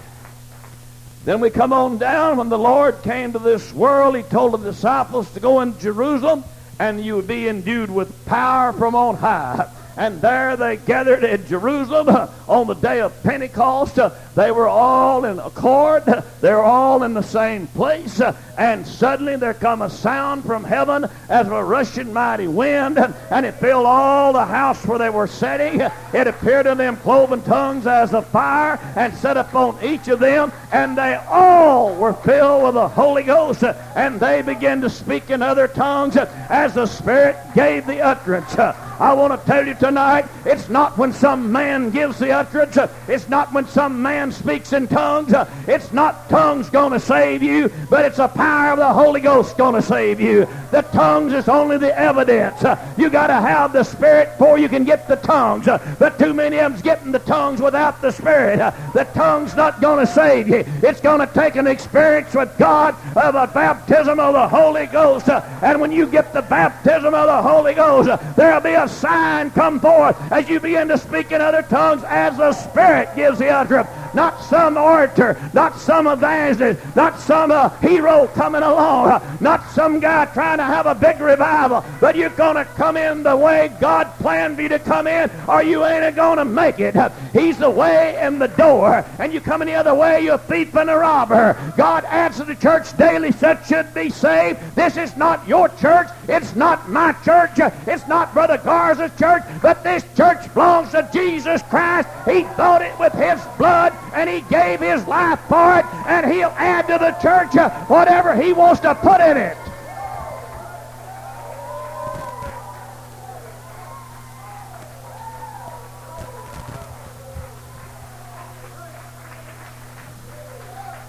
Then 1.25 1.41
we 1.41 1.49
come 1.49 1.73
on 1.73 1.97
down. 1.97 2.37
When 2.37 2.47
the 2.47 2.57
Lord 2.57 3.03
came 3.03 3.33
to 3.33 3.39
this 3.39 3.73
world, 3.73 4.15
he 4.15 4.23
told 4.23 4.53
the 4.53 4.71
disciples 4.71 5.29
to 5.33 5.41
go 5.41 5.59
into 5.59 5.79
Jerusalem, 5.79 6.45
and 6.79 7.03
you 7.03 7.17
would 7.17 7.27
be 7.27 7.49
endued 7.49 7.91
with 7.91 8.25
power 8.25 8.71
from 8.71 8.95
on 8.95 9.15
high. 9.15 9.69
And 9.97 10.21
there 10.21 10.55
they 10.55 10.77
gathered 10.77 11.23
in 11.23 11.45
Jerusalem 11.47 12.09
uh, 12.09 12.27
on 12.47 12.67
the 12.67 12.75
day 12.75 13.01
of 13.01 13.23
Pentecost. 13.23 13.97
Uh, 13.97 14.11
they 14.35 14.51
were 14.51 14.67
all 14.67 15.25
in 15.25 15.39
accord. 15.39 16.07
Uh, 16.07 16.21
they 16.39 16.51
were 16.53 16.61
all 16.61 17.01
in 17.01 17.15
the 17.15 17.23
same 17.23 17.65
place. 17.67 18.21
And 18.57 18.87
suddenly 18.87 19.37
there 19.37 19.55
come 19.55 19.81
a 19.81 19.89
sound 19.89 20.45
from 20.45 20.63
heaven 20.63 21.05
as 21.29 21.47
of 21.47 21.53
a 21.53 21.63
rushing 21.63 22.13
mighty 22.13 22.47
wind, 22.47 22.99
and 22.99 23.45
it 23.45 23.53
filled 23.53 23.85
all 23.85 24.33
the 24.33 24.45
house 24.45 24.85
where 24.85 24.99
they 24.99 25.09
were 25.09 25.27
sitting. 25.27 25.81
It 26.13 26.27
appeared 26.27 26.65
to 26.65 26.75
them 26.75 26.97
cloven 26.97 27.41
tongues 27.41 27.87
as 27.87 28.13
of 28.13 28.27
fire, 28.27 28.79
and 28.95 29.13
set 29.15 29.37
upon 29.37 29.83
each 29.83 30.07
of 30.07 30.19
them, 30.19 30.51
and 30.71 30.97
they 30.97 31.15
all 31.29 31.95
were 31.95 32.13
filled 32.13 32.63
with 32.63 32.73
the 32.75 32.87
Holy 32.87 33.23
Ghost, 33.23 33.63
and 33.95 34.19
they 34.19 34.41
began 34.41 34.81
to 34.81 34.89
speak 34.89 35.29
in 35.29 35.41
other 35.41 35.67
tongues 35.67 36.17
as 36.17 36.73
the 36.73 36.85
Spirit 36.85 37.37
gave 37.55 37.85
the 37.85 38.01
utterance. 38.01 38.55
I 38.99 39.13
want 39.13 39.39
to 39.39 39.45
tell 39.45 39.65
you 39.67 39.75
tonight, 39.75 40.25
it's 40.45 40.69
not 40.69 40.97
when 40.97 41.13
some 41.13 41.51
man 41.51 41.91
gives 41.91 42.17
the 42.17 42.31
utterance. 42.31 42.77
It's 43.07 43.29
not 43.29 43.53
when 43.53 43.67
some 43.67 44.01
man 44.01 44.31
speaks 44.31 44.73
in 44.73 44.87
tongues. 44.87 45.33
It's 45.67 45.91
not 45.93 46.29
tongues 46.29 46.69
going 46.69 46.93
to 46.93 46.99
save 46.99 47.43
you, 47.43 47.71
but 47.89 48.05
it's 48.05 48.17
the 48.17 48.27
power 48.27 48.71
of 48.71 48.79
the 48.79 48.93
Holy 48.93 49.21
Ghost 49.21 49.57
going 49.57 49.75
to 49.75 49.81
save 49.81 50.19
you. 50.19 50.47
The 50.71 50.81
tongues 50.81 51.33
is 51.33 51.47
only 51.47 51.77
the 51.77 51.97
evidence. 51.97 52.63
You 52.97 53.09
got 53.09 53.27
to 53.27 53.33
have 53.33 53.73
the 53.73 53.83
Spirit 53.83 54.37
before 54.37 54.57
you 54.57 54.67
can 54.67 54.83
get 54.83 55.07
the 55.07 55.17
tongues. 55.17 55.67
But 55.99 56.17
too 56.17 56.33
many 56.33 56.57
of 56.57 56.71
them's 56.71 56.81
getting 56.81 57.11
the 57.11 57.19
tongues 57.19 57.61
without 57.61 58.01
the 58.01 58.11
Spirit. 58.11 58.57
The 58.93 59.03
tongue's 59.13 59.55
not 59.55 59.79
going 59.79 60.05
to 60.05 60.11
save 60.11 60.47
you. 60.47 60.63
It's 60.81 61.01
going 61.01 61.19
to 61.19 61.31
take 61.33 61.55
an 61.55 61.67
experience 61.67 62.33
with 62.33 62.57
God 62.57 62.95
of 63.15 63.35
a 63.35 63.47
baptism 63.47 64.19
of 64.19 64.33
the 64.33 64.47
Holy 64.47 64.87
Ghost. 64.87 65.29
And 65.29 65.79
when 65.79 65.91
you 65.91 66.07
get 66.07 66.33
the 66.33 66.41
baptism 66.41 67.13
of 67.13 67.27
the 67.27 67.41
Holy 67.41 67.75
Ghost, 67.75 68.09
there'll 68.35 68.61
be 68.61 68.71
a 68.71 68.86
sign 68.87 69.51
come 69.51 69.79
forth 69.79 70.15
as 70.31 70.47
you 70.49 70.59
begin 70.59 70.87
to 70.87 70.97
speak 70.97 71.31
in 71.31 71.41
other 71.41 71.61
tongues 71.63 72.03
as 72.07 72.37
the 72.37 72.53
Spirit 72.53 73.09
gives 73.15 73.39
the 73.39 73.49
utterance 73.49 73.89
not 74.13 74.41
some 74.43 74.77
orator, 74.77 75.37
not 75.53 75.79
some 75.79 76.07
evangelist, 76.07 76.79
not 76.95 77.19
some 77.19 77.51
uh, 77.51 77.69
hero 77.79 78.27
coming 78.27 78.63
along, 78.63 79.11
uh, 79.11 79.37
not 79.39 79.69
some 79.71 79.99
guy 79.99 80.25
trying 80.25 80.57
to 80.57 80.63
have 80.63 80.85
a 80.85 80.95
big 80.95 81.19
revival, 81.19 81.83
but 81.99 82.15
you're 82.15 82.29
going 82.29 82.55
to 82.55 82.65
come 82.65 82.97
in 82.97 83.23
the 83.23 83.35
way 83.35 83.75
God 83.79 84.05
planned 84.19 84.55
for 84.55 84.61
you 84.61 84.69
to 84.69 84.79
come 84.79 85.07
in, 85.07 85.29
or 85.47 85.63
you 85.63 85.85
ain't 85.85 86.15
going 86.15 86.37
to 86.37 86.45
make 86.45 86.79
it. 86.79 86.95
He's 87.33 87.57
the 87.57 87.69
way 87.69 88.17
and 88.17 88.41
the 88.41 88.47
door, 88.47 89.05
and 89.19 89.33
you 89.33 89.41
come 89.41 89.61
any 89.61 89.73
other 89.73 89.93
way, 89.93 90.21
you're 90.21 90.35
a 90.35 90.37
thief 90.37 90.75
and 90.75 90.89
a 90.89 90.97
robber. 90.97 91.55
God 91.75 92.05
to 92.37 92.43
the 92.43 92.55
church 92.55 92.95
daily 92.97 93.31
such 93.31 93.67
should 93.67 93.93
be 93.93 94.09
saved. 94.09 94.59
This 94.75 94.97
is 94.97 95.15
not 95.17 95.47
your 95.47 95.69
church. 95.69 96.07
It's 96.27 96.55
not 96.55 96.89
my 96.89 97.13
church. 97.23 97.51
It's 97.87 98.07
not 98.07 98.33
Brother 98.33 98.57
Garza's 98.57 99.11
church, 99.17 99.43
but 99.61 99.83
this 99.83 100.03
church 100.15 100.53
belongs 100.53 100.91
to 100.91 101.09
Jesus 101.11 101.61
Christ. 101.63 102.07
He 102.25 102.43
bought 102.43 102.81
it 102.81 102.97
with 102.99 103.13
his 103.13 103.41
blood 103.57 103.96
and 104.13 104.29
he 104.29 104.41
gave 104.41 104.79
his 104.79 105.05
life 105.07 105.39
for 105.47 105.79
it, 105.79 105.85
and 106.05 106.31
he'll 106.31 106.53
add 106.57 106.87
to 106.87 106.97
the 106.97 107.11
church 107.21 107.55
uh, 107.55 107.69
whatever 107.85 108.35
he 108.35 108.53
wants 108.53 108.81
to 108.81 108.95
put 108.95 109.21
in 109.21 109.37
it. 109.37 109.57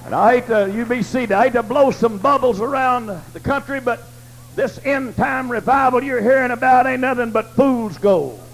And 0.04 0.14
I 0.14 0.36
hate 0.36 0.46
to, 0.46 0.72
you 0.74 0.86
be 0.86 1.02
seated, 1.02 1.32
I 1.32 1.44
hate 1.44 1.52
to 1.52 1.62
blow 1.62 1.90
some 1.90 2.16
bubbles 2.16 2.62
around 2.62 3.08
the 3.34 3.40
country, 3.40 3.78
but 3.78 4.02
this 4.56 4.80
end 4.84 5.14
time 5.16 5.52
revival 5.52 6.02
you're 6.02 6.22
hearing 6.22 6.50
about 6.50 6.86
ain't 6.86 7.02
nothing 7.02 7.30
but 7.30 7.54
fool's 7.54 7.98
gold. 7.98 8.47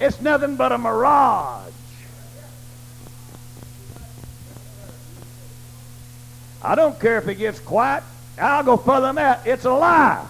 It's 0.00 0.20
nothing 0.20 0.56
but 0.56 0.72
a 0.72 0.78
mirage. 0.78 1.72
I 6.62 6.74
don't 6.74 6.98
care 6.98 7.18
if 7.18 7.28
it 7.28 7.36
gets 7.36 7.60
quiet. 7.60 8.02
I'll 8.38 8.64
go 8.64 8.76
further 8.78 9.06
than 9.06 9.16
that. 9.16 9.46
It's 9.46 9.64
a 9.66 9.70
lie. 9.70 10.26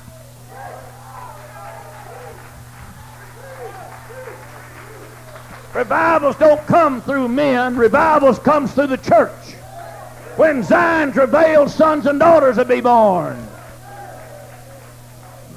Revivals 5.73 6.37
don't 6.37 6.67
come 6.67 7.01
through 7.01 7.29
men. 7.29 7.77
Revivals 7.77 8.41
comes 8.41 8.73
through 8.73 8.89
the 8.89 8.97
church. 8.97 9.55
When 10.37 10.65
Zion 10.65 11.13
travails, 11.13 11.75
sons 11.75 12.07
and 12.07 12.19
daughters 12.19 12.57
will 12.57 12.65
be 12.65 12.81
born. 12.81 13.50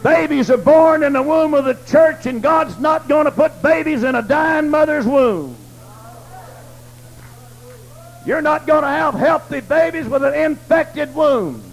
Babies 0.04 0.51
are 0.51 0.58
born 0.58 1.01
in 1.01 1.14
the 1.14 1.24
womb 1.24 1.54
of 1.54 1.64
the 1.64 1.78
church, 1.88 2.26
and 2.26 2.41
God's 2.41 2.78
not 2.78 3.08
going 3.08 3.24
to 3.24 3.32
put 3.32 3.62
babies 3.62 4.04
in 4.04 4.16
a 4.16 4.22
dying 4.22 4.70
mother's 4.70 5.06
womb. 5.06 5.56
You're 8.26 8.41
not 8.41 8.68
going 8.68 8.84
to 8.84 8.89
have 8.89 9.14
healthy 9.14 9.62
babies 9.62 10.06
with 10.06 10.24
an 10.24 10.34
infected 10.34 11.16
womb. 11.16 11.64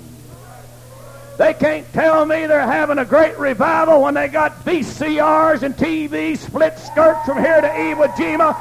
They 1.38 1.54
can't 1.54 1.90
tell 1.92 2.24
me 2.24 2.46
they're 2.46 2.60
having 2.60 2.98
a 2.98 3.04
great 3.04 3.36
revival 3.38 4.02
when 4.02 4.14
they 4.14 4.28
got 4.28 4.64
VCRs 4.64 5.62
and 5.62 5.76
TV, 5.76 6.36
split 6.36 6.78
skirts 6.78 7.24
from 7.24 7.38
here 7.38 7.60
to 7.60 7.66
Iwo 7.66 8.06
Jima, 8.14 8.56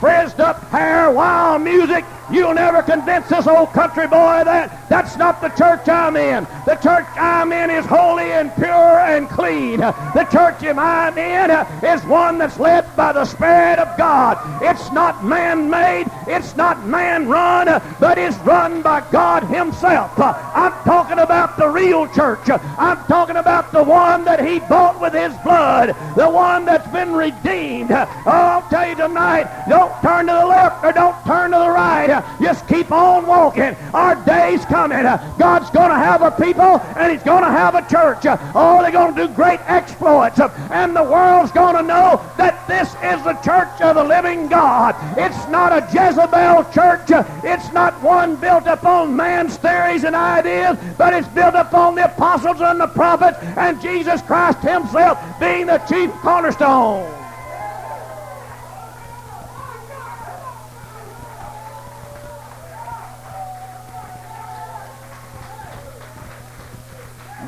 frizzed 0.00 0.40
up 0.40 0.68
hair, 0.70 1.10
wild 1.12 1.62
music, 1.62 2.04
You'll 2.30 2.54
never 2.54 2.82
convince 2.82 3.28
this 3.28 3.46
old 3.46 3.72
country 3.72 4.06
boy 4.06 4.42
that. 4.44 4.88
That's 4.88 5.16
not 5.16 5.40
the 5.40 5.48
church 5.50 5.88
I'm 5.88 6.16
in. 6.16 6.44
The 6.64 6.76
church 6.76 7.06
I'm 7.16 7.52
in 7.52 7.70
is 7.70 7.84
holy 7.86 8.32
and 8.32 8.54
pure 8.54 9.00
and 9.00 9.28
clean. 9.28 9.80
The 9.80 10.26
church 10.30 10.62
I'm 10.62 11.18
in 11.18 11.50
is 11.84 12.04
one 12.04 12.38
that's 12.38 12.58
led 12.58 12.94
by 12.96 13.12
the 13.12 13.24
Spirit 13.24 13.78
of 13.78 13.96
God. 13.98 14.38
It's 14.62 14.90
not 14.92 15.24
man-made. 15.24 16.06
It's 16.26 16.56
not 16.56 16.86
man-run, 16.86 17.66
but 18.00 18.18
it's 18.18 18.36
run 18.38 18.82
by 18.82 19.08
God 19.10 19.44
himself. 19.44 20.12
I'm 20.18 20.72
talking 20.84 21.18
about 21.18 21.56
the 21.56 21.68
real 21.68 22.06
church. 22.08 22.48
I'm 22.48 23.04
talking 23.06 23.36
about 23.36 23.72
the 23.72 23.82
one 23.82 24.24
that 24.24 24.44
he 24.44 24.60
bought 24.60 25.00
with 25.00 25.14
his 25.14 25.36
blood. 25.38 25.96
The 26.16 26.28
one 26.28 26.64
that's 26.64 26.88
been 26.88 27.12
redeemed. 27.12 27.90
Oh, 27.92 28.06
I'll 28.26 28.68
tell 28.68 28.88
you 28.88 28.94
tonight, 28.94 29.68
don't 29.68 29.92
turn 30.02 30.26
to 30.26 30.32
the 30.32 30.46
left 30.46 30.84
or 30.84 30.92
don't 30.92 31.24
turn 31.24 31.50
to 31.50 31.58
the 31.58 31.70
right. 31.70 32.15
Just 32.40 32.66
keep 32.68 32.90
on 32.92 33.26
walking. 33.26 33.76
Our 33.94 34.14
day's 34.24 34.64
coming. 34.66 35.02
God's 35.38 35.70
going 35.70 35.90
to 35.90 35.96
have 35.96 36.22
a 36.22 36.30
people 36.30 36.80
and 36.96 37.12
he's 37.12 37.22
going 37.22 37.44
to 37.44 37.50
have 37.50 37.74
a 37.74 37.82
church. 37.88 38.24
Oh, 38.54 38.80
they're 38.82 38.92
going 38.92 39.14
to 39.14 39.26
do 39.26 39.34
great 39.34 39.60
exploits. 39.66 40.40
And 40.40 40.94
the 40.94 41.02
world's 41.02 41.52
going 41.52 41.76
to 41.76 41.82
know 41.82 42.22
that 42.36 42.66
this 42.68 42.88
is 43.02 43.22
the 43.24 43.34
church 43.44 43.80
of 43.80 43.96
the 43.96 44.04
living 44.04 44.48
God. 44.48 44.94
It's 45.18 45.48
not 45.48 45.72
a 45.72 45.86
Jezebel 45.92 46.64
church. 46.72 47.10
It's 47.44 47.72
not 47.72 48.00
one 48.02 48.36
built 48.36 48.66
upon 48.66 49.16
man's 49.16 49.56
theories 49.56 50.04
and 50.04 50.14
ideas, 50.16 50.78
but 50.98 51.14
it's 51.14 51.28
built 51.28 51.54
upon 51.54 51.94
the 51.94 52.04
apostles 52.06 52.60
and 52.60 52.80
the 52.80 52.88
prophets 52.88 53.38
and 53.56 53.80
Jesus 53.80 54.22
Christ 54.22 54.58
himself 54.58 55.18
being 55.40 55.66
the 55.66 55.78
chief 55.88 56.10
cornerstone. 56.22 57.25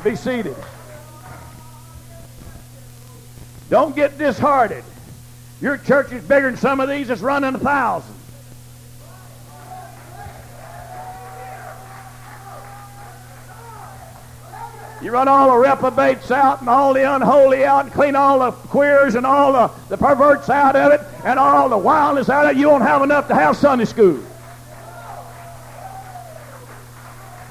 Be 0.03 0.15
seated. 0.15 0.55
Don't 3.69 3.95
get 3.95 4.17
disheartened. 4.17 4.83
Your 5.61 5.77
church 5.77 6.11
is 6.11 6.23
bigger 6.23 6.49
than 6.49 6.57
some 6.57 6.79
of 6.79 6.87
these 6.87 7.09
that's 7.09 7.21
running 7.21 7.55
a 7.55 7.59
thousand. 7.59 8.15
You 15.01 15.11
run 15.11 15.27
all 15.27 15.51
the 15.51 15.57
reprobates 15.57 16.29
out 16.29 16.59
and 16.59 16.69
all 16.69 16.93
the 16.93 17.13
unholy 17.13 17.63
out 17.63 17.85
and 17.85 17.93
clean 17.93 18.15
all 18.15 18.39
the 18.39 18.51
queers 18.51 19.15
and 19.15 19.25
all 19.25 19.53
the, 19.53 19.71
the 19.87 19.97
perverts 19.97 20.49
out 20.49 20.75
of 20.75 20.91
it 20.91 21.01
and 21.23 21.39
all 21.39 21.69
the 21.69 21.77
wildness 21.77 22.29
out 22.29 22.45
of 22.45 22.51
it. 22.51 22.57
You 22.57 22.67
won't 22.69 22.83
have 22.83 23.01
enough 23.01 23.27
to 23.29 23.35
have 23.35 23.55
Sunday 23.55 23.85
school. 23.85 24.21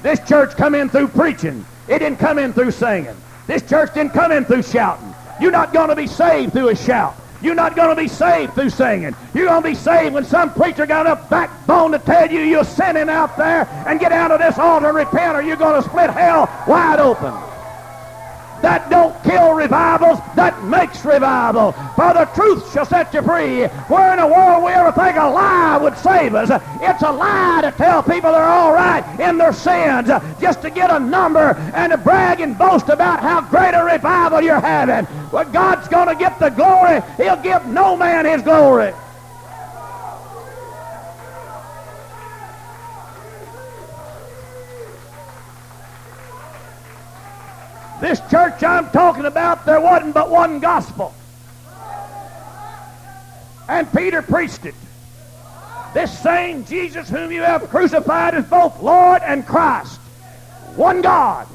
This 0.03 0.19
church 0.27 0.55
come 0.55 0.75
in 0.75 0.89
through 0.89 1.09
preaching. 1.09 1.65
It 1.89 1.99
didn't 1.99 2.19
come 2.19 2.37
in 2.37 2.53
through 2.53 2.71
singing. 2.71 3.15
This 3.47 3.67
church 3.67 3.93
didn't 3.95 4.13
come 4.13 4.31
in 4.31 4.45
through 4.45 4.61
shouting. 4.61 5.13
You're 5.41 5.51
not 5.51 5.73
going 5.73 5.89
to 5.89 5.95
be 5.95 6.05
saved 6.05 6.53
through 6.53 6.69
a 6.69 6.75
shout. 6.75 7.15
You're 7.41 7.55
not 7.55 7.75
going 7.75 7.89
to 7.89 7.99
be 7.99 8.07
saved 8.07 8.53
through 8.53 8.69
singing. 8.69 9.15
You're 9.33 9.47
going 9.47 9.63
to 9.63 9.69
be 9.69 9.75
saved 9.75 10.13
when 10.13 10.25
some 10.25 10.53
preacher 10.53 10.85
got 10.85 11.07
a 11.07 11.15
backbone 11.29 11.91
to 11.93 11.99
tell 11.99 12.29
you 12.29 12.41
you're 12.41 12.65
sinning 12.65 13.09
out 13.09 13.35
there 13.37 13.67
and 13.87 13.99
get 13.99 14.11
out 14.11 14.29
of 14.29 14.39
this 14.39 14.59
altar 14.59 14.87
and 14.87 14.97
repent 14.97 15.35
or 15.35 15.41
you're 15.41 15.55
going 15.55 15.81
to 15.81 15.89
split 15.89 16.11
hell 16.11 16.47
wide 16.67 16.99
open. 16.99 17.48
That 18.61 18.89
don't 18.89 19.21
kill 19.23 19.53
revivals, 19.53 20.19
that 20.35 20.63
makes 20.63 21.03
revival. 21.05 21.71
For 21.95 22.13
the 22.13 22.25
truth 22.33 22.71
shall 22.73 22.85
set 22.85 23.13
you 23.13 23.21
free. 23.21 23.67
We're 23.89 24.13
in 24.13 24.19
a 24.19 24.27
world 24.27 24.63
we 24.63 24.71
ever 24.71 24.91
think 24.91 25.17
a 25.17 25.27
lie 25.27 25.77
would 25.77 25.97
save 25.97 26.35
us. 26.35 26.49
It's 26.81 27.03
a 27.03 27.11
lie 27.11 27.61
to 27.63 27.71
tell 27.71 28.03
people 28.03 28.31
they're 28.31 28.43
all 28.43 28.73
right 28.73 29.03
in 29.19 29.37
their 29.37 29.53
sins 29.53 30.09
just 30.39 30.61
to 30.61 30.69
get 30.69 30.91
a 30.91 30.99
number 30.99 31.55
and 31.73 31.91
to 31.91 31.97
brag 31.97 32.41
and 32.41 32.57
boast 32.57 32.89
about 32.89 33.21
how 33.21 33.41
great 33.41 33.73
a 33.73 33.83
revival 33.83 34.41
you're 34.41 34.59
having. 34.59 35.07
But 35.31 35.51
God's 35.53 35.87
going 35.87 36.07
to 36.07 36.15
get 36.15 36.39
the 36.39 36.49
glory. 36.49 37.01
He'll 37.17 37.41
give 37.41 37.65
no 37.67 37.95
man 37.95 38.25
his 38.25 38.41
glory. 38.41 38.93
This 48.01 48.21
church 48.31 48.63
I'm 48.63 48.89
talking 48.91 49.25
about, 49.25 49.65
there 49.65 49.81
wasn't 49.81 50.13
but 50.13 50.29
one 50.29 50.59
gospel. 50.59 51.13
And 53.67 53.91
Peter 53.93 54.21
preached 54.21 54.65
it. 54.65 54.75
This 55.93 56.17
same 56.19 56.65
Jesus 56.65 57.09
whom 57.09 57.31
you 57.31 57.41
have 57.41 57.69
crucified 57.69 58.35
is 58.35 58.45
both 58.45 58.81
Lord 58.81 59.21
and 59.23 59.45
Christ. 59.45 59.99
One 60.75 61.01
God. 61.01 61.47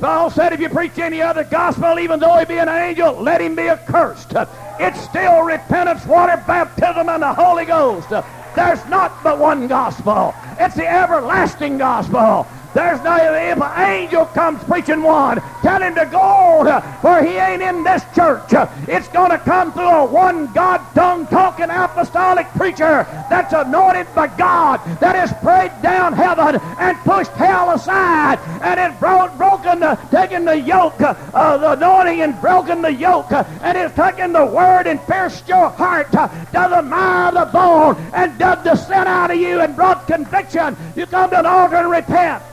Paul 0.00 0.30
said 0.30 0.52
if 0.52 0.60
you 0.60 0.68
preach 0.68 0.98
any 0.98 1.20
other 1.20 1.42
gospel, 1.42 1.98
even 1.98 2.20
though 2.20 2.38
he 2.38 2.44
be 2.44 2.58
an 2.58 2.68
angel, 2.68 3.14
let 3.14 3.40
him 3.40 3.56
be 3.56 3.68
accursed. 3.68 4.32
It's 4.78 5.00
still 5.00 5.42
repentance, 5.42 6.06
water 6.06 6.42
baptism, 6.46 7.08
and 7.08 7.22
the 7.22 7.34
Holy 7.34 7.64
Ghost. 7.64 8.08
There's 8.54 8.84
not 8.86 9.22
but 9.24 9.38
one 9.38 9.66
gospel. 9.66 10.34
It's 10.60 10.76
the 10.76 10.86
everlasting 10.86 11.78
gospel. 11.78 12.46
There's 12.78 13.02
no, 13.02 13.16
if 13.16 13.60
an 13.60 13.90
angel 13.90 14.24
comes 14.26 14.62
preaching 14.62 15.02
one, 15.02 15.42
tell 15.62 15.82
him 15.82 15.96
to 15.96 16.06
go, 16.06 16.62
for 17.00 17.24
he 17.24 17.36
ain't 17.36 17.60
in 17.60 17.82
this 17.82 18.04
church. 18.14 18.50
It's 18.86 19.08
going 19.08 19.32
to 19.32 19.38
come 19.40 19.72
through 19.72 19.88
a 19.88 20.04
one 20.04 20.52
God 20.52 20.94
tongue 20.94 21.26
talking 21.26 21.70
apostolic 21.70 22.46
preacher 22.52 23.04
that's 23.28 23.52
anointed 23.52 24.14
by 24.14 24.28
God, 24.28 24.78
that 25.00 25.16
has 25.16 25.32
prayed 25.42 25.72
down 25.82 26.12
heaven 26.12 26.54
and 26.78 26.96
pushed 27.00 27.32
hell 27.32 27.72
aside, 27.72 28.38
and 28.62 28.78
has 28.78 28.96
brought, 29.00 29.36
broken 29.36 29.80
the, 29.80 29.96
taken 30.12 30.44
the 30.44 30.60
yoke 30.60 31.00
of 31.00 31.60
the 31.60 31.72
anointing 31.72 32.20
and 32.20 32.40
broken 32.40 32.80
the 32.80 32.92
yoke, 32.92 33.32
and 33.32 33.76
has 33.76 33.92
taken 33.94 34.32
the 34.32 34.46
word 34.46 34.86
and 34.86 35.04
pierced 35.08 35.48
your 35.48 35.68
heart 35.70 36.12
to 36.12 36.30
the 36.52 36.82
mire 36.82 37.30
of 37.30 37.34
the 37.34 37.44
bone, 37.46 37.96
and 38.14 38.38
dug 38.38 38.62
the 38.62 38.76
sin 38.76 39.08
out 39.08 39.32
of 39.32 39.36
you 39.36 39.62
and 39.62 39.74
brought 39.74 40.06
conviction. 40.06 40.76
You 40.94 41.06
come 41.06 41.30
to 41.30 41.40
an 41.40 41.46
altar 41.46 41.74
and 41.74 41.90
repent. 41.90 42.44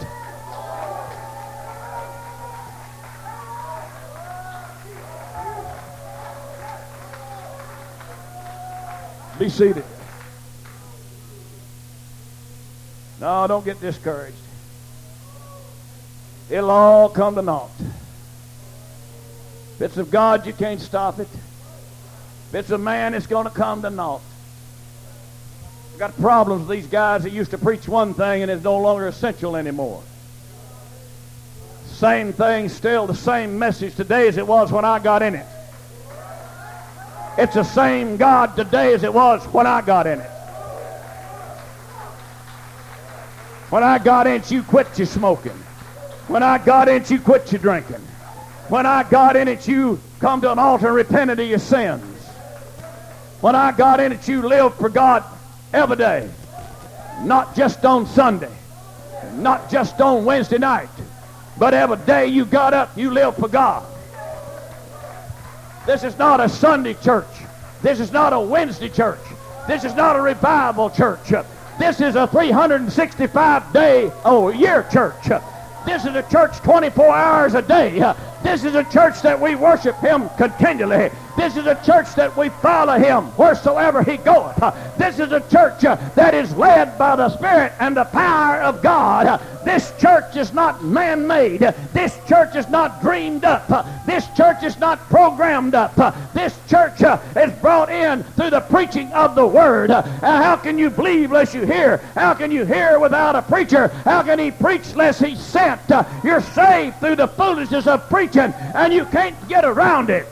Be 9.37 9.49
seated. 9.49 9.83
No, 13.19 13.47
don't 13.47 13.65
get 13.65 13.81
discouraged. 13.81 14.35
It'll 16.49 16.69
all 16.69 17.09
come 17.09 17.35
to 17.35 17.41
naught. 17.41 17.71
If 19.75 19.81
it's 19.81 19.97
of 19.97 20.11
God, 20.11 20.45
you 20.45 20.53
can't 20.53 20.79
stop 20.79 21.19
it. 21.19 21.27
If 22.49 22.55
it's 22.55 22.69
of 22.69 22.79
man, 22.79 23.13
it's 23.13 23.27
going 23.27 23.45
to 23.45 23.51
come 23.51 23.81
to 23.81 23.89
naught. 23.89 24.21
I've 25.93 25.99
got 25.99 26.17
problems 26.17 26.67
with 26.67 26.77
these 26.77 26.87
guys 26.87 27.23
that 27.23 27.31
used 27.31 27.51
to 27.51 27.57
preach 27.57 27.87
one 27.87 28.13
thing 28.13 28.41
and 28.41 28.51
it's 28.51 28.63
no 28.63 28.77
longer 28.77 29.07
essential 29.07 29.55
anymore. 29.55 30.03
Same 31.87 32.33
thing, 32.33 32.69
still 32.69 33.07
the 33.07 33.15
same 33.15 33.57
message 33.57 33.95
today 33.95 34.27
as 34.27 34.37
it 34.37 34.45
was 34.45 34.71
when 34.71 34.85
I 34.85 34.99
got 34.99 35.21
in 35.21 35.35
it. 35.35 35.45
It's 37.37 37.55
the 37.55 37.63
same 37.63 38.15
God 38.17 38.55
today 38.55 38.93
as 38.93 39.03
it 39.03 39.13
was 39.13 39.43
when 39.47 39.67
I 39.67 39.81
got 39.81 40.07
in 40.07 40.19
it. 40.19 40.31
When 43.69 43.83
I 43.83 43.97
got 43.99 44.25
in 44.25 44.35
it, 44.35 44.51
you 44.51 44.63
quit 44.63 44.97
your 44.97 45.07
smoking. 45.07 45.51
When 46.27 46.43
I 46.43 46.57
got 46.57 46.87
in 46.87 47.01
it, 47.01 47.11
you 47.11 47.19
quit 47.19 47.51
your 47.51 47.59
drinking. 47.59 48.01
When 48.69 48.85
I 48.85 49.03
got 49.03 49.35
in 49.35 49.47
it, 49.47 49.67
you 49.67 49.99
come 50.19 50.41
to 50.41 50.51
an 50.51 50.59
altar 50.59 50.87
and 50.87 50.95
repented 50.95 51.39
of 51.39 51.47
your 51.47 51.59
sins. 51.59 52.23
When 53.41 53.53
I 53.53 53.73
got 53.73 53.99
in 53.99 54.13
it, 54.13 54.27
you 54.27 54.41
lived 54.41 54.75
for 54.75 54.89
God 54.89 55.23
every 55.73 55.97
day. 55.97 56.29
Not 57.23 57.55
just 57.55 57.83
on 57.83 58.07
Sunday. 58.07 58.51
Not 59.33 59.69
just 59.69 59.99
on 59.99 60.23
Wednesday 60.23 60.57
night. 60.57 60.89
But 61.57 61.73
every 61.73 61.97
day 61.97 62.27
you 62.27 62.45
got 62.45 62.73
up, 62.73 62.97
you 62.97 63.11
lived 63.11 63.37
for 63.37 63.49
God. 63.49 63.85
This 65.85 66.03
is 66.03 66.17
not 66.17 66.39
a 66.39 66.49
Sunday 66.49 66.95
church. 66.95 67.27
This 67.83 67.99
is 67.99 68.11
not 68.11 68.33
a 68.33 68.39
Wednesday 68.39 68.89
church. 68.89 69.19
This 69.67 69.83
is 69.83 69.93
not 69.93 70.15
a 70.15 70.21
revival 70.21 70.89
church. 70.89 71.31
This 71.77 72.01
is 72.01 72.15
a 72.15 72.25
365 72.27 73.73
day 73.73 74.11
oh 74.23 74.49
year 74.49 74.87
church. 74.91 75.29
This 75.85 76.05
is 76.05 76.15
a 76.15 76.23
church 76.23 76.57
24 76.57 77.13
hours 77.13 77.53
a 77.53 77.61
day. 77.61 77.99
This 78.41 78.63
is 78.63 78.73
a 78.73 78.83
church 78.85 79.21
that 79.21 79.39
we 79.39 79.55
worship 79.55 79.95
him 79.97 80.29
continually. 80.37 81.11
This 81.37 81.57
is 81.57 81.65
a 81.67 81.75
church 81.85 82.15
that 82.15 82.35
we 82.37 82.49
follow 82.49 82.97
him 82.97 83.25
wheresoever 83.37 84.03
he 84.03 84.17
goeth. 84.17 84.55
This 84.97 85.19
is 85.19 85.31
a 85.31 85.41
church 85.49 85.83
uh, 85.83 85.95
that 86.15 86.33
is 86.33 86.55
led 86.55 86.97
by 86.97 87.15
the 87.15 87.29
Spirit 87.29 87.73
and 87.79 87.95
the 87.95 88.05
power 88.05 88.61
of 88.61 88.81
God. 88.81 89.41
This 89.65 89.91
church 89.99 90.35
is 90.35 90.53
not 90.53 90.83
man-made. 90.83 91.59
This 91.93 92.17
church 92.27 92.55
is 92.55 92.69
not 92.69 93.01
dreamed 93.01 93.43
up. 93.43 93.67
This 94.05 94.27
church 94.37 94.63
is 94.63 94.79
not 94.79 94.99
programmed 95.09 95.75
up. 95.75 95.95
This 96.33 96.57
church 96.69 97.01
uh, 97.01 97.19
is 97.35 97.51
brought 97.59 97.89
in 97.89 98.23
through 98.35 98.51
the 98.51 98.61
preaching 98.61 99.11
of 99.13 99.35
the 99.35 99.45
Word. 99.45 99.89
How 99.89 100.55
can 100.55 100.77
you 100.77 100.89
believe 100.89 101.31
lest 101.31 101.53
you 101.53 101.65
hear? 101.65 101.97
How 102.15 102.33
can 102.33 102.51
you 102.51 102.65
hear 102.65 102.99
without 102.99 103.35
a 103.35 103.41
preacher? 103.41 103.87
How 104.05 104.23
can 104.23 104.39
he 104.39 104.51
preach 104.51 104.95
lest 104.95 105.23
he's 105.23 105.39
sent? 105.39 105.81
You're 106.23 106.41
saved 106.41 106.99
through 106.99 107.17
the 107.17 107.27
foolishness 107.27 107.87
of 107.87 108.07
preaching, 108.09 108.53
and 108.73 108.93
you 108.93 109.05
can't 109.05 109.35
get 109.49 109.65
around 109.65 110.09
it. 110.09 110.27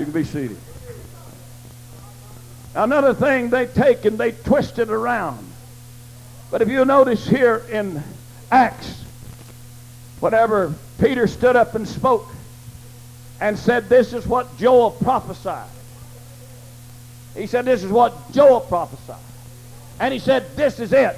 You 0.00 0.06
can 0.06 0.14
be 0.14 0.24
seated. 0.24 0.56
Another 2.74 3.12
thing 3.12 3.50
they 3.50 3.66
take 3.66 4.06
and 4.06 4.16
they 4.16 4.32
twist 4.32 4.78
it 4.78 4.88
around. 4.88 5.46
But 6.50 6.62
if 6.62 6.70
you 6.70 6.86
notice 6.86 7.28
here 7.28 7.66
in 7.70 8.02
Acts, 8.50 9.04
whatever 10.18 10.72
Peter 10.98 11.26
stood 11.26 11.54
up 11.54 11.74
and 11.74 11.86
spoke 11.86 12.26
and 13.42 13.58
said, 13.58 13.90
This 13.90 14.14
is 14.14 14.26
what 14.26 14.56
Joel 14.56 14.92
prophesied. 14.92 15.68
He 17.36 17.46
said, 17.46 17.66
This 17.66 17.84
is 17.84 17.90
what 17.90 18.32
Joel 18.32 18.60
prophesied. 18.60 19.18
And 20.00 20.14
he 20.14 20.18
said, 20.18 20.56
This 20.56 20.80
is 20.80 20.94
it. 20.94 21.14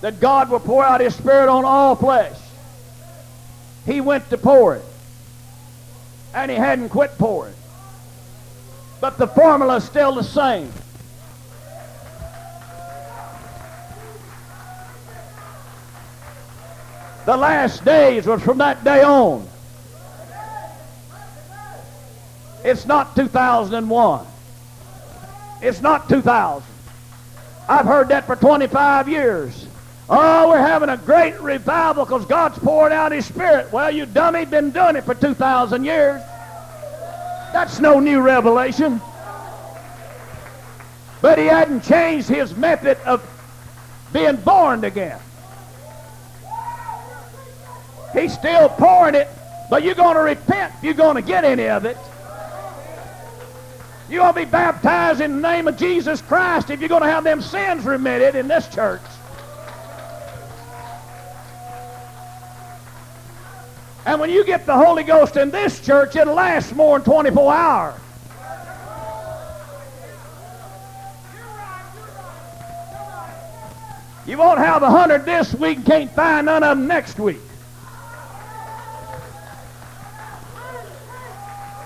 That 0.00 0.18
God 0.18 0.50
will 0.50 0.58
pour 0.58 0.84
out 0.84 1.00
his 1.00 1.14
Spirit 1.14 1.48
on 1.48 1.64
all 1.64 1.94
flesh. 1.94 2.36
He 3.86 4.00
went 4.00 4.28
to 4.30 4.36
pour 4.36 4.74
it 4.74 4.84
and 6.34 6.50
he 6.50 6.56
hadn't 6.56 6.88
quit 6.88 7.16
pouring. 7.18 7.54
But 9.00 9.18
the 9.18 9.26
formula 9.26 9.76
is 9.76 9.84
still 9.84 10.14
the 10.14 10.22
same. 10.22 10.72
The 17.24 17.36
last 17.36 17.84
days 17.84 18.26
was 18.26 18.42
from 18.42 18.58
that 18.58 18.82
day 18.82 19.02
on. 19.02 19.46
It's 22.64 22.86
not 22.86 23.14
2001. 23.16 24.26
It's 25.60 25.80
not 25.80 26.08
2000. 26.08 26.68
I've 27.68 27.86
heard 27.86 28.08
that 28.08 28.26
for 28.26 28.36
25 28.36 29.08
years. 29.08 29.66
Oh, 30.08 30.48
we're 30.48 30.58
having 30.58 30.88
a 30.88 30.96
great 30.96 31.40
revival 31.40 32.04
because 32.04 32.26
God's 32.26 32.58
pouring 32.58 32.92
out 32.92 33.12
His 33.12 33.24
Spirit. 33.26 33.72
Well, 33.72 33.90
you 33.90 34.06
dummy, 34.06 34.44
been 34.44 34.70
doing 34.70 34.96
it 34.96 35.04
for 35.04 35.14
2,000 35.14 35.84
years. 35.84 36.20
That's 37.52 37.80
no 37.80 38.00
new 38.00 38.20
revelation. 38.20 39.00
But 41.20 41.38
He 41.38 41.46
hadn't 41.46 41.84
changed 41.84 42.28
His 42.28 42.56
method 42.56 42.98
of 43.06 43.24
being 44.12 44.36
born 44.36 44.84
again. 44.84 45.18
He's 48.12 48.34
still 48.34 48.68
pouring 48.68 49.14
it, 49.14 49.28
but 49.70 49.82
you're 49.82 49.94
going 49.94 50.16
to 50.16 50.22
repent 50.22 50.74
if 50.76 50.84
you're 50.84 50.94
going 50.94 51.16
to 51.16 51.22
get 51.22 51.44
any 51.44 51.68
of 51.68 51.86
it. 51.86 51.96
You're 54.10 54.20
going 54.20 54.34
to 54.34 54.40
be 54.40 54.50
baptized 54.50 55.22
in 55.22 55.40
the 55.40 55.48
name 55.48 55.68
of 55.68 55.78
Jesus 55.78 56.20
Christ 56.20 56.68
if 56.68 56.80
you're 56.80 56.90
going 56.90 57.02
to 57.02 57.08
have 57.08 57.24
them 57.24 57.40
sins 57.40 57.84
remitted 57.84 58.34
in 58.34 58.48
this 58.48 58.68
church. 58.68 59.00
And 64.04 64.20
when 64.20 64.30
you 64.30 64.44
get 64.44 64.66
the 64.66 64.76
Holy 64.76 65.04
Ghost 65.04 65.36
in 65.36 65.50
this 65.50 65.80
church, 65.80 66.16
it'll 66.16 66.34
last 66.34 66.74
more 66.74 66.98
than 66.98 67.04
24 67.04 67.54
hours. 67.54 68.00
You 74.26 74.38
won't 74.38 74.58
have 74.58 74.82
a 74.82 74.90
hundred 74.90 75.24
this 75.24 75.52
week 75.54 75.78
and 75.78 75.86
can't 75.86 76.10
find 76.12 76.46
none 76.46 76.62
of 76.62 76.78
them 76.78 76.86
next 76.86 77.18
week. 77.18 77.40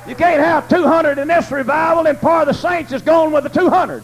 You 0.07 0.15
can't 0.15 0.41
have 0.41 0.69
200 0.69 1.19
in 1.19 1.29
this 1.29 1.51
revival 1.51 2.07
and 2.07 2.21
part 2.21 2.47
of 2.47 2.55
the 2.55 2.61
saints 2.61 2.93
is 2.93 3.03
going 3.03 3.33
with 3.33 3.43
the 3.43 3.51
200. 3.51 4.03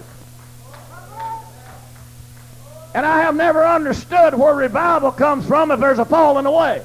And 2.94 3.06
I 3.06 3.20
have 3.20 3.36
never 3.36 3.64
understood 3.64 4.34
where 4.34 4.54
revival 4.54 5.12
comes 5.12 5.46
from 5.46 5.70
if 5.70 5.80
there's 5.80 5.98
a 5.98 6.04
falling 6.04 6.46
away. 6.46 6.82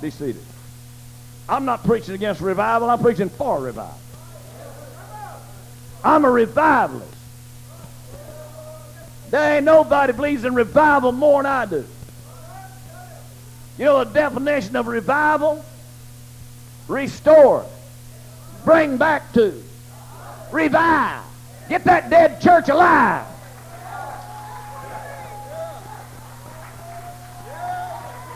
Be 0.00 0.10
seated. 0.10 0.42
I'm 1.48 1.64
not 1.64 1.84
preaching 1.84 2.14
against 2.14 2.40
revival. 2.40 2.90
I'm 2.90 3.00
preaching 3.00 3.28
for 3.28 3.58
revival. 3.60 3.98
I'm 6.04 6.24
a 6.24 6.30
revivalist. 6.30 7.14
There 9.30 9.56
ain't 9.56 9.64
nobody 9.64 10.12
believes 10.12 10.44
in 10.44 10.54
revival 10.54 11.12
more 11.12 11.42
than 11.42 11.52
I 11.52 11.66
do. 11.66 11.84
You 13.76 13.84
know 13.84 14.04
the 14.04 14.12
definition 14.12 14.76
of 14.76 14.86
revival? 14.86 15.64
Restore. 16.88 17.66
Bring 18.64 18.96
back 18.96 19.32
to. 19.34 19.62
Revive. 20.50 21.22
Get 21.68 21.84
that 21.84 22.10
dead 22.10 22.40
church 22.40 22.68
alive. 22.68 23.26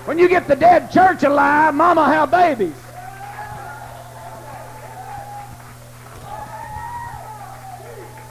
When 0.04 0.18
you 0.18 0.28
get 0.28 0.48
the 0.48 0.56
dead 0.56 0.90
church 0.90 1.22
alive, 1.22 1.74
mama 1.74 2.04
have 2.06 2.30
babies. 2.30 2.74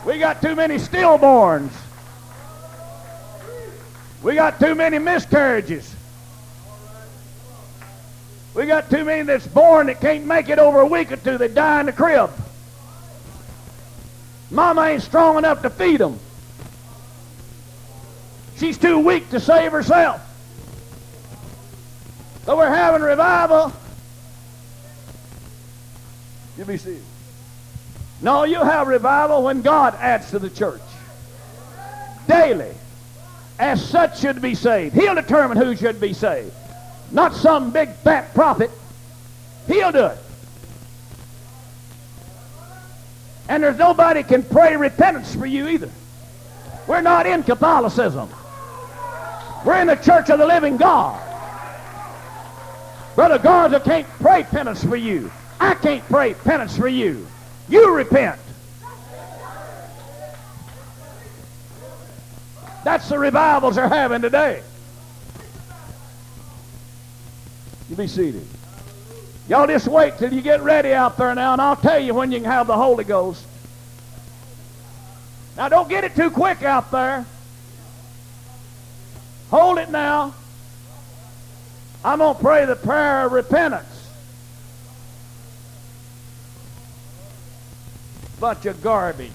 We 0.06 0.18
got 0.18 0.42
too 0.42 0.56
many 0.56 0.76
stillborns. 0.76 1.72
We 4.22 4.36
got 4.36 4.60
too 4.60 4.76
many 4.76 5.00
miscarriages. 5.00 5.96
We 8.54 8.66
got 8.66 8.90
too 8.90 9.06
many 9.06 9.22
that's 9.22 9.48
born 9.48 9.88
that 9.88 10.02
can't 10.02 10.26
make 10.26 10.50
it 10.50 10.60
over 10.60 10.82
a 10.82 10.86
week 10.86 11.12
or 11.12 11.18
two. 11.18 11.38
They 11.38 11.48
die 11.48 11.80
in 11.80 11.86
the 11.86 11.94
crib. 11.94 12.32
Mama 14.50 14.82
ain't 14.82 15.04
strong 15.04 15.38
enough 15.38 15.62
to 15.62 15.70
feed 15.70 16.02
them. 16.02 16.20
She's 18.58 18.78
too 18.78 19.00
weak 19.00 19.30
to 19.30 19.40
save 19.40 19.72
herself. 19.72 20.22
So 22.46 22.58
we're 22.58 22.70
having 22.70 23.02
revival. 23.02 23.72
You 26.58 26.66
be 26.66 26.78
seated. 26.78 27.04
No, 28.22 28.44
you 28.44 28.58
have 28.58 28.88
revival 28.88 29.44
when 29.44 29.62
God 29.62 29.96
adds 29.96 30.30
to 30.32 30.40
the 30.40 30.50
church. 30.50 30.82
Daily. 32.28 32.74
As 33.60 33.84
such 33.84 34.20
should 34.20 34.42
be 34.42 34.56
saved. 34.56 34.96
He'll 34.96 35.16
determine 35.16 35.58
who 35.58 35.76
should 35.76 36.02
be 36.02 36.14
saved. 36.14 36.54
Not 37.12 37.36
some 37.36 37.72
big 37.72 37.90
fat 37.90 38.34
prophet. 38.34 38.72
He'll 39.68 39.92
do 39.92 40.06
it. 40.08 40.18
And 43.50 43.64
there's 43.64 43.78
nobody 43.78 44.24
can 44.24 44.44
pray 44.44 44.76
repentance 44.78 45.36
for 45.36 45.46
you 45.46 45.68
either. 45.68 45.90
We're 46.88 47.02
not 47.02 47.26
in 47.26 47.44
Catholicism. 47.44 48.30
We're 49.66 49.82
in 49.82 49.88
the 49.88 49.96
church 49.96 50.30
of 50.30 50.40
the 50.40 50.46
living 50.46 50.78
God. 50.78 51.31
Brother 53.22 53.38
Garza 53.38 53.80
can't 53.80 54.08
pray 54.20 54.42
penance 54.42 54.84
for 54.84 54.96
you. 54.96 55.32
I 55.60 55.76
can't 55.76 56.04
pray 56.10 56.34
penance 56.34 56.76
for 56.76 56.88
you. 56.88 57.28
You 57.70 57.94
repent. 57.94 58.40
That's 62.84 63.08
the 63.10 63.20
revivals 63.20 63.76
they're 63.76 63.88
having 63.88 64.24
today. 64.24 64.64
You 67.92 67.96
be 67.96 68.08
seated. 68.08 68.48
Y'all 69.48 69.68
just 69.68 69.88
wait 69.88 70.18
till 70.18 70.34
you 70.34 70.42
get 70.42 70.64
ready 70.64 70.92
out 70.92 71.16
there 71.16 71.36
now, 71.36 71.54
and 71.54 71.62
I'll 71.62 71.76
tell 71.76 72.00
you 72.00 72.16
when 72.16 72.32
you 72.32 72.40
can 72.40 72.50
have 72.50 72.66
the 72.66 72.76
Holy 72.76 73.04
Ghost. 73.04 73.46
Now, 75.56 75.70
don't 75.70 75.88
get 75.88 76.04
it 76.04 76.16
too 76.16 76.32
quick 76.32 76.64
out 76.64 76.90
there. 76.90 77.24
Hold 79.52 79.78
it 79.78 79.92
now. 79.92 80.34
I'm 82.04 82.20
going 82.20 82.36
to 82.36 82.42
pray 82.42 82.66
the 82.66 82.76
prayer 82.76 83.26
of 83.26 83.32
repentance. 83.32 83.88
Bunch 88.40 88.66
of 88.66 88.82
garbage. 88.82 89.32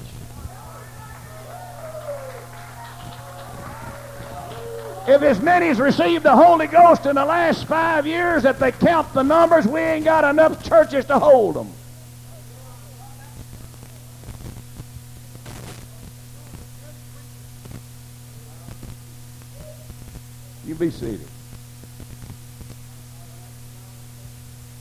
If 5.08 5.22
as 5.22 5.40
many 5.40 5.68
as 5.68 5.78
received 5.78 6.24
the 6.24 6.34
Holy 6.34 6.66
Ghost 6.66 7.06
in 7.06 7.14
the 7.14 7.24
last 7.24 7.66
five 7.66 8.08
years 8.08 8.42
that 8.42 8.58
they 8.58 8.72
count 8.72 9.12
the 9.14 9.22
numbers, 9.22 9.64
we 9.64 9.78
ain't 9.78 10.04
got 10.04 10.24
enough 10.24 10.64
churches 10.64 11.04
to 11.04 11.20
hold 11.20 11.54
them. 11.54 11.72
You 20.66 20.74
be 20.74 20.90
seated. 20.90 21.28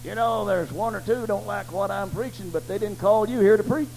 You 0.05 0.13
know, 0.13 0.45
there's 0.45 0.71
one 0.71 0.93
or 0.93 1.01
two 1.01 1.25
don't 1.25 1.47
like 1.47 1.71
what 1.71 1.89
I'm 1.89 2.11
preaching, 2.11 2.51
but 2.51 2.67
they 2.67 2.77
didn't 2.77 2.99
call 2.99 3.27
you 3.27 3.39
here 3.39 3.57
to 3.57 3.63
preach. 3.63 3.89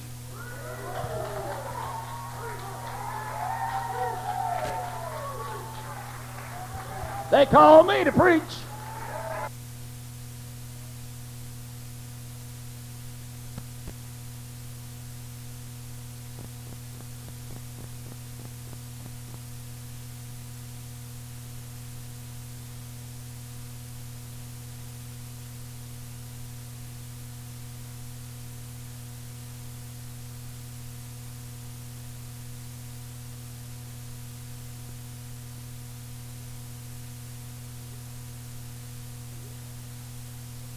They 7.30 7.44
called 7.44 7.86
me 7.88 8.04
to 8.04 8.12
preach. 8.12 8.40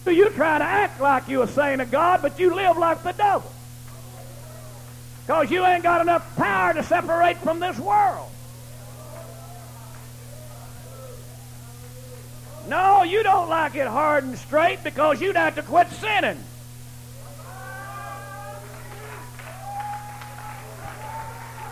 Do 0.05 0.11
you 0.11 0.29
try 0.31 0.57
to 0.57 0.63
act 0.63 0.99
like 0.99 1.27
you're 1.27 1.43
a 1.43 1.47
saint 1.47 1.81
of 1.81 1.91
God, 1.91 2.21
but 2.21 2.39
you 2.39 2.55
live 2.55 2.77
like 2.77 3.03
the 3.03 3.11
devil. 3.11 3.51
Because 5.25 5.51
you 5.51 5.63
ain't 5.63 5.83
got 5.83 6.01
enough 6.01 6.35
power 6.35 6.73
to 6.73 6.83
separate 6.83 7.37
from 7.37 7.59
this 7.59 7.77
world. 7.77 8.29
No, 12.67 13.03
you 13.03 13.23
don't 13.23 13.49
like 13.49 13.75
it 13.75 13.87
hard 13.87 14.23
and 14.23 14.37
straight 14.37 14.83
because 14.83 15.21
you'd 15.21 15.35
have 15.35 15.55
to 15.55 15.63
quit 15.63 15.89
sinning. 15.91 16.43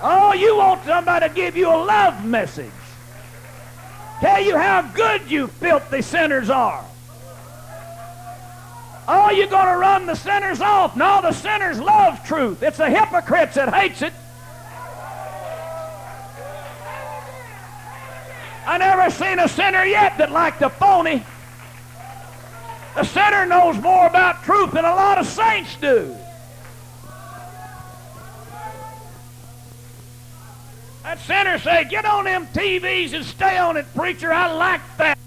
Oh, 0.02 0.34
you 0.34 0.56
want 0.56 0.84
somebody 0.86 1.28
to 1.28 1.34
give 1.34 1.58
you 1.58 1.68
a 1.68 1.76
love 1.76 2.26
message. 2.26 2.72
Tell 4.22 4.42
you 4.42 4.58
how 4.58 4.82
good 4.82 5.30
you 5.30 5.48
filthy 5.48 6.02
sinners 6.02 6.50
are. 6.50 6.86
Oh, 9.12 9.32
you're 9.32 9.48
going 9.48 9.66
to 9.66 9.78
run 9.78 10.06
the 10.06 10.14
sinners 10.14 10.62
off. 10.62 10.96
No, 10.96 11.20
the 11.20 11.32
sinners 11.32 11.80
love 11.80 12.24
truth. 12.24 12.62
It's 12.62 12.78
the 12.78 12.92
hypocrites 12.92 13.56
that 13.56 13.74
hates 13.74 14.04
it. 14.04 14.14
I 18.68 18.78
never 18.78 19.10
seen 19.10 19.40
a 19.40 19.48
sinner 19.48 19.84
yet 19.84 20.20
that 20.20 20.32
liked 20.32 20.62
a 20.62 20.70
phony. 20.70 21.26
The 22.94 23.04
sinner 23.04 23.48
knows 23.48 23.80
more 23.80 24.06
about 24.06 24.44
truth 24.44 24.74
than 24.74 24.86
a 24.86 24.94
lot 24.94 25.18
of 25.18 25.26
saints 25.26 25.76
do. 25.78 26.16
That 31.02 31.18
sinner 31.22 31.58
say, 31.58 31.86
get 31.86 32.06
on 32.06 32.26
them 32.26 32.46
TVs 32.54 33.14
and 33.14 33.26
stay 33.26 33.58
on 33.58 33.76
it, 33.76 33.88
preacher. 33.96 34.32
I 34.32 34.54
like 34.54 34.82
that. 34.98 35.18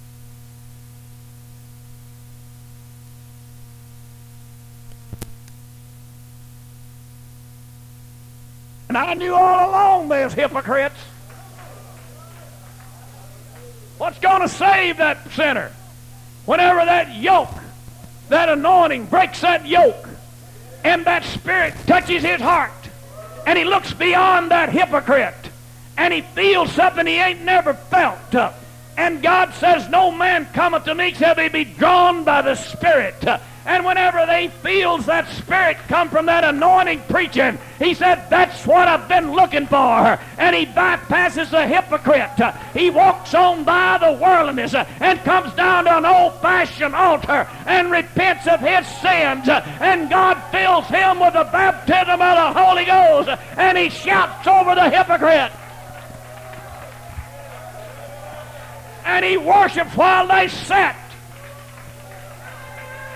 And 8.92 8.98
I 8.98 9.14
knew 9.14 9.34
all 9.34 9.70
along 9.70 10.08
there's 10.10 10.34
hypocrites. 10.34 11.00
What's 13.96 14.18
going 14.18 14.42
to 14.42 14.50
save 14.50 14.98
that 14.98 15.32
sinner? 15.32 15.72
Whenever 16.44 16.84
that 16.84 17.16
yoke, 17.16 17.54
that 18.28 18.50
anointing 18.50 19.06
breaks 19.06 19.40
that 19.40 19.66
yoke, 19.66 20.10
and 20.84 21.06
that 21.06 21.24
spirit 21.24 21.72
touches 21.86 22.22
his 22.22 22.38
heart, 22.38 22.70
and 23.46 23.58
he 23.58 23.64
looks 23.64 23.94
beyond 23.94 24.50
that 24.50 24.68
hypocrite, 24.68 25.48
and 25.96 26.12
he 26.12 26.20
feels 26.20 26.70
something 26.72 27.06
he 27.06 27.14
ain't 27.14 27.40
never 27.40 27.72
felt. 27.72 28.34
And 28.98 29.22
God 29.22 29.54
says, 29.54 29.88
No 29.88 30.10
man 30.10 30.44
cometh 30.52 30.84
to 30.84 30.94
me 30.94 31.08
except 31.08 31.40
he 31.40 31.48
be 31.48 31.64
drawn 31.64 32.24
by 32.24 32.42
the 32.42 32.56
Spirit. 32.56 33.24
And 33.64 33.84
whenever 33.84 34.26
they 34.26 34.48
feels 34.48 35.06
that 35.06 35.28
spirit 35.28 35.76
come 35.86 36.08
from 36.08 36.26
that 36.26 36.42
anointing 36.42 37.02
preaching, 37.08 37.58
he 37.78 37.94
said, 37.94 38.26
that's 38.28 38.66
what 38.66 38.88
I've 38.88 39.08
been 39.08 39.32
looking 39.32 39.66
for. 39.66 40.18
And 40.38 40.56
he 40.56 40.66
bypasses 40.66 41.50
the 41.50 41.66
hypocrite. 41.66 42.30
He 42.74 42.90
walks 42.90 43.34
on 43.34 43.62
by 43.62 43.98
the 43.98 44.12
worldliness 44.20 44.74
and 44.74 45.20
comes 45.20 45.54
down 45.54 45.84
to 45.84 45.96
an 45.96 46.04
old-fashioned 46.04 46.94
altar 46.94 47.48
and 47.66 47.90
repents 47.92 48.48
of 48.48 48.58
his 48.60 48.86
sins. 49.00 49.48
And 49.48 50.10
God 50.10 50.42
fills 50.50 50.86
him 50.86 51.20
with 51.20 51.34
the 51.34 51.48
baptism 51.52 52.20
of 52.20 52.54
the 52.54 52.60
Holy 52.60 52.84
Ghost. 52.84 53.28
And 53.56 53.78
he 53.78 53.90
shouts 53.90 54.46
over 54.46 54.74
the 54.74 54.90
hypocrite. 54.90 55.52
And 59.04 59.24
he 59.24 59.36
worships 59.36 59.96
while 59.96 60.26
they 60.26 60.48
sit 60.48 60.94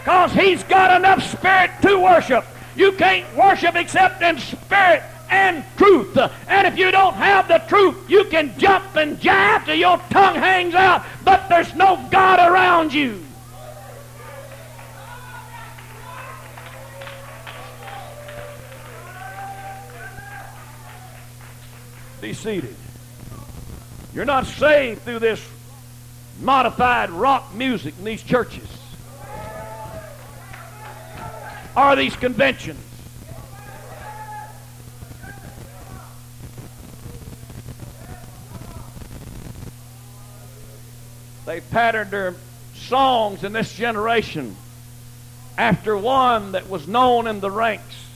because 0.07 0.33
he's 0.35 0.63
got 0.63 0.97
enough 0.97 1.21
spirit 1.21 1.69
to 1.83 1.99
worship. 1.99 2.45
You 2.77 2.93
can't 2.93 3.27
worship 3.37 3.75
except 3.75 4.23
in 4.23 4.39
spirit 4.39 5.03
and 5.29 5.65
truth. 5.77 6.17
And 6.47 6.69
if 6.69 6.79
you 6.79 6.93
don't 6.93 7.15
have 7.15 7.49
the 7.49 7.59
truth, 7.67 8.09
you 8.09 8.25
can 8.27 8.57
jump 8.57 8.95
and 8.95 9.19
jive 9.19 9.65
till 9.65 9.75
your 9.75 9.99
tongue 10.11 10.37
hangs 10.37 10.75
out, 10.75 11.05
but 11.25 11.49
there's 11.49 11.75
no 11.75 11.97
God 12.09 12.39
around 12.39 12.95
you. 12.95 13.21
Be 22.21 22.33
seated. 22.33 22.77
You're 24.15 24.25
not 24.25 24.47
saved 24.47 25.03
through 25.03 25.19
this 25.19 25.45
modified 26.41 27.11
rock 27.11 27.53
music 27.53 27.95
in 27.99 28.05
these 28.05 28.23
churches 28.23 28.76
or 31.77 31.97
these 31.97 32.17
conventions. 32.17 32.81
They 41.45 41.61
patterned 41.61 42.11
their 42.11 42.35
songs 42.75 43.45
in 43.45 43.53
this 43.53 43.73
generation 43.73 44.57
after 45.57 45.97
one 45.97 46.53
that 46.53 46.69
was 46.69 46.89
known 46.89 47.27
in 47.27 47.41
the 47.41 47.51
ranks 47.51 48.07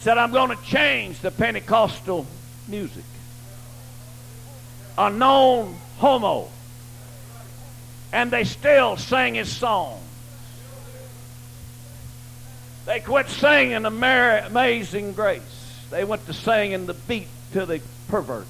said, 0.00 0.16
I'm 0.16 0.32
going 0.32 0.56
to 0.56 0.62
change 0.64 1.20
the 1.20 1.30
Pentecostal 1.30 2.26
music. 2.66 3.04
A 4.96 5.10
known 5.10 5.76
homo. 5.98 6.48
And 8.12 8.30
they 8.30 8.44
still 8.44 8.96
sang 8.96 9.34
his 9.34 9.54
songs. 9.54 10.02
They 12.90 12.98
quit 12.98 13.28
singing 13.28 13.84
Amazing 13.84 15.12
Grace. 15.12 15.86
They 15.90 16.02
went 16.02 16.26
to 16.26 16.32
singing 16.32 16.86
the 16.86 16.94
beat 16.94 17.28
to 17.52 17.64
the 17.64 17.80
pervert. 18.08 18.48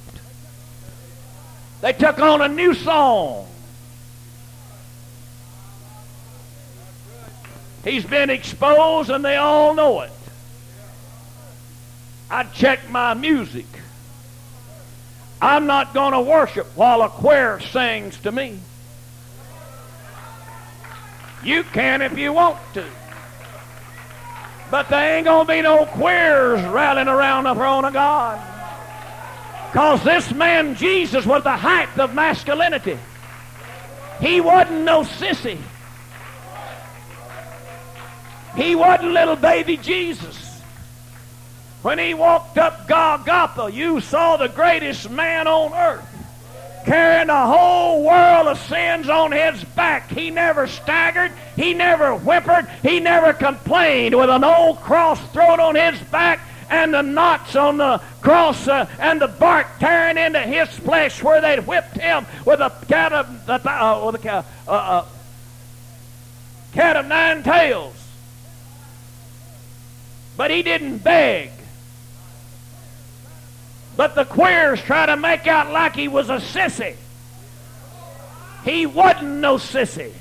They 1.82 1.92
took 1.92 2.18
on 2.18 2.40
a 2.40 2.48
new 2.48 2.72
song. 2.72 3.46
He's 7.84 8.06
been 8.06 8.30
exposed 8.30 9.10
and 9.10 9.22
they 9.22 9.36
all 9.36 9.74
know 9.74 10.00
it. 10.00 10.12
I 12.30 12.44
check 12.44 12.88
my 12.88 13.12
music. 13.12 13.66
I'm 15.42 15.66
not 15.66 15.92
going 15.92 16.14
to 16.14 16.20
worship 16.22 16.66
while 16.76 17.02
a 17.02 17.10
choir 17.10 17.60
sings 17.60 18.18
to 18.20 18.32
me. 18.32 18.58
You 21.44 21.62
can 21.62 22.00
if 22.00 22.16
you 22.16 22.32
want 22.32 22.56
to. 22.72 22.86
But 24.70 24.88
there 24.88 25.16
ain't 25.16 25.24
going 25.24 25.46
to 25.46 25.52
be 25.52 25.62
no 25.62 25.84
queers 25.86 26.62
rallying 26.66 27.08
around 27.08 27.44
the 27.44 27.54
throne 27.54 27.84
of 27.84 27.92
God. 27.92 28.40
Because 29.70 30.02
this 30.04 30.32
man, 30.32 30.74
Jesus, 30.76 31.26
was 31.26 31.42
the 31.42 31.56
height 31.56 31.96
of 31.98 32.14
masculinity. 32.14 32.98
He 34.20 34.40
wasn't 34.40 34.82
no 34.82 35.02
sissy. 35.02 35.58
He 38.56 38.74
wasn't 38.74 39.12
little 39.12 39.36
baby 39.36 39.76
Jesus. 39.76 40.60
When 41.82 41.98
he 41.98 42.14
walked 42.14 42.58
up 42.58 42.86
Golgotha, 42.86 43.70
you 43.72 44.00
saw 44.00 44.36
the 44.36 44.48
greatest 44.48 45.08
man 45.08 45.48
on 45.48 45.72
earth 45.72 46.09
carrying 46.84 47.28
the 47.28 47.46
whole 47.46 48.04
world 48.04 48.48
of 48.48 48.58
sins 48.60 49.08
on 49.08 49.32
his 49.32 49.62
back. 49.64 50.10
He 50.10 50.30
never 50.30 50.66
staggered. 50.66 51.32
He 51.56 51.74
never 51.74 52.16
whimpered. 52.16 52.68
He 52.82 53.00
never 53.00 53.32
complained 53.32 54.14
with 54.14 54.30
an 54.30 54.44
old 54.44 54.80
cross 54.80 55.20
thrown 55.32 55.60
on 55.60 55.74
his 55.74 56.00
back 56.10 56.40
and 56.70 56.94
the 56.94 57.02
knots 57.02 57.56
on 57.56 57.76
the 57.76 58.00
cross 58.20 58.68
uh, 58.68 58.86
and 58.98 59.20
the 59.20 59.28
bark 59.28 59.66
tearing 59.80 60.16
into 60.16 60.40
his 60.40 60.68
flesh 60.68 61.22
where 61.22 61.40
they'd 61.40 61.66
whipped 61.66 61.96
him 61.98 62.24
with 62.46 62.60
a 62.60 62.70
cat 62.86 63.12
of, 63.12 63.50
uh, 63.50 64.02
with 64.06 64.14
a 64.14 64.18
cat, 64.18 64.46
uh, 64.68 65.04
cat 66.72 66.96
of 66.96 67.06
nine 67.06 67.42
tails. 67.42 67.96
But 70.36 70.50
he 70.50 70.62
didn't 70.62 70.98
beg. 70.98 71.50
But 73.96 74.14
the 74.14 74.24
queers 74.24 74.80
try 74.80 75.06
to 75.06 75.16
make 75.16 75.46
out 75.46 75.72
like 75.72 75.94
he 75.94 76.08
was 76.08 76.30
a 76.30 76.38
sissy. 76.38 76.96
He 78.64 78.86
wasn't 78.86 79.40
no 79.40 79.56
sissy. 79.56 80.12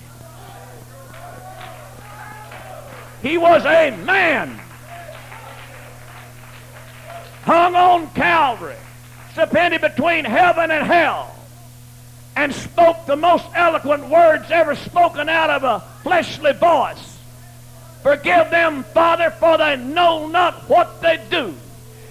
He 3.21 3.37
was 3.37 3.65
a 3.65 3.91
man. 4.05 4.59
Hung 7.43 7.75
on 7.75 8.09
Calvary, 8.11 8.75
suspended 9.33 9.81
between 9.81 10.23
heaven 10.23 10.71
and 10.71 10.85
hell, 10.85 11.35
and 12.35 12.53
spoke 12.53 13.05
the 13.05 13.15
most 13.15 13.45
eloquent 13.55 14.07
words 14.07 14.49
ever 14.51 14.75
spoken 14.75 15.29
out 15.29 15.49
of 15.49 15.63
a 15.63 15.79
fleshly 16.03 16.53
voice. 16.53 17.17
Forgive 18.03 18.49
them, 18.49 18.83
Father, 18.83 19.31
for 19.31 19.57
they 19.57 19.75
know 19.75 20.27
not 20.27 20.69
what 20.69 21.01
they 21.01 21.19
do. 21.29 21.53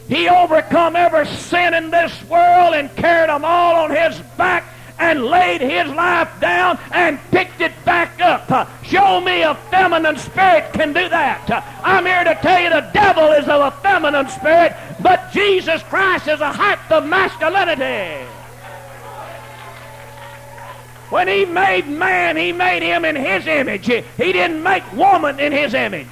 He 0.09 0.27
overcome 0.29 0.97
every 0.97 1.27
sin 1.27 1.75
in 1.75 1.91
this 1.91 2.25
world 2.25 2.75
and 2.75 2.95
carried 2.97 3.29
them 3.29 3.45
all 3.45 3.77
on 3.77 3.91
his 3.91 4.19
back 4.39 4.65
and 4.99 5.25
laid 5.25 5.61
his 5.61 5.87
life 5.95 6.29
down 6.41 6.79
and 6.93 7.21
picked 7.31 7.61
it 7.61 7.73
back 7.85 8.19
up. 8.21 8.69
Show 8.85 9.21
me 9.21 9.43
a 9.43 9.55
feminine 9.71 10.17
spirit 10.17 10.73
can 10.73 10.93
do 10.93 11.09
that. 11.09 11.65
I'm 11.85 12.07
here 12.07 12.25
to 12.25 12.35
tell 12.41 12.61
you 12.61 12.71
the 12.71 12.91
devil 12.93 13.33
is 13.33 13.47
of 13.49 13.61
a 13.61 13.71
feminine 13.83 14.29
spirit, 14.29 14.75
but 15.03 15.31
Jesus 15.31 15.83
Christ 15.85 16.27
is 16.27 16.41
a 16.41 16.53
height 16.53 16.79
of 16.91 17.07
masculinity. 17.07 18.27
When 21.11 21.29
he 21.29 21.45
made 21.45 21.87
man, 21.87 22.37
he 22.37 22.53
made 22.53 22.83
him 22.83 23.05
in 23.05 23.17
his 23.17 23.47
image. 23.47 23.87
He 23.87 24.33
didn't 24.33 24.63
make 24.63 24.91
woman 24.95 25.39
in 25.39 25.53
his 25.53 25.75
image. 25.75 26.07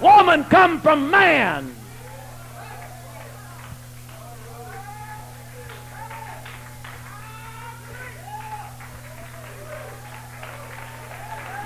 Woman 0.00 0.44
come 0.44 0.80
from 0.80 1.10
man. 1.10 1.74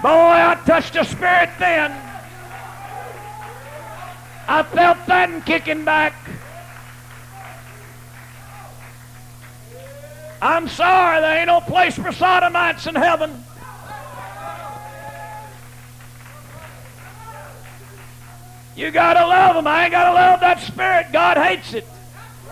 Boy, 0.04 0.10
I 0.10 0.60
touched 0.66 0.92
the 0.92 1.02
Spirit 1.02 1.48
then. 1.58 1.90
I 4.46 4.62
felt 4.62 4.98
that 5.06 5.30
and 5.30 5.42
kicking 5.46 5.82
back. 5.82 6.12
I'm 10.42 10.68
sorry, 10.68 11.22
there 11.22 11.38
ain't 11.38 11.46
no 11.46 11.62
place 11.62 11.96
for 11.96 12.12
sodomites 12.12 12.86
in 12.86 12.94
heaven. 12.94 13.42
You 18.76 18.90
gotta 18.90 19.26
love 19.26 19.54
them. 19.54 19.66
I 19.66 19.84
ain't 19.84 19.92
gotta 19.92 20.12
love 20.12 20.40
that 20.40 20.60
spirit. 20.60 21.12
God 21.14 21.38
hates 21.38 21.72
it. 21.72 21.88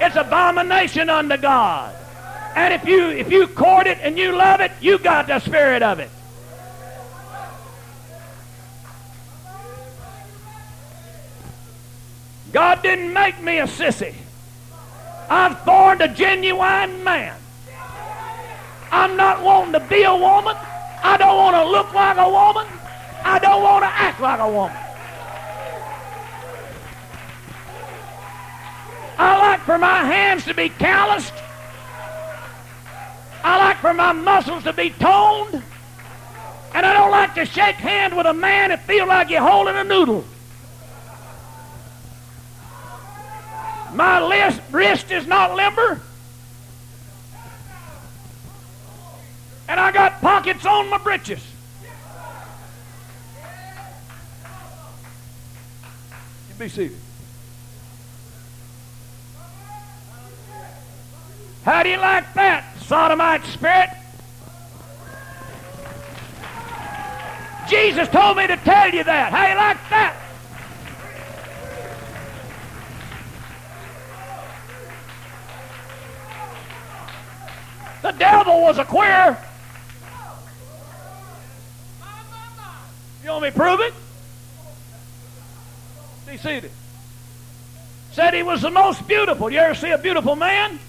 It's 0.00 0.16
abomination 0.16 1.11
unto 1.11 1.36
God. 1.36 1.94
And 2.57 2.72
if 2.72 2.88
you 2.88 3.11
if 3.11 3.30
you 3.30 3.46
court 3.46 3.86
it 3.86 3.98
and 4.00 4.16
you 4.16 4.32
love 4.32 4.62
it, 4.62 4.72
you 4.80 4.98
got 4.98 5.26
the 5.26 5.38
spirit 5.40 5.82
of 5.82 5.98
it. 5.98 6.09
God 12.53 12.82
didn't 12.82 13.12
make 13.12 13.40
me 13.40 13.59
a 13.59 13.64
sissy. 13.64 14.14
I've 15.28 15.59
formed 15.61 16.03
a 16.03 16.09
genuine 16.09 17.03
man. 17.03 17.36
I'm 18.90 19.16
not 19.16 19.42
wanting 19.42 19.72
to 19.72 19.80
be 19.80 20.03
a 20.03 20.14
woman. 20.14 20.55
I 21.03 21.16
don't 21.16 21.36
want 21.36 21.57
to 21.57 21.64
look 21.64 21.94
like 21.94 22.18
a 22.18 22.28
woman. 22.28 22.66
I 23.24 23.38
don't 23.38 23.62
want 23.62 23.84
to 23.84 23.88
act 23.88 24.20
like 24.20 24.40
a 24.40 24.50
woman. 24.50 24.76
I 29.18 29.38
like 29.38 29.61
for 29.61 29.78
my 29.78 30.05
hands 30.05 30.44
to 30.44 30.55
be 30.55 30.68
calloused. 30.68 31.32
I 33.42 33.57
like 33.59 33.78
for 33.78 33.94
my 33.94 34.12
muscles 34.12 34.64
to 34.64 34.72
be 34.72 34.90
toned. 34.90 35.62
And 36.74 36.86
I 36.86 36.92
don't 36.92 37.11
like 37.11 37.34
to 37.34 37.46
shake 37.46 37.76
hands 37.76 38.14
with 38.14 38.26
a 38.26 38.34
man 38.34 38.70
and 38.70 38.80
feel 38.82 39.07
like 39.07 39.30
you're 39.30 39.40
holding 39.40 39.76
a 39.76 39.84
noodle. 39.84 40.24
My 43.95 44.22
list, 44.22 44.61
wrist 44.70 45.11
is 45.11 45.26
not 45.26 45.55
limber. 45.55 46.01
And 49.68 49.78
I 49.78 49.93
got 49.93 50.20
pockets 50.20 50.64
on 50.66 50.90
my 50.90 50.99
breeches. 50.99 51.45
You 56.49 56.55
be 56.59 56.68
seated. 56.68 56.99
How 61.64 61.82
do 61.82 61.90
you 61.90 61.99
like 61.99 62.32
that, 62.34 62.64
sodomite 62.82 63.45
spirit? 63.45 63.90
Jesus 67.68 68.09
told 68.09 68.36
me 68.36 68.47
to 68.47 68.57
tell 68.59 68.90
you 68.90 69.05
that. 69.05 69.32
How 69.32 69.45
do 69.45 69.51
you 69.51 69.57
like 69.57 69.78
that? 69.90 70.22
The 78.03 78.11
devil 78.12 78.61
was 78.61 78.78
a 78.78 78.84
queer. 78.84 79.38
You 83.22 83.30
want 83.30 83.44
me 83.44 83.50
to 83.50 83.57
prove 83.57 83.80
it? 83.80 83.94
Be 86.26 86.36
seated. 86.36 86.72
Said 88.11 88.34
he 88.34 88.42
was 88.42 88.62
the 88.62 88.70
most 88.70 89.07
beautiful. 89.07 89.48
You 89.48 89.61
ever 89.61 89.74
see 89.76 89.90
a 89.90 89.98
beautiful 89.98 90.34
man? 90.34 90.80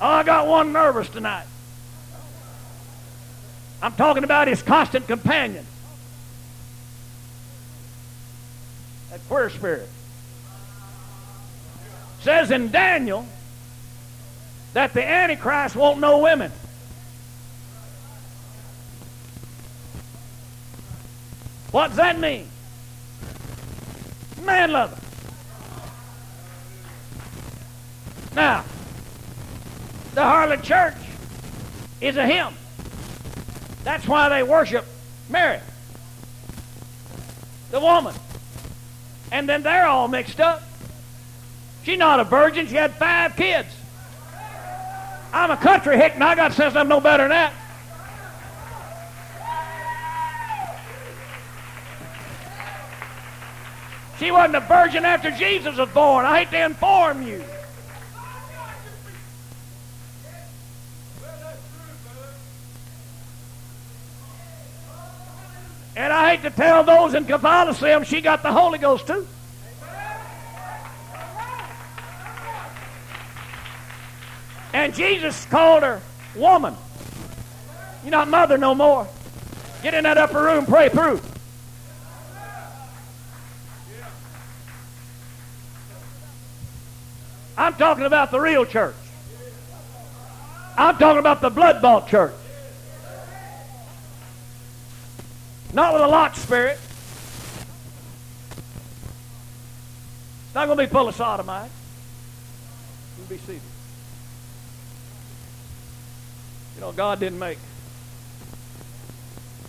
Oh, 0.00 0.08
I 0.08 0.24
got 0.24 0.46
one 0.46 0.72
nervous 0.72 1.08
tonight. 1.08 1.46
I'm 3.80 3.92
talking 3.92 4.24
about 4.24 4.48
his 4.48 4.62
constant 4.62 5.06
companion. 5.06 5.64
That 9.16 9.28
queer 9.28 9.48
spirit. 9.48 9.88
Says 12.20 12.50
in 12.50 12.70
Daniel 12.70 13.26
that 14.74 14.92
the 14.92 15.02
Antichrist 15.02 15.74
won't 15.74 16.00
know 16.00 16.18
women. 16.18 16.52
What 21.70 21.88
does 21.88 21.96
that 21.96 22.20
mean? 22.20 22.46
Man 24.44 24.72
lover. 24.72 24.98
Now, 28.34 28.64
the 30.12 30.20
harlot 30.20 30.62
church 30.62 30.94
is 32.02 32.18
a 32.18 32.26
hymn. 32.26 32.52
That's 33.82 34.06
why 34.06 34.28
they 34.28 34.42
worship 34.42 34.84
Mary, 35.30 35.60
the 37.70 37.80
woman. 37.80 38.14
And 39.32 39.48
then 39.48 39.62
they're 39.62 39.86
all 39.86 40.08
mixed 40.08 40.40
up. 40.40 40.62
She's 41.84 41.98
not 41.98 42.20
a 42.20 42.24
virgin. 42.24 42.66
She 42.66 42.74
had 42.74 42.94
five 42.94 43.36
kids. 43.36 43.68
I'm 45.32 45.50
a 45.50 45.56
country 45.56 45.96
hick, 45.96 46.14
and 46.14 46.24
I 46.24 46.34
got 46.34 46.52
sense 46.52 46.74
I'm 46.74 46.88
no 46.88 47.00
better 47.00 47.24
than 47.24 47.30
that. 47.30 47.52
She 54.18 54.30
wasn't 54.30 54.56
a 54.56 54.60
virgin 54.60 55.04
after 55.04 55.30
Jesus 55.30 55.76
was 55.76 55.90
born. 55.90 56.24
I 56.24 56.38
hate 56.38 56.50
to 56.50 56.64
inform 56.64 57.26
you. 57.26 57.44
And 65.96 66.12
I 66.12 66.36
hate 66.36 66.42
to 66.42 66.50
tell 66.50 66.84
those 66.84 67.14
in 67.14 67.24
Catholicism 67.24 68.04
she 68.04 68.20
got 68.20 68.42
the 68.42 68.52
Holy 68.52 68.78
Ghost 68.78 69.06
too. 69.06 69.26
And 74.74 74.94
Jesus 74.94 75.46
called 75.46 75.82
her 75.82 76.02
woman. 76.34 76.76
You're 78.02 78.10
not 78.10 78.28
mother 78.28 78.58
no 78.58 78.74
more. 78.74 79.08
Get 79.82 79.94
in 79.94 80.04
that 80.04 80.18
upper 80.18 80.42
room, 80.42 80.66
pray 80.66 80.90
through. 80.90 81.20
I'm 87.56 87.74
talking 87.74 88.04
about 88.04 88.30
the 88.30 88.38
real 88.38 88.66
church. 88.66 88.94
I'm 90.76 90.98
talking 90.98 91.20
about 91.20 91.40
the 91.40 91.48
blood 91.48 91.80
bought 91.80 92.06
church. 92.06 92.34
Not 95.72 95.92
with 95.92 96.02
a 96.02 96.06
Lot 96.06 96.36
spirit. 96.36 96.78
It's 100.46 100.54
not 100.54 100.66
going 100.66 100.78
to 100.78 100.84
be 100.84 100.90
full 100.90 101.08
of 101.08 101.14
sodomites. 101.14 101.72
You 103.18 103.24
be 103.24 103.38
seated. 103.38 103.60
You 106.74 106.80
know, 106.82 106.92
God 106.92 107.20
didn't 107.20 107.38
make 107.38 107.58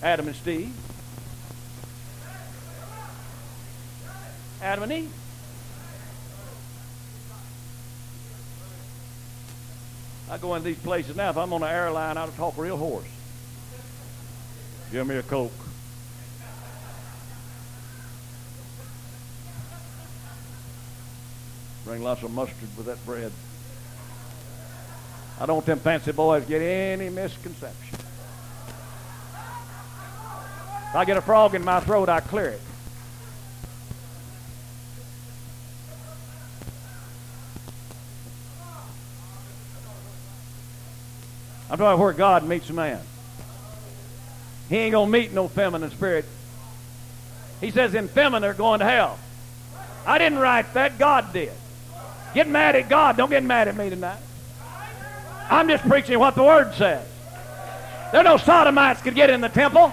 Adam 0.03 0.27
and 0.27 0.35
Steve. 0.35 0.73
Adam 4.61 4.83
and 4.83 4.91
Eve. 4.91 5.11
I 10.29 10.37
go 10.37 10.55
into 10.55 10.67
these 10.67 10.79
places 10.79 11.15
now. 11.15 11.29
If 11.29 11.37
I'm 11.37 11.53
on 11.53 11.63
an 11.63 11.69
airline, 11.69 12.17
I'll 12.17 12.27
talk 12.29 12.57
real 12.57 12.75
hoarse. 12.75 13.05
Give 14.91 15.07
me 15.07 15.15
a 15.15 15.23
Coke. 15.23 15.66
Bring 21.87 22.03
lots 22.03 22.21
of 22.21 22.31
mustard 22.31 22.67
with 22.75 22.87
that 22.87 23.03
bread. 23.05 23.31
I 25.39 25.45
don't 25.45 25.55
want 25.55 25.65
them 25.67 25.79
fancy 25.79 26.11
boys 26.11 26.43
get 26.43 26.61
any 26.61 27.07
misconception. 27.07 27.97
If 30.89 30.95
I 30.95 31.05
get 31.05 31.15
a 31.15 31.21
frog 31.21 31.55
in 31.55 31.63
my 31.63 31.79
throat, 31.79 32.09
I 32.09 32.19
clear 32.19 32.49
it. 32.49 32.61
I'm 41.69 41.77
talking 41.77 42.01
where 42.01 42.11
God 42.11 42.45
meets 42.45 42.69
man. 42.69 42.99
He 44.67 44.75
ain't 44.75 44.91
gonna 44.91 45.09
meet 45.09 45.31
no 45.31 45.47
feminine 45.47 45.91
spirit. 45.91 46.25
He 47.61 47.71
says 47.71 47.95
in 47.95 48.09
feminine 48.09 48.49
are 48.49 48.53
going 48.53 48.79
to 48.81 48.85
hell. 48.85 49.17
I 50.05 50.17
didn't 50.17 50.39
write 50.39 50.73
that, 50.73 50.99
God 50.99 51.31
did. 51.31 51.53
Get 52.37 52.47
mad 52.47 52.75
at 52.75 52.87
God. 52.87 53.17
Don't 53.17 53.31
get 53.31 53.43
mad 53.43 53.67
at 53.67 53.75
me 53.75 53.89
tonight. 53.89 54.19
I'm 55.49 55.67
just 55.67 55.83
preaching 55.89 56.19
what 56.19 56.35
the 56.35 56.43
Word 56.43 56.71
says. 56.75 57.03
There 58.11 58.21
no 58.21 58.37
sodomites 58.37 59.01
could 59.01 59.15
get 59.15 59.31
in 59.31 59.41
the 59.41 59.49
temple. 59.49 59.91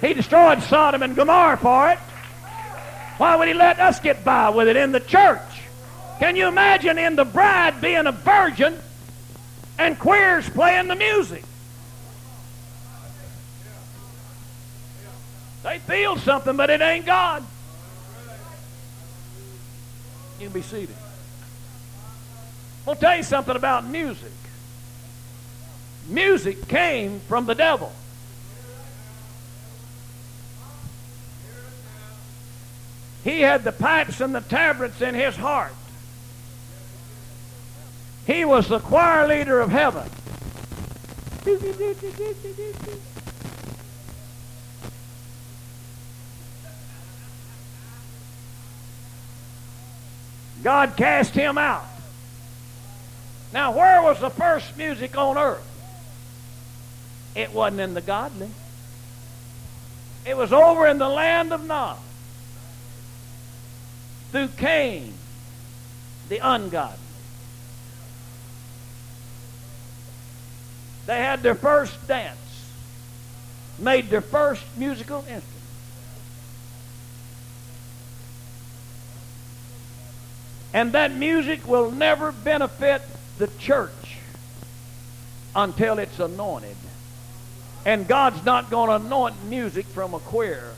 He 0.00 0.12
destroyed 0.12 0.60
Sodom 0.64 1.04
and 1.04 1.14
Gomorrah 1.14 1.56
for 1.58 1.90
it. 1.90 1.98
Why 3.18 3.36
would 3.36 3.46
he 3.46 3.54
let 3.54 3.78
us 3.78 4.00
get 4.00 4.24
by 4.24 4.50
with 4.50 4.66
it 4.66 4.74
in 4.74 4.90
the 4.90 4.98
church? 4.98 5.62
Can 6.18 6.34
you 6.34 6.48
imagine 6.48 6.98
in 6.98 7.14
the 7.14 7.24
bride 7.24 7.80
being 7.80 8.08
a 8.08 8.12
virgin 8.12 8.76
and 9.78 9.96
queers 10.00 10.48
playing 10.48 10.88
the 10.88 10.96
music? 10.96 11.44
They 15.62 15.78
feel 15.78 16.16
something, 16.16 16.56
but 16.56 16.70
it 16.70 16.80
ain't 16.80 17.06
God. 17.06 17.46
You 20.40 20.46
can 20.46 20.54
be 20.54 20.62
seated. 20.62 20.96
I'll 22.88 22.96
tell 22.96 23.14
you 23.14 23.22
something 23.22 23.54
about 23.54 23.84
music. 23.84 24.32
Music 26.08 26.66
came 26.66 27.20
from 27.20 27.44
the 27.44 27.54
devil. 27.54 27.92
He 33.22 33.42
had 33.42 33.64
the 33.64 33.72
pipes 33.72 34.22
and 34.22 34.34
the 34.34 34.40
tabrets 34.40 35.02
in 35.02 35.14
his 35.14 35.36
heart. 35.36 35.74
He 38.26 38.46
was 38.46 38.66
the 38.68 38.78
choir 38.78 39.28
leader 39.28 39.60
of 39.60 39.70
heaven. 39.70 40.08
God 50.62 50.96
cast 50.96 51.34
him 51.34 51.58
out. 51.58 51.86
Now, 53.52 53.72
where 53.72 54.02
was 54.02 54.20
the 54.20 54.30
first 54.30 54.76
music 54.76 55.16
on 55.16 55.36
earth? 55.36 55.66
It 57.34 57.52
wasn't 57.52 57.80
in 57.80 57.94
the 57.94 58.00
godly. 58.00 58.50
It 60.26 60.36
was 60.36 60.52
over 60.52 60.86
in 60.86 60.98
the 60.98 61.08
land 61.08 61.52
of 61.52 61.66
Nod. 61.66 61.98
Through 64.32 64.48
Cain, 64.58 65.14
the 66.28 66.38
ungodly. 66.38 66.98
They 71.06 71.16
had 71.16 71.42
their 71.42 71.56
first 71.56 72.06
dance, 72.06 72.38
made 73.78 74.10
their 74.10 74.20
first 74.20 74.62
musical 74.76 75.18
instrument. 75.20 75.49
And 80.72 80.92
that 80.92 81.12
music 81.14 81.66
will 81.66 81.90
never 81.90 82.32
benefit 82.32 83.02
the 83.38 83.48
church 83.58 84.18
until 85.54 85.98
it's 85.98 86.18
anointed. 86.20 86.76
And 87.84 88.06
God's 88.06 88.44
not 88.44 88.70
going 88.70 88.88
to 88.88 89.06
anoint 89.06 89.44
music 89.44 89.86
from 89.86 90.14
a 90.14 90.20
choir. 90.20 90.72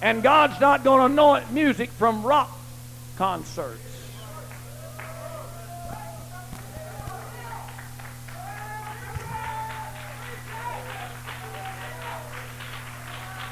And 0.00 0.22
God's 0.22 0.58
not 0.60 0.82
going 0.82 0.98
to 0.98 1.04
anoint 1.06 1.52
music 1.52 1.90
from 1.90 2.24
rock 2.24 2.50
concerts. 3.16 3.78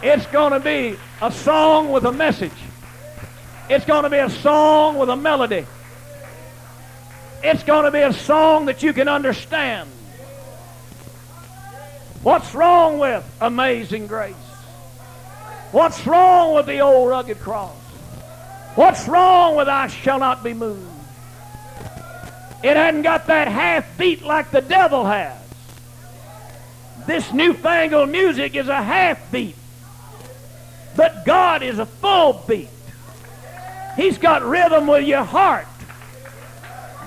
It's 0.03 0.27
going 0.29 0.53
to 0.53 0.61
be 0.61 0.99
a 1.21 1.31
song 1.31 1.93
with 1.93 2.07
a 2.07 2.13
message. 2.13 2.51
It's 3.71 3.85
going 3.85 4.03
to 4.03 4.11
be 4.11 4.19
a 4.19 4.29
song 4.29 4.99
with 4.99 5.09
a 5.11 5.15
melody. 5.15 5.65
It's 7.45 7.63
going 7.63 7.85
to 7.85 7.93
be 7.93 8.01
a 8.01 8.13
song 8.13 8.67
that 8.67 8.83
you 8.83 8.93
can 8.93 9.07
understand. 9.07 9.89
What's 12.25 12.53
wrong 12.53 12.99
with 12.99 13.25
Amazing 13.41 14.09
Grace? 14.09 14.35
What's 15.71 16.05
wrong 16.05 16.57
with 16.57 16.67
the 16.67 16.81
old 16.81 17.11
rugged 17.11 17.39
cross? 17.39 17.77
What's 18.75 19.07
wrong 19.07 19.55
with 19.55 19.69
I 19.69 19.87
shall 19.87 20.19
not 20.19 20.43
be 20.43 20.53
moved? 20.53 20.91
It 22.65 22.77
hadn't 22.77 23.03
got 23.03 23.29
that 23.29 23.47
half 23.47 23.97
beat 23.97 24.23
like 24.23 24.51
the 24.51 24.63
devil 24.63 25.05
has. 25.05 25.39
This 27.07 27.33
newfangled 27.33 28.09
music 28.09 28.57
is 28.57 28.67
a 28.67 28.83
half 28.83 29.31
beat. 29.31 29.55
But 30.97 31.25
God 31.25 31.63
is 31.63 31.79
a 31.79 31.87
full 31.87 32.45
beat. 32.49 32.69
He's 33.97 34.19
got 34.19 34.43
rhythm 34.43 34.87
with 34.87 35.07
your 35.07 35.25
heart. 35.25 35.67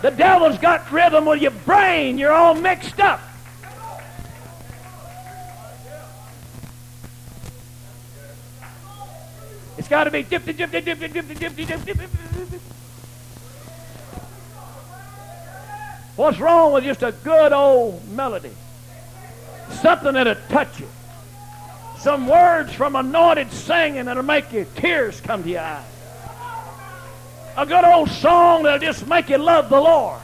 The 0.01 0.11
devil's 0.11 0.57
got 0.57 0.91
rhythm 0.91 1.25
with 1.25 1.41
your 1.41 1.51
brain. 1.51 2.17
You're 2.17 2.33
all 2.33 2.55
mixed 2.55 2.99
up. 2.99 3.21
It's 9.77 9.87
got 9.87 10.03
to 10.05 10.11
be 10.11 10.23
dip, 10.23 10.45
dip, 10.45 10.57
dip, 10.57 10.71
dip, 10.71 10.85
dip, 10.85 10.99
dip, 10.99 11.13
dip, 11.13 11.55
dip, 11.55 11.85
dip, 11.85 12.61
What's 16.15 16.39
wrong 16.39 16.73
with 16.73 16.83
just 16.83 17.01
a 17.01 17.11
good 17.11 17.51
old 17.53 18.07
melody? 18.09 18.51
Something 19.81 20.13
that'll 20.13 20.35
touch 20.49 20.79
you. 20.79 20.87
Some 21.97 22.27
words 22.27 22.73
from 22.73 22.95
anointed 22.95 23.51
singing 23.51 24.05
that'll 24.05 24.23
make 24.23 24.51
your 24.51 24.65
tears 24.65 25.21
come 25.21 25.43
to 25.43 25.49
your 25.49 25.61
eyes. 25.61 25.92
A 27.55 27.65
good 27.65 27.83
old 27.83 28.09
song 28.09 28.63
that'll 28.63 28.79
just 28.79 29.05
make 29.07 29.29
you 29.29 29.37
love 29.37 29.69
the 29.69 29.79
Lord. 29.79 30.19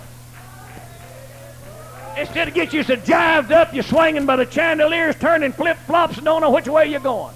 Instead 2.18 2.48
of 2.48 2.54
get 2.54 2.74
you 2.74 2.84
so 2.84 2.96
jived 2.96 3.52
up, 3.52 3.74
you're 3.74 3.84
swinging 3.84 4.26
by 4.26 4.36
the 4.36 4.50
chandeliers, 4.50 5.16
turning 5.16 5.52
flip 5.52 5.78
flops, 5.86 6.18
and 6.18 6.26
don't 6.26 6.42
know 6.42 6.50
which 6.50 6.68
way 6.68 6.88
you're 6.88 7.00
going. 7.00 7.36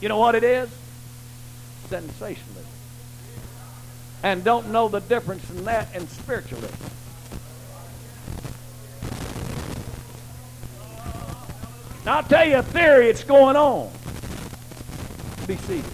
You 0.00 0.08
know 0.08 0.18
what 0.18 0.34
it 0.34 0.42
is? 0.42 0.68
Sensationalism. 1.88 2.66
And 4.22 4.42
don't 4.42 4.70
know 4.70 4.88
the 4.88 5.00
difference 5.00 5.48
in 5.50 5.64
that 5.64 5.88
and 5.94 6.08
spiritualism. 6.08 6.74
Now 12.04 12.16
I'll 12.16 12.22
tell 12.24 12.46
you 12.46 12.58
a 12.58 12.62
theory 12.62 13.08
it's 13.08 13.24
going 13.24 13.56
on. 13.56 13.90
Be 15.46 15.56
seated. 15.56 15.84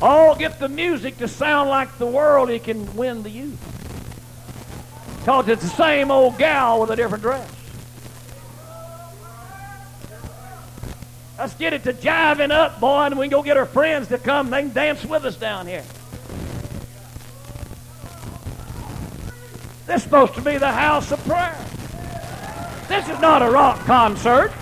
All 0.00 0.36
get 0.36 0.58
the 0.60 0.68
music 0.68 1.18
to 1.18 1.28
sound 1.28 1.68
like 1.68 1.98
the 1.98 2.06
world, 2.06 2.50
it 2.50 2.64
can 2.64 2.94
win 2.96 3.22
the 3.22 3.30
youth. 3.30 3.58
Because 5.20 5.48
it's 5.48 5.62
the 5.62 5.68
same 5.68 6.10
old 6.10 6.38
gal 6.38 6.80
with 6.80 6.90
a 6.90 6.96
different 6.96 7.22
dress. 7.22 7.50
Let's 11.38 11.54
get 11.54 11.72
it 11.72 11.84
to 11.84 11.92
jiving 11.92 12.50
up, 12.50 12.80
boy, 12.80 13.02
and 13.02 13.18
we 13.18 13.26
can 13.26 13.30
go 13.30 13.42
get 13.44 13.56
our 13.56 13.66
friends 13.66 14.08
to 14.08 14.18
come. 14.18 14.50
They 14.50 14.62
can 14.62 14.72
dance 14.72 15.04
with 15.04 15.24
us 15.24 15.36
down 15.36 15.68
here. 15.68 15.84
This 19.86 19.96
is 19.96 20.02
supposed 20.02 20.34
to 20.34 20.40
be 20.40 20.58
the 20.58 20.72
house 20.72 21.12
of 21.12 21.24
prayer. 21.24 21.56
This 22.88 23.08
is 23.08 23.20
not 23.20 23.42
a 23.42 23.50
rock 23.50 23.78
concert. 23.80 24.52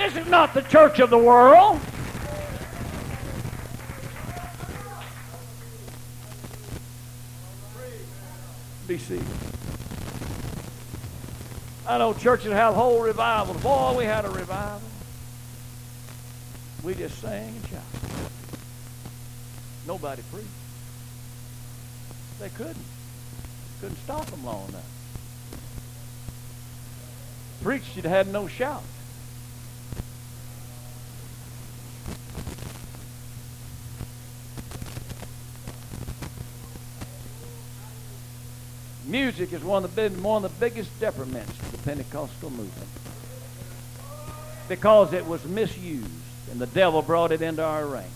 This 0.00 0.16
is 0.16 0.28
not 0.28 0.54
the 0.54 0.62
church 0.62 0.98
of 0.98 1.10
the 1.10 1.18
world. 1.18 1.78
Be 8.88 8.96
seated. 8.96 9.26
I 11.86 11.98
know 11.98 12.14
churches 12.14 12.50
have 12.50 12.74
whole 12.74 13.02
revivals. 13.02 13.62
Boy, 13.62 13.98
we 13.98 14.04
had 14.04 14.24
a 14.24 14.30
revival. 14.30 14.80
We 16.82 16.94
just 16.94 17.20
sang 17.20 17.48
and 17.48 17.68
shouted. 17.68 18.30
Nobody 19.86 20.22
preached. 20.32 20.48
They 22.40 22.48
couldn't. 22.48 22.86
Couldn't 23.82 23.98
stop 23.98 24.24
them 24.24 24.46
long 24.46 24.66
enough. 24.70 24.82
Preached, 27.62 27.96
you'd 27.96 28.06
had 28.06 28.28
no 28.28 28.48
shout. 28.48 28.82
Music 39.10 39.52
is 39.52 39.64
one 39.64 39.82
of 39.84 39.94
the 39.96 40.08
one 40.08 40.44
of 40.44 40.52
the 40.52 40.60
biggest 40.60 40.88
detriments 41.00 41.58
to 41.58 41.72
the 41.72 41.78
Pentecostal 41.78 42.48
movement 42.50 42.88
because 44.68 45.12
it 45.12 45.26
was 45.26 45.44
misused 45.46 46.08
and 46.52 46.60
the 46.60 46.68
devil 46.68 47.02
brought 47.02 47.32
it 47.32 47.42
into 47.42 47.64
our 47.64 47.84
ranks. 47.86 48.10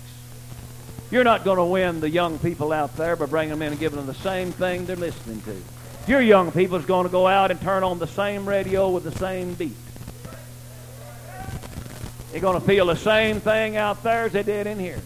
You're 1.10 1.24
not 1.24 1.44
going 1.44 1.58
to 1.58 1.64
win 1.64 2.00
the 2.00 2.08
young 2.08 2.38
people 2.38 2.72
out 2.72 2.96
there 2.96 3.16
by 3.16 3.26
bringing 3.26 3.50
them 3.50 3.62
in 3.62 3.72
and 3.72 3.80
giving 3.80 3.96
them 3.96 4.06
the 4.06 4.14
same 4.14 4.52
thing 4.52 4.86
they're 4.86 4.94
listening 4.94 5.42
to. 5.42 5.60
Your 6.06 6.20
young 6.20 6.52
people 6.52 6.76
is 6.76 6.84
going 6.84 7.06
to 7.06 7.12
go 7.12 7.26
out 7.26 7.50
and 7.50 7.60
turn 7.60 7.82
on 7.82 7.98
the 7.98 8.06
same 8.06 8.48
radio 8.48 8.88
with 8.88 9.02
the 9.02 9.12
same 9.18 9.54
beat. 9.54 9.76
They're 12.30 12.40
going 12.40 12.60
to 12.60 12.66
feel 12.66 12.86
the 12.86 12.96
same 12.96 13.40
thing 13.40 13.76
out 13.76 14.04
there 14.04 14.26
as 14.26 14.32
they 14.32 14.44
did 14.44 14.68
in 14.68 14.78
here. 14.78 15.00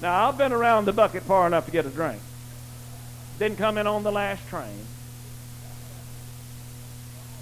Now, 0.00 0.28
I've 0.28 0.38
been 0.38 0.52
around 0.52 0.84
the 0.84 0.92
bucket 0.92 1.24
far 1.24 1.46
enough 1.46 1.66
to 1.66 1.72
get 1.72 1.84
a 1.84 1.90
drink. 1.90 2.20
Didn't 3.38 3.58
come 3.58 3.78
in 3.78 3.86
on 3.86 4.04
the 4.04 4.12
last 4.12 4.46
train. 4.48 4.86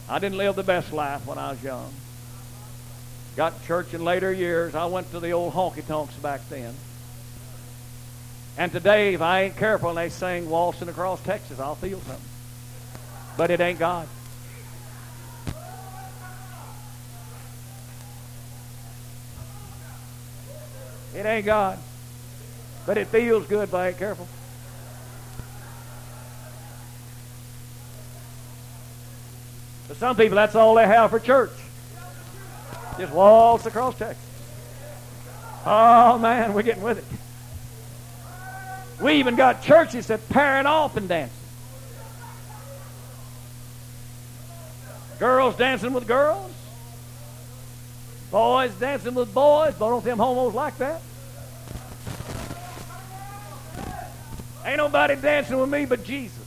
I 0.08 0.18
didn't 0.18 0.38
live 0.38 0.56
the 0.56 0.62
best 0.62 0.92
life 0.92 1.26
when 1.26 1.36
I 1.36 1.50
was 1.50 1.62
young. 1.62 1.92
Got 3.34 3.60
to 3.60 3.66
church 3.66 3.92
in 3.92 4.04
later 4.04 4.32
years. 4.32 4.74
I 4.74 4.86
went 4.86 5.10
to 5.10 5.20
the 5.20 5.32
old 5.32 5.52
honky 5.52 5.86
tonks 5.86 6.14
back 6.14 6.48
then. 6.48 6.74
And 8.56 8.72
today, 8.72 9.12
if 9.12 9.20
I 9.20 9.42
ain't 9.42 9.56
careful 9.56 9.90
and 9.90 9.98
they 9.98 10.08
sing 10.08 10.48
Waltzing 10.48 10.88
Across 10.88 11.22
Texas, 11.22 11.60
I'll 11.60 11.74
feel 11.74 12.00
something. 12.00 12.24
But 13.36 13.50
it 13.50 13.60
ain't 13.60 13.78
God. 13.78 14.08
It 21.14 21.26
ain't 21.26 21.44
God. 21.44 21.78
But 22.86 22.96
it 22.98 23.08
feels 23.08 23.46
good 23.46 23.64
if 23.64 23.74
I 23.74 23.88
ain't 23.88 23.98
careful. 23.98 24.28
But 29.88 29.96
some 29.96 30.16
people, 30.16 30.36
that's 30.36 30.54
all 30.54 30.74
they 30.76 30.86
have 30.86 31.10
for 31.10 31.18
church. 31.18 31.50
Just 32.98 33.12
waltz 33.12 33.66
across 33.66 33.98
Texas. 33.98 34.24
Oh, 35.66 36.16
man, 36.18 36.54
we're 36.54 36.62
getting 36.62 36.82
with 36.82 36.98
it. 36.98 37.04
We 39.02 39.14
even 39.14 39.36
got 39.36 39.62
churches 39.62 40.06
that 40.06 40.28
pairing 40.28 40.66
off 40.66 40.96
and 40.96 41.08
dancing. 41.08 41.36
Girls 45.18 45.56
dancing 45.56 45.92
with 45.92 46.06
girls. 46.06 46.52
Boys 48.30 48.72
dancing 48.74 49.14
with 49.14 49.32
boys. 49.34 49.74
But 49.78 49.90
don't 49.90 50.04
them 50.04 50.18
homos 50.18 50.54
like 50.54 50.78
that. 50.78 51.00
Ain't 54.66 54.78
nobody 54.78 55.14
dancing 55.14 55.58
with 55.58 55.70
me 55.70 55.86
but 55.86 56.02
Jesus. 56.02 56.42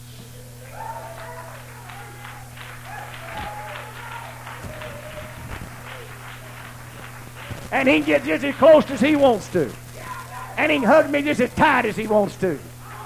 And 7.72 7.88
he 7.88 8.00
can 8.00 8.06
get 8.06 8.24
just 8.26 8.44
as 8.44 8.56
close 8.56 8.92
as 8.92 9.00
he 9.00 9.16
wants 9.16 9.48
to. 9.50 9.72
And 10.58 10.70
he 10.70 10.80
can 10.80 10.88
hug 10.88 11.10
me 11.10 11.22
just 11.22 11.40
as 11.40 11.54
tight 11.54 11.86
as 11.86 11.96
he 11.96 12.08
wants 12.08 12.36
to. 12.38 12.60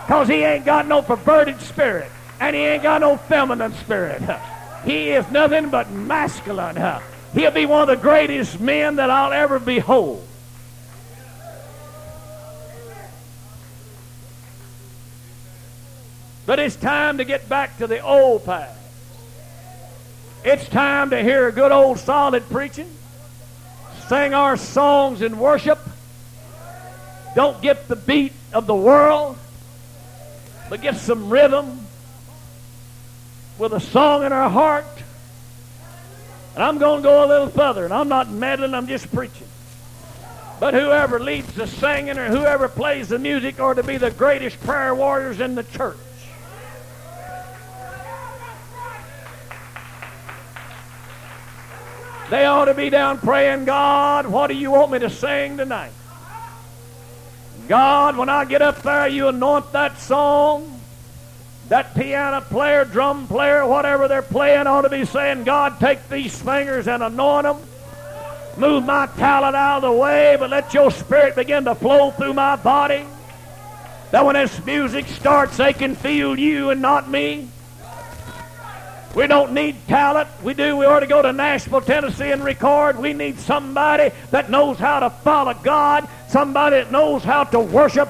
Because 0.06 0.28
he 0.28 0.36
ain't 0.36 0.66
got 0.66 0.88
no 0.88 1.04
perverted 1.04 1.62
spirit. 1.62 2.10
And 2.40 2.56
he 2.56 2.64
ain't 2.64 2.82
got 2.82 3.02
no 3.02 3.18
feminine 3.18 3.74
spirit. 3.74 4.22
He 4.84 5.12
is 5.12 5.26
nothing 5.32 5.70
but 5.70 5.90
masculine. 5.92 6.76
He'll 7.34 7.52
be 7.52 7.66
one 7.66 7.84
of 7.84 7.88
the 7.88 7.96
greatest 7.96 8.60
men 8.60 8.98
that 8.98 9.10
I'll 9.10 9.32
ever 9.32 9.58
behold. 9.58 10.28
But 16.46 16.60
it's 16.60 16.76
time 16.76 17.18
to 17.20 17.26
get 17.26 17.48
back 17.48 17.78
to 17.78 17.88
the 17.88 18.00
old 18.02 18.46
path. 18.46 18.80
It's 20.44 20.68
time 20.68 21.12
to 21.12 21.24
hear 21.24 21.48
a 21.48 21.52
good 21.54 21.72
old 21.72 22.00
solid 22.00 22.50
preaching, 22.50 22.90
sing 24.10 24.34
our 24.34 24.58
songs 24.58 25.22
in 25.22 25.40
worship, 25.40 25.80
Don't 27.34 27.62
get 27.62 27.88
the 27.88 27.96
beat 27.96 28.34
of 28.54 28.68
the 28.68 28.76
world, 28.76 29.38
but 30.70 30.82
get 30.82 30.98
some 30.98 31.30
rhythm 31.30 31.88
with 33.58 33.72
a 33.72 33.80
song 33.80 34.26
in 34.26 34.34
our 34.34 34.50
heart. 34.50 34.86
And 36.56 36.64
I'm 36.64 36.78
going 36.78 37.02
to 37.02 37.04
go 37.04 37.26
a 37.26 37.28
little 37.28 37.48
further, 37.48 37.86
and 37.86 37.94
I'm 37.94 38.10
not 38.10 38.30
meddling, 38.30 38.74
I'm 38.74 38.88
just 38.88 39.12
preaching. 39.14 39.48
But 40.60 40.74
whoever 40.74 41.20
leads 41.20 41.54
the 41.54 41.68
singing 41.68 42.18
or 42.18 42.28
whoever 42.28 42.68
plays 42.68 43.08
the 43.08 43.18
music 43.18 43.60
are 43.60 43.74
to 43.74 43.82
be 43.82 43.98
the 43.98 44.12
greatest 44.12 44.60
prayer 44.62 44.94
warriors 44.94 45.40
in 45.40 45.56
the 45.56 45.64
church. 45.64 45.98
They 52.34 52.48
ought 52.48 52.66
to 52.66 52.74
be 52.74 52.90
down 52.90 53.20
praying, 53.20 53.66
God, 53.66 54.26
what 54.26 54.48
do 54.48 54.56
you 54.56 54.72
want 54.72 54.92
me 54.92 54.98
to 54.98 55.10
sing 55.12 55.56
tonight? 55.56 55.92
God, 57.68 58.18
when 58.18 58.28
I 58.28 58.44
get 58.46 58.64
up 58.64 58.82
there, 58.82 59.08
you 59.08 59.28
anoint 59.28 59.72
that 59.74 60.00
song. 60.00 60.82
That 61.70 61.94
piano 61.94 62.42
player, 62.42 62.86
drum 62.86 63.28
player, 63.28 63.68
whatever 63.68 64.08
they're 64.08 64.24
playing 64.24 64.66
ought 64.66 64.82
to 64.82 64.90
be 64.90 65.06
saying, 65.06 65.44
God, 65.44 65.80
take 65.80 66.10
these 66.10 66.36
fingers 66.42 66.88
and 66.88 67.04
anoint 67.04 67.44
them. 67.44 67.58
Move 68.58 68.84
my 68.84 69.06
talent 69.16 69.56
out 69.56 69.84
of 69.84 69.84
the 69.84 69.92
way, 69.92 70.36
but 70.40 70.50
let 70.50 70.74
your 70.74 70.90
spirit 70.90 71.36
begin 71.36 71.66
to 71.66 71.76
flow 71.76 72.10
through 72.10 72.34
my 72.34 72.56
body. 72.56 73.06
That 74.10 74.26
when 74.26 74.34
this 74.34 74.66
music 74.66 75.06
starts, 75.06 75.58
they 75.58 75.74
can 75.74 75.94
feel 75.94 76.40
you 76.40 76.72
and 76.72 76.82
not 76.82 77.08
me. 77.08 77.50
We 79.16 79.28
don't 79.28 79.54
need 79.54 79.76
talent. 79.88 80.28
We 80.44 80.56
do. 80.56 80.76
We 80.76 80.86
ought 80.86 81.02
to 81.02 81.08
go 81.08 81.22
to 81.22 81.32
Nashville, 81.32 81.82
Tennessee 81.82 82.32
and 82.32 82.44
record. 82.44 82.98
We 82.98 83.14
need 83.14 83.40
somebody 83.40 84.12
that 84.32 84.50
knows 84.50 84.80
how 84.80 85.02
to 85.02 85.12
follow 85.12 85.54
God, 85.54 86.08
somebody 86.30 86.78
that 86.78 86.92
knows 86.92 87.24
how 87.24 87.44
to 87.44 87.60
worship, 87.60 88.10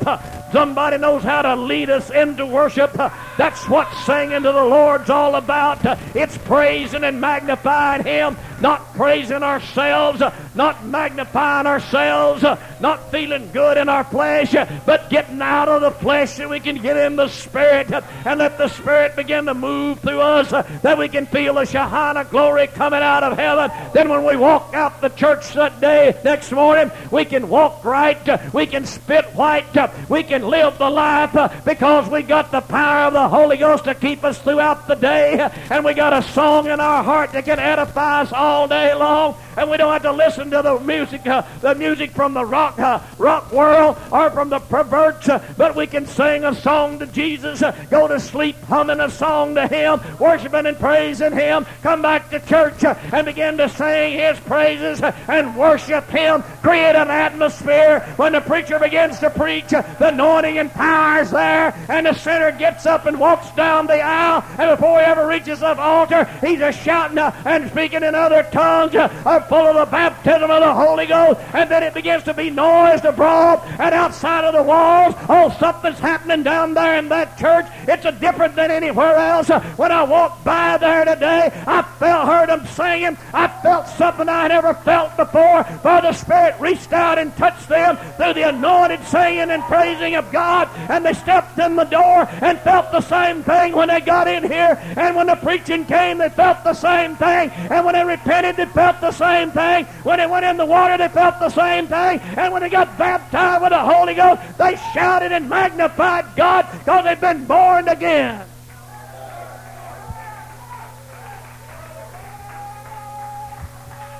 somebody 0.54 0.98
knows 0.98 1.24
how 1.24 1.42
to 1.42 1.56
lead 1.58 1.90
us 1.90 2.10
into 2.10 2.46
worship. 2.46 2.94
That's 3.38 3.68
what 3.68 3.94
singing 4.06 4.44
to 4.44 4.52
the 4.54 4.64
Lord's 4.64 5.10
all 5.10 5.36
about. 5.36 5.80
It's 6.16 6.38
praising 6.38 7.04
and 7.04 7.20
magnifying 7.20 8.06
Him, 8.06 8.38
not 8.62 8.94
praising 8.94 9.44
ourselves, 9.44 10.22
not 10.56 10.86
magnifying 10.86 11.68
ourselves, 11.68 12.46
not 12.84 13.10
feeling 13.12 13.50
good 13.54 13.78
in 13.78 13.88
our 13.88 14.04
flesh, 14.04 14.54
but 14.86 15.10
getting 15.10 15.42
out 15.42 15.70
of 15.70 15.82
the 15.82 15.90
flesh 15.90 16.34
so 16.34 16.50
we 16.50 16.60
can 16.60 16.76
get 16.76 16.98
in 16.98 17.16
the 17.16 17.30
Spirit 17.30 17.90
and 17.92 18.40
let 18.40 18.58
the 18.58 18.68
Spirit 18.68 19.16
begin 19.16 19.46
to 19.46 19.54
move 19.54 20.02
through 20.02 20.20
us, 20.20 20.52
that 20.82 20.98
we 20.98 21.08
can 21.08 21.26
feel 21.26 21.54
the 21.54 21.66
Shekinah 21.66 22.26
glory 22.26 22.68
coming 22.68 23.02
out 23.02 23.24
of 23.24 23.38
heaven. 23.38 23.72
Then 23.94 24.10
when 24.10 24.26
we 24.26 24.36
walk 24.36 24.74
out 24.74 25.00
the 25.00 25.08
church 25.10 25.54
that 25.54 25.80
day, 25.80 26.14
next 26.26 26.52
morning, 26.52 26.92
we 27.10 27.24
can 27.24 27.48
walk 27.48 27.86
right, 27.86 28.54
we 28.54 28.68
can 28.68 28.86
spit 28.86 29.26
white, 29.34 29.64
we 30.10 30.24
can 30.24 30.44
live 30.44 30.78
the 30.78 30.90
life 30.90 31.64
because 31.64 32.10
we 32.10 32.22
got 32.22 32.52
the 32.52 32.60
power 32.60 33.08
of 33.08 33.14
the 33.14 33.30
Holy 33.30 33.56
Ghost 33.56 33.86
to 33.86 33.96
keep 33.96 34.26
us 34.26 34.38
throughout 34.40 34.88
the 34.88 34.96
day, 34.96 35.50
and 35.72 35.86
we 35.86 35.94
got 35.94 36.12
a 36.12 36.22
song 36.34 36.68
in 36.68 36.82
our 36.82 37.02
heart 37.02 37.32
that 37.32 37.46
can 37.46 37.60
edify 37.60 38.24
us 38.24 38.34
all 38.34 38.68
day 38.68 38.94
long, 38.94 39.36
and 39.58 39.70
we 39.70 39.78
don't 39.78 39.92
have 39.92 40.04
to 40.04 40.12
listen 40.12 40.52
to 40.52 40.62
the 40.62 40.80
music, 40.80 41.26
uh, 41.28 41.44
the 41.62 41.76
music 41.76 42.12
from 42.12 42.34
the 42.34 42.46
rock 42.46 42.80
uh, 42.80 43.00
rock 43.18 43.52
world 43.52 43.98
or 44.12 44.30
from 44.32 44.50
the 44.50 44.60
perverts, 44.60 45.30
uh, 45.30 45.44
but 45.58 45.76
we 45.76 45.88
can 45.88 46.06
sing 46.06 46.44
a 46.44 46.56
song 46.56 47.00
to 47.00 47.08
Jesus, 47.08 47.62
uh, 47.62 47.72
go 47.90 48.08
to 48.08 48.20
sleep 48.20 48.56
humming 48.64 49.00
a 49.00 49.10
song 49.10 49.56
to 49.56 49.68
Him, 49.68 50.02
worshiping 50.20 50.66
and 50.66 50.78
praising 50.78 51.34
Him, 51.34 51.66
come 51.82 52.02
back 52.02 52.30
to 52.32 52.40
church 52.42 52.84
uh, 52.84 52.96
and 53.12 53.26
begin 53.26 53.58
to 53.58 53.70
sing 53.70 54.18
His 54.18 54.40
praises 54.42 55.02
uh, 55.02 55.16
and 55.28 55.56
worship 55.56 56.10
Him, 56.10 56.44
create 56.62 56.96
an 56.96 57.10
atmosphere. 57.10 58.02
When 58.18 58.34
the 58.34 58.42
preacher 58.42 58.80
begins 58.80 59.20
to 59.20 59.30
preach, 59.30 59.70
the 59.70 60.08
anointing 60.08 60.58
and 60.58 60.72
power 60.72 61.22
is 61.22 61.32
there, 61.32 61.74
and 61.90 62.06
the 62.06 62.14
sinner 62.14 62.52
gets 62.52 62.86
up 62.86 63.06
and 63.06 63.20
walks 63.20 63.52
down 63.52 63.88
the 63.88 64.02
aisle, 64.02 64.44
and 64.58 64.78
before 64.78 65.00
he 65.00 65.06
ever 65.06 65.28
reaches 65.28 65.60
the 65.60 65.80
altar, 65.80 66.26
he's 66.46 66.62
a 66.62 66.72
shouting 66.72 67.18
and 67.18 67.70
speaking 67.70 68.04
in 68.04 68.16
other 68.16 68.44
tongues, 68.52 68.96
are 68.96 69.42
full 69.44 69.66
of 69.68 69.76
the 69.76 69.86
baptism 69.92 70.50
of 70.50 70.62
the 70.62 70.74
Holy 70.74 71.06
Ghost, 71.06 71.40
and 71.54 71.70
then 71.70 71.84
it 71.84 71.94
begins 71.94 72.24
to 72.24 72.34
be 72.34 72.50
noised 72.50 73.06
abroad 73.06 73.62
and 73.80 73.94
outside 73.94 74.46
of 74.46 74.54
the 74.54 74.64
walls. 74.64 75.16
Oh, 75.30 75.56
something's 75.60 76.00
happening 76.00 76.44
down 76.44 76.74
there 76.74 76.98
in 76.98 77.10
that 77.10 77.38
church. 77.38 77.66
It's 77.88 78.06
a 78.06 78.12
different 78.12 78.56
than 78.56 78.72
anywhere 78.72 79.16
else. 79.16 79.50
When 79.78 79.92
I 79.92 80.04
walked 80.04 80.44
by 80.44 80.78
there 80.78 81.06
today, 81.06 81.52
I 81.68 81.82
felt 82.00 82.28
heard 82.28 82.50
them 82.50 82.66
singing. 82.68 83.18
I 83.34 83.48
felt 83.62 83.88
something 83.88 84.30
I 84.30 84.48
never 84.48 84.74
felt 84.74 85.16
before. 85.18 85.64
For 85.64 86.02
the 86.02 86.14
Spirit 86.14 86.56
reached 86.60 86.94
out 86.94 87.18
and 87.18 87.36
touched 87.38 87.68
them 87.68 87.98
through 88.18 88.34
the 88.34 88.50
anointed 88.50 89.04
singing 89.06 89.50
and 89.52 89.64
praising 89.64 90.16
of 90.16 90.32
God, 90.32 90.70
and 90.90 91.06
they 91.06 91.14
stepped 91.14 91.58
in 91.60 91.76
the 91.76 91.84
door 91.86 92.28
and 92.42 92.60
felt 92.60 92.92
the 92.92 93.02
same 93.02 93.44
thing 93.44 93.74
when 93.74 93.90
they 93.90 94.00
got 94.00 94.28
in 94.28 94.44
here, 94.44 94.78
and 94.98 95.16
when 95.16 95.28
the 95.28 95.36
preaching 95.36 95.86
came, 95.86 96.18
they 96.18 96.30
felt 96.30 96.64
the 96.64 96.74
same 96.74 97.16
thing, 97.16 97.50
and 97.50 97.86
when 97.86 97.96
they 97.96 98.04
repented, 98.04 98.56
they 98.56 98.66
felt 98.68 99.00
the 99.02 99.12
same 99.12 99.33
thing. 99.52 99.86
When 100.04 100.18
they 100.20 100.28
went 100.28 100.46
in 100.46 100.58
the 100.58 100.66
water, 100.66 100.98
they 100.98 101.08
felt 101.10 101.40
the 101.40 101.50
same 101.50 101.88
thing, 101.88 102.20
and 102.38 102.54
when 102.54 102.62
they 102.62 102.70
got 102.70 102.98
baptized 102.98 103.62
with 103.62 103.72
the 103.72 103.80
Holy 103.80 104.14
Ghost, 104.14 104.42
they 104.58 104.76
shouted 104.94 105.32
and 105.32 105.50
magnified 105.50 106.26
God 106.36 106.68
because 106.72 107.04
they've 107.06 107.20
been 107.20 107.46
born 107.46 107.88
again. 107.88 108.46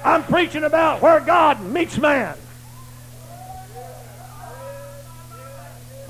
I'm 0.06 0.24
preaching 0.24 0.64
about 0.64 1.02
where 1.02 1.20
God 1.22 1.62
meets 1.62 1.98
man. 1.98 2.36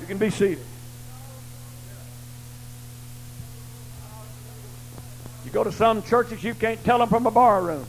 You 0.00 0.06
can 0.06 0.18
be 0.18 0.30
seated. 0.30 0.64
You 5.44 5.50
go 5.50 5.62
to 5.62 5.72
some 5.72 6.02
churches, 6.02 6.42
you 6.42 6.54
can't 6.54 6.82
tell 6.84 6.98
them 6.98 7.08
from 7.08 7.26
a 7.26 7.30
bar 7.30 7.62
room. 7.62 7.86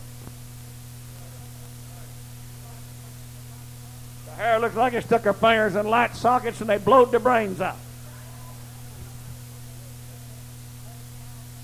Hair 4.46 4.60
looks 4.60 4.76
like 4.76 4.94
they 4.94 5.02
stuck 5.02 5.24
their 5.24 5.34
fingers 5.34 5.76
in 5.76 5.88
light 5.88 6.16
sockets 6.16 6.62
and 6.62 6.70
they 6.70 6.78
blowed 6.78 7.12
their 7.12 7.20
brains 7.20 7.60
out. 7.60 7.78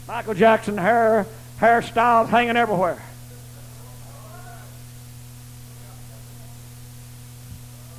Michael 0.08 0.34
Jackson 0.34 0.78
hair 0.78 1.28
hairstyles 1.60 2.28
hanging 2.28 2.58
everywhere. 2.58 3.02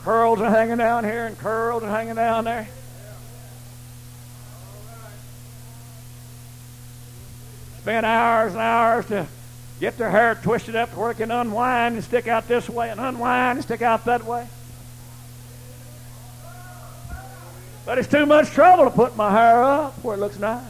Curls 0.02 0.40
are 0.40 0.50
hanging 0.50 0.78
down 0.78 1.04
here 1.04 1.26
and 1.26 1.38
curls 1.38 1.84
are 1.84 1.90
hanging 1.90 2.16
down 2.16 2.44
there. 2.44 2.68
Spend 7.82 8.04
hours 8.04 8.52
and 8.52 8.60
hours 8.60 9.06
to 9.06 9.26
get 9.78 9.96
their 9.96 10.10
hair 10.10 10.34
twisted 10.34 10.74
up 10.74 10.92
to 10.92 10.98
where 10.98 11.12
it 11.12 11.18
can 11.18 11.30
unwind 11.30 11.94
and 11.94 12.04
stick 12.04 12.26
out 12.26 12.48
this 12.48 12.68
way 12.68 12.90
and 12.90 13.00
unwind 13.00 13.58
and 13.58 13.64
stick 13.64 13.80
out 13.80 14.04
that 14.06 14.24
way. 14.24 14.46
But 17.84 17.98
it's 17.98 18.08
too 18.08 18.26
much 18.26 18.50
trouble 18.50 18.84
to 18.84 18.90
put 18.90 19.16
my 19.16 19.30
hair 19.30 19.62
up 19.62 19.94
where 20.04 20.16
it 20.16 20.20
looks 20.20 20.38
nice. 20.38 20.62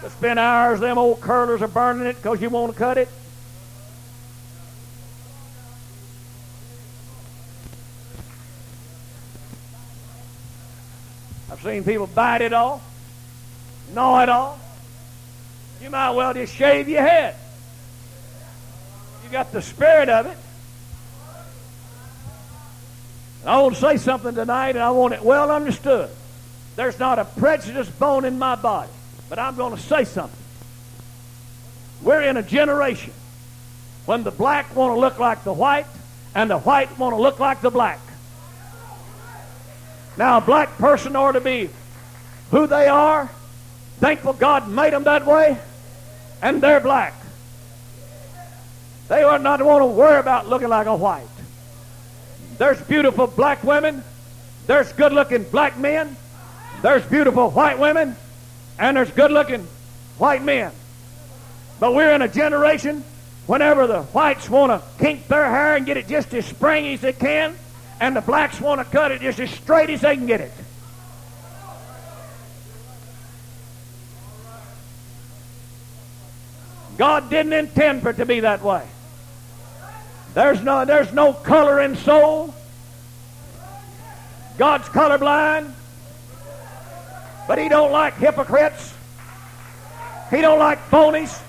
To 0.00 0.10
spend 0.10 0.38
hours, 0.38 0.80
them 0.80 0.98
old 0.98 1.20
curlers 1.20 1.62
are 1.62 1.68
burning 1.68 2.06
it 2.06 2.16
because 2.16 2.40
you 2.40 2.48
want 2.48 2.72
to 2.72 2.78
cut 2.78 2.98
it. 2.98 3.08
I've 11.50 11.62
seen 11.62 11.84
people 11.84 12.06
bite 12.06 12.40
it 12.40 12.52
off, 12.52 12.82
gnaw 13.92 14.22
it 14.22 14.28
off. 14.28 14.58
You 15.82 15.90
might 15.90 16.10
well 16.12 16.32
just 16.32 16.54
shave 16.54 16.88
your 16.88 17.02
head. 17.02 17.36
You 19.24 19.30
got 19.30 19.52
the 19.52 19.60
spirit 19.60 20.08
of 20.08 20.26
it. 20.26 20.36
And 23.42 23.50
I 23.50 23.60
want 23.60 23.74
to 23.74 23.80
say 23.80 23.96
something 23.96 24.34
tonight, 24.34 24.70
and 24.70 24.80
I 24.80 24.90
want 24.90 25.14
it 25.14 25.22
well 25.22 25.50
understood. 25.50 26.10
There's 26.76 26.98
not 26.98 27.18
a 27.18 27.24
prejudiced 27.24 27.98
bone 27.98 28.24
in 28.24 28.38
my 28.38 28.54
body, 28.54 28.90
but 29.28 29.38
I'm 29.38 29.56
going 29.56 29.76
to 29.76 29.82
say 29.82 30.04
something. 30.04 30.38
We're 32.02 32.22
in 32.22 32.36
a 32.36 32.42
generation 32.42 33.12
when 34.06 34.24
the 34.24 34.30
black 34.30 34.74
want 34.74 34.94
to 34.94 35.00
look 35.00 35.18
like 35.18 35.44
the 35.44 35.52
white, 35.52 35.86
and 36.34 36.50
the 36.50 36.58
white 36.58 36.98
want 36.98 37.14
to 37.14 37.20
look 37.20 37.38
like 37.38 37.60
the 37.60 37.70
black. 37.70 38.00
Now, 40.16 40.38
a 40.38 40.40
black 40.40 40.76
person 40.78 41.16
ought 41.16 41.32
to 41.32 41.40
be 41.40 41.68
who 42.50 42.66
they 42.66 42.86
are, 42.86 43.30
thankful 43.98 44.34
God 44.34 44.68
made 44.68 44.92
them 44.92 45.04
that 45.04 45.26
way, 45.26 45.58
and 46.40 46.62
they're 46.62 46.80
black. 46.80 47.14
They 49.08 49.22
ought 49.22 49.42
not 49.42 49.62
want 49.62 49.82
to 49.82 49.86
worry 49.86 50.18
about 50.18 50.48
looking 50.48 50.68
like 50.68 50.86
a 50.86 50.96
white. 50.96 51.26
There's 52.58 52.80
beautiful 52.82 53.26
black 53.26 53.64
women, 53.64 54.04
there's 54.66 54.92
good 54.92 55.12
looking 55.12 55.42
black 55.44 55.78
men, 55.78 56.16
there's 56.82 57.04
beautiful 57.04 57.50
white 57.50 57.78
women, 57.78 58.16
and 58.78 58.96
there's 58.96 59.10
good 59.10 59.30
looking 59.30 59.66
white 60.18 60.42
men. 60.42 60.72
But 61.80 61.94
we're 61.94 62.12
in 62.12 62.22
a 62.22 62.28
generation 62.28 63.04
whenever 63.46 63.86
the 63.86 64.02
whites 64.02 64.48
want 64.48 64.70
to 64.70 64.82
kink 65.02 65.26
their 65.28 65.48
hair 65.50 65.76
and 65.76 65.84
get 65.84 65.96
it 65.96 66.06
just 66.06 66.32
as 66.34 66.46
springy 66.46 66.94
as 66.94 67.00
they 67.00 67.12
can, 67.12 67.56
And 68.02 68.16
the 68.16 68.20
blacks 68.20 68.60
want 68.60 68.80
to 68.80 68.84
cut 68.84 69.12
it 69.12 69.20
just 69.20 69.38
as 69.38 69.48
straight 69.48 69.88
as 69.88 70.00
they 70.00 70.16
can 70.16 70.26
get 70.26 70.40
it. 70.40 70.50
God 76.98 77.30
didn't 77.30 77.52
intend 77.52 78.02
for 78.02 78.10
it 78.10 78.16
to 78.16 78.26
be 78.26 78.40
that 78.40 78.60
way. 78.62 78.84
There's 80.34 80.62
no, 80.62 80.84
there's 80.84 81.12
no 81.12 81.32
color 81.32 81.80
in 81.80 81.96
soul. 81.96 82.54
God's 84.56 84.88
colorblind. 84.88 85.72
But 87.46 87.58
he 87.58 87.68
don't 87.68 87.92
like 87.92 88.14
hypocrites. 88.14 88.94
He 90.30 90.40
don't 90.40 90.58
like 90.58 90.78
phonies. 90.88 91.40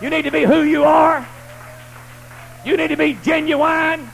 You 0.00 0.08
need 0.08 0.22
to 0.22 0.30
be 0.30 0.44
who 0.44 0.62
you 0.62 0.84
are. 0.84 1.26
You 2.64 2.76
need 2.76 2.88
to 2.88 2.96
be 2.96 3.14
genuine. 3.22 4.10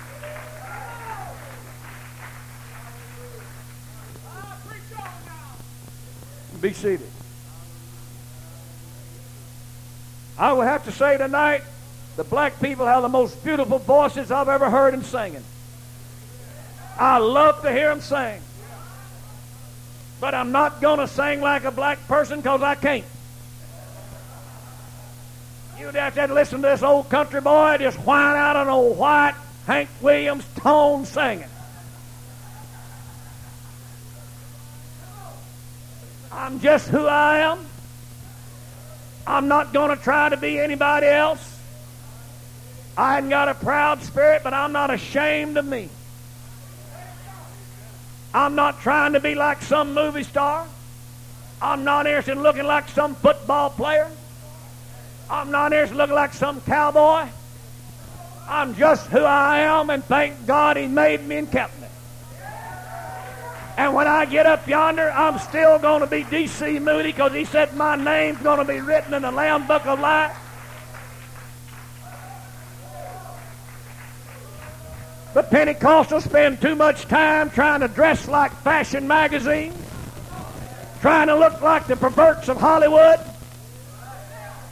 Be 6.60 6.72
seated. 6.72 7.10
I 10.38 10.52
will 10.52 10.62
have 10.62 10.84
to 10.84 10.92
say 10.92 11.16
tonight, 11.16 11.62
the 12.16 12.24
black 12.24 12.60
people 12.60 12.86
have 12.86 13.02
the 13.02 13.08
most 13.08 13.44
beautiful 13.44 13.78
voices 13.78 14.30
I've 14.30 14.48
ever 14.48 14.70
heard 14.70 14.94
in 14.94 15.02
singing. 15.04 15.44
I 16.98 17.18
love 17.18 17.62
to 17.62 17.70
hear 17.70 17.90
them 17.90 18.00
sing. 18.00 18.40
But 20.18 20.34
I'm 20.34 20.50
not 20.50 20.80
going 20.80 20.98
to 20.98 21.08
sing 21.08 21.42
like 21.42 21.64
a 21.64 21.70
black 21.70 22.06
person 22.08 22.40
because 22.40 22.62
I 22.62 22.74
can't. 22.74 23.04
You'd 25.78 25.94
have 25.94 26.14
to 26.14 26.32
listen 26.32 26.62
to 26.62 26.68
this 26.68 26.82
old 26.82 27.10
country 27.10 27.42
boy 27.42 27.76
just 27.78 27.98
whine 27.98 28.34
out 28.34 28.56
an 28.56 28.68
old 28.68 28.96
white 28.96 29.34
Hank 29.66 29.90
Williams 30.00 30.46
tone 30.56 31.04
singing. 31.04 31.48
I'm 36.32 36.60
just 36.60 36.88
who 36.88 37.06
I 37.06 37.38
am. 37.38 37.58
I'm 39.26 39.48
not 39.48 39.72
going 39.72 39.96
to 39.96 40.02
try 40.02 40.30
to 40.30 40.36
be 40.36 40.58
anybody 40.58 41.08
else. 41.08 41.55
I 42.96 43.18
ain't 43.18 43.28
got 43.28 43.48
a 43.48 43.54
proud 43.54 44.02
spirit, 44.02 44.42
but 44.42 44.54
I'm 44.54 44.72
not 44.72 44.90
ashamed 44.90 45.58
of 45.58 45.66
me. 45.66 45.90
I'm 48.32 48.54
not 48.54 48.80
trying 48.80 49.12
to 49.12 49.20
be 49.20 49.34
like 49.34 49.62
some 49.62 49.94
movie 49.94 50.22
star. 50.22 50.66
I'm 51.60 51.84
not 51.84 52.06
interested 52.06 52.32
in 52.32 52.42
looking 52.42 52.64
like 52.64 52.88
some 52.88 53.14
football 53.14 53.70
player. 53.70 54.10
I'm 55.30 55.50
not 55.50 55.72
interested 55.72 55.94
in 55.94 55.98
looking 55.98 56.14
like 56.14 56.32
some 56.34 56.60
cowboy. 56.62 57.28
I'm 58.48 58.74
just 58.76 59.06
who 59.08 59.20
I 59.24 59.60
am, 59.60 59.90
and 59.90 60.04
thank 60.04 60.46
God 60.46 60.76
He 60.76 60.86
made 60.86 61.26
me 61.26 61.36
and 61.36 61.50
kept 61.50 61.80
me. 61.80 61.88
And 63.76 63.92
when 63.94 64.06
I 64.06 64.24
get 64.24 64.46
up 64.46 64.66
yonder, 64.66 65.10
I'm 65.10 65.38
still 65.38 65.78
going 65.78 66.00
to 66.00 66.06
be 66.06 66.22
D.C. 66.24 66.78
Moody 66.78 67.10
because 67.10 67.32
He 67.32 67.44
said 67.44 67.74
my 67.74 67.96
name's 67.96 68.38
going 68.38 68.58
to 68.58 68.64
be 68.64 68.80
written 68.80 69.12
in 69.12 69.22
the 69.22 69.30
Lamb 69.30 69.66
Book 69.66 69.84
of 69.84 70.00
Life. 70.00 70.34
But 75.36 75.50
Pentecostals 75.50 76.22
spend 76.22 76.62
too 76.62 76.74
much 76.74 77.02
time 77.08 77.50
trying 77.50 77.80
to 77.80 77.88
dress 77.88 78.26
like 78.26 78.52
fashion 78.62 79.06
magazines, 79.06 79.76
trying 81.02 81.26
to 81.26 81.34
look 81.34 81.60
like 81.60 81.86
the 81.86 81.94
perverts 81.94 82.48
of 82.48 82.56
Hollywood. 82.56 83.20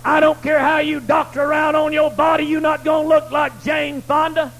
I 0.07 0.21
don't 0.21 0.43
care 0.43 0.59
how 0.59 0.79
you 0.79 1.01
doctor 1.01 1.43
around 1.43 1.77
on 1.77 1.93
your 1.93 2.11
body, 2.11 2.45
you're 2.45 2.63
not 2.63 2.83
going 2.83 3.03
to 3.03 3.09
look 3.15 3.31
like 3.31 3.63
Jane 3.63 4.01
Fonda. 4.01 4.51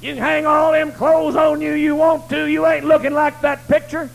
You 0.00 0.14
can 0.14 0.18
hang 0.20 0.44
all 0.44 0.72
them 0.72 0.90
clothes 0.90 1.36
on 1.36 1.60
you 1.60 1.74
you 1.74 1.94
want 1.94 2.28
to, 2.30 2.44
you 2.44 2.66
ain't 2.66 2.86
looking 2.86 3.12
like 3.12 3.40
that 3.42 3.68
picture. 3.68 4.10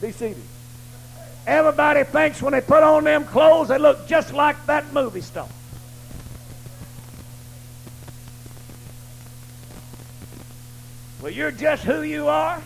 Be 0.00 0.10
seated. 0.10 0.47
Everybody 1.48 2.04
thinks 2.04 2.42
when 2.42 2.52
they 2.52 2.60
put 2.60 2.82
on 2.82 3.04
them 3.04 3.24
clothes, 3.24 3.68
they 3.68 3.78
look 3.78 4.06
just 4.06 4.34
like 4.34 4.66
that 4.66 4.92
movie 4.92 5.22
star. 5.22 5.48
Well, 11.22 11.32
you're 11.32 11.50
just 11.50 11.84
who 11.84 12.02
you 12.02 12.28
are. 12.28 12.60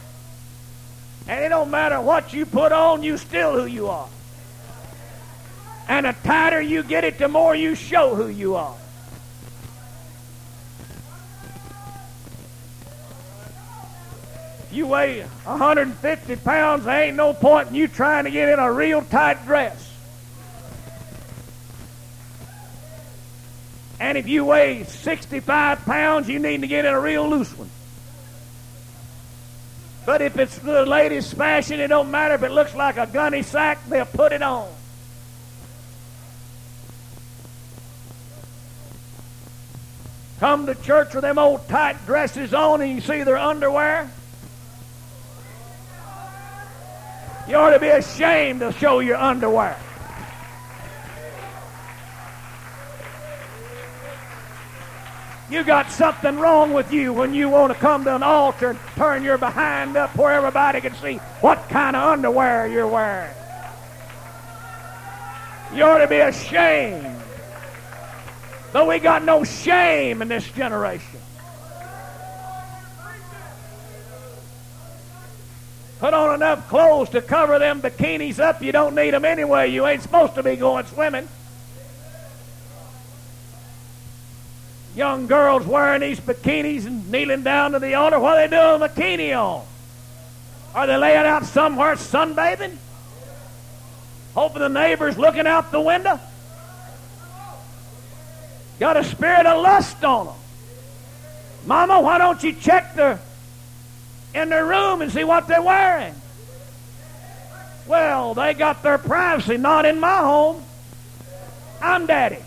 And 1.29 1.45
it 1.45 1.51
don't 1.51 1.71
matter 1.71 2.01
what 2.01 2.33
you 2.33 2.45
put 2.45 2.73
on, 2.73 3.05
you 3.05 3.19
still 3.19 3.53
who 3.53 3.67
you 3.67 3.87
are. 3.87 4.09
And 5.87 6.05
the 6.05 6.17
tighter 6.25 6.61
you 6.61 6.83
get 6.83 7.05
it, 7.05 7.19
the 7.19 7.29
more 7.29 7.55
you 7.55 7.77
show 7.77 8.17
who 8.17 8.27
you 8.27 8.57
are. 8.57 8.75
You 14.73 14.87
weigh 14.87 15.23
150 15.23 16.37
pounds, 16.37 16.85
there 16.85 17.05
ain't 17.05 17.17
no 17.17 17.33
point 17.33 17.69
in 17.69 17.75
you 17.75 17.89
trying 17.89 18.25
to 18.25 18.31
get 18.31 18.49
in 18.49 18.59
a 18.59 18.73
real 18.73 19.03
tight 19.03 19.45
dress. 19.45 19.91
And 24.01 24.19
if 24.19 24.27
you 24.27 24.45
weigh 24.45 24.85
65 24.85 25.85
pounds, 25.85 26.29
you 26.29 26.39
need 26.39 26.63
to 26.63 26.67
get 26.67 26.85
in 26.85 26.93
a 26.93 27.01
real 27.01 27.29
loose 27.29 27.57
one. 27.57 27.71
But 30.05 30.21
if 30.21 30.37
it's 30.37 30.59
the 30.59 30.85
latest 30.85 31.35
fashion, 31.35 31.79
it 31.79 31.87
don't 31.87 32.11
matter 32.11 32.35
if 32.35 32.43
it 32.43 32.51
looks 32.51 32.75
like 32.75 32.97
a 32.97 33.07
gunny 33.07 33.43
sack, 33.43 33.79
they'll 33.89 34.05
put 34.05 34.33
it 34.33 34.43
on. 34.43 34.69
Come 40.41 40.67
to 40.67 40.75
church 40.75 41.15
with 41.15 41.23
them 41.23 41.39
old 41.39 41.69
tight 41.69 42.05
dresses 42.05 42.53
on 42.53 42.81
and 42.81 42.93
you 42.93 43.01
see 43.01 43.23
their 43.23 43.39
underwear. 43.39 44.11
You 47.49 47.57
ought 47.57 47.71
to 47.71 47.81
be 47.81 47.89
ashamed 47.89 48.61
to 48.61 48.73
show 48.73 49.01
your 49.01 49.17
underwear. 49.17 49.77
You 55.51 55.65
got 55.65 55.91
something 55.91 56.39
wrong 56.39 56.73
with 56.73 56.93
you 56.93 57.13
when 57.13 57.35
you 57.35 57.49
want 57.51 57.73
to 57.73 57.79
come 57.79 58.05
to 58.05 58.15
an 58.15 58.23
altar 58.23 58.71
and 58.71 58.79
turn 58.97 59.23
your 59.23 59.37
behind 59.37 59.97
up 59.97 60.17
where 60.17 60.33
everybody 60.33 60.81
can 60.81 60.95
see 60.95 61.17
what 61.43 61.69
kind 61.69 61.95
of 61.95 62.03
underwear 62.03 62.67
you're 62.69 62.87
wearing. 62.87 63.35
You 65.75 65.85
ought 65.85 65.99
to 65.99 66.07
be 66.07 66.17
ashamed. 66.17 67.21
But 68.73 68.89
we 68.89 68.99
got 68.99 69.25
no 69.25 69.45
shame 69.45 70.23
in 70.23 70.29
this 70.29 70.51
generation. 70.53 71.21
Put 76.03 76.15
on 76.15 76.35
enough 76.35 76.69
clothes 76.69 77.11
to 77.11 77.23
cover 77.23 77.61
them 77.61 77.81
bikinis 77.81 78.41
up. 78.41 78.61
You 78.61 78.73
don't 78.73 78.97
need 78.97 79.13
them 79.13 79.25
anyway. 79.25 79.71
You 79.71 79.87
ain't 79.87 80.03
supposed 80.03 80.35
to 80.35 80.43
be 80.43 80.57
going 80.57 80.85
swimming. 80.87 81.29
Young 84.97 85.29
girls 85.29 85.65
wearing 85.65 86.01
these 86.01 86.19
bikinis 86.19 86.87
and 86.87 87.09
kneeling 87.09 87.45
down 87.45 87.71
to 87.71 87.79
the 87.79 87.95
altar. 87.95 88.19
What 88.19 88.37
are 88.37 88.49
they 88.49 88.57
doing 88.57 88.81
with 88.81 88.91
a 88.91 89.01
bikini 89.01 89.41
on? 89.41 89.65
Are 90.75 90.89
they 90.89 90.97
laying 90.97 91.25
out 91.25 91.45
somewhere 91.45 91.95
sunbathing? 91.95 92.77
Hoping 94.35 94.59
the 94.59 94.69
neighbor's 94.69 95.17
looking 95.17 95.47
out 95.47 95.71
the 95.71 95.81
window? 95.81 96.19
Got 98.81 98.97
a 98.97 99.05
spirit 99.05 99.47
of 99.47 99.63
lust 99.63 100.03
on 100.03 100.27
them. 100.27 100.35
Mama, 101.65 102.01
why 102.01 102.19
don't 102.19 102.43
you 102.43 102.55
check 102.55 102.97
the 102.97 103.21
in 104.35 104.49
their 104.49 104.65
room 104.65 105.03
and 105.03 105.13
see 105.13 105.25
what 105.25 105.47
they're 105.47 105.63
wearing. 105.63 106.15
Well, 107.87 108.35
they 108.35 108.55
got 108.55 108.83
their 108.83 108.99
privacy 108.99 109.57
not 109.57 109.85
in 109.85 110.01
my 110.01 110.19
home. 110.19 110.63
I'm 111.81 112.07
daddy. 112.07 112.39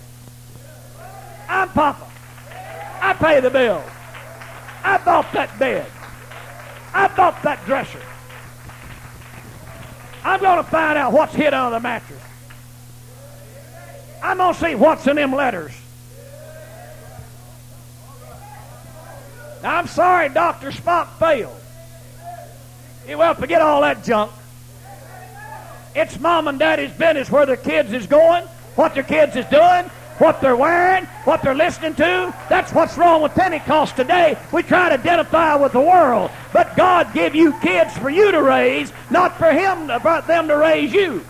I'm 1.48 1.70
papa. 1.70 2.07
I 3.02 3.14
pay 3.14 3.40
the 3.40 3.49
bill. 3.49 3.84
I 4.84 4.98
bought 4.98 5.32
that 5.34 5.57
bed. 5.60 5.86
I 6.94 7.07
bought 7.10 7.41
that 7.44 7.64
dresser. 7.66 8.02
I'm 10.24 10.40
going 10.40 10.57
to 10.57 10.64
find 10.64 10.98
out 10.98 11.12
what's 11.12 11.36
hid 11.36 11.53
under 11.53 11.76
the 11.76 11.80
mattress. 11.80 12.22
I'm 14.24 14.38
going 14.38 14.53
to 14.53 14.60
see 14.60 14.76
what's 14.76 15.06
in 15.06 15.18
them 15.18 15.34
letters. 15.34 15.74
I'm 19.64 19.88
sorry 19.88 20.30
Dr. 20.30 20.72
Spock 20.72 21.07
failed. 21.20 21.60
Well, 23.07 23.36
forget 23.36 23.61
all 23.61 23.82
that 23.82 24.03
junk. 24.03 24.32
It's 25.95 26.19
mom 26.19 26.48
and 26.48 26.57
daddy's 26.57 26.91
business 26.91 27.30
where 27.30 27.45
their 27.45 27.56
kids 27.56 27.94
is 27.94 28.07
going, 28.07 28.44
what 28.76 28.95
their 28.95 29.03
kids 29.03 29.36
is 29.36 29.45
doing, 29.45 29.86
what 30.18 30.41
they're 30.41 30.56
wearing, 30.56 31.06
what 31.23 31.41
they're 31.41 31.56
listening 31.56 31.94
to. 31.95 32.34
That's 32.49 32.73
what's 32.73 32.98
wrong 32.98 33.22
with 33.22 33.34
Pentecost 33.34 33.95
today. 33.95 34.38
We 34.52 34.64
try 34.64 34.90
to 34.90 34.95
identify 34.95 35.56
with 35.56 35.73
the 35.73 35.82
world, 35.82 36.32
but 36.52 36.76
God 36.76 37.14
gave 37.14 37.36
you 37.36 37.53
kids 37.60 37.95
for 37.98 38.10
you 38.10 38.32
to 38.32 38.41
raise, 38.41 38.91
not 39.10 39.38
for 39.38 39.52
Him, 39.52 39.88
for 40.02 40.22
them 40.22 40.48
to 40.48 40.57
raise 40.57 40.91
you. 40.91 41.23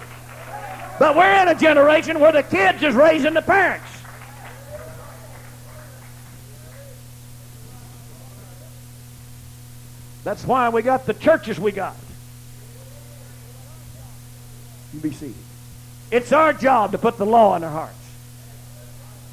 But 0.97 1.15
we're 1.15 1.41
in 1.41 1.49
a 1.49 1.56
generation 1.56 2.19
where 2.19 2.31
the 2.31 2.43
kids 2.43 2.81
is 2.81 2.95
raising 2.95 3.34
the 3.34 3.41
parents. 3.41 3.94
That's 10.26 10.43
why 10.43 10.69
we 10.69 10.81
got 10.81 11.06
the 11.06 11.14
churches 11.14 11.60
we 11.60 11.72
got. 11.72 11.95
You 14.91 14.99
be 14.99 15.11
seated. 15.11 15.35
It's 16.10 16.31
our 16.31 16.52
job 16.52 16.93
to 16.93 16.97
put 16.97 17.18
the 17.18 17.27
law 17.27 17.56
in 17.56 17.61
their 17.61 17.69
hearts. 17.69 17.93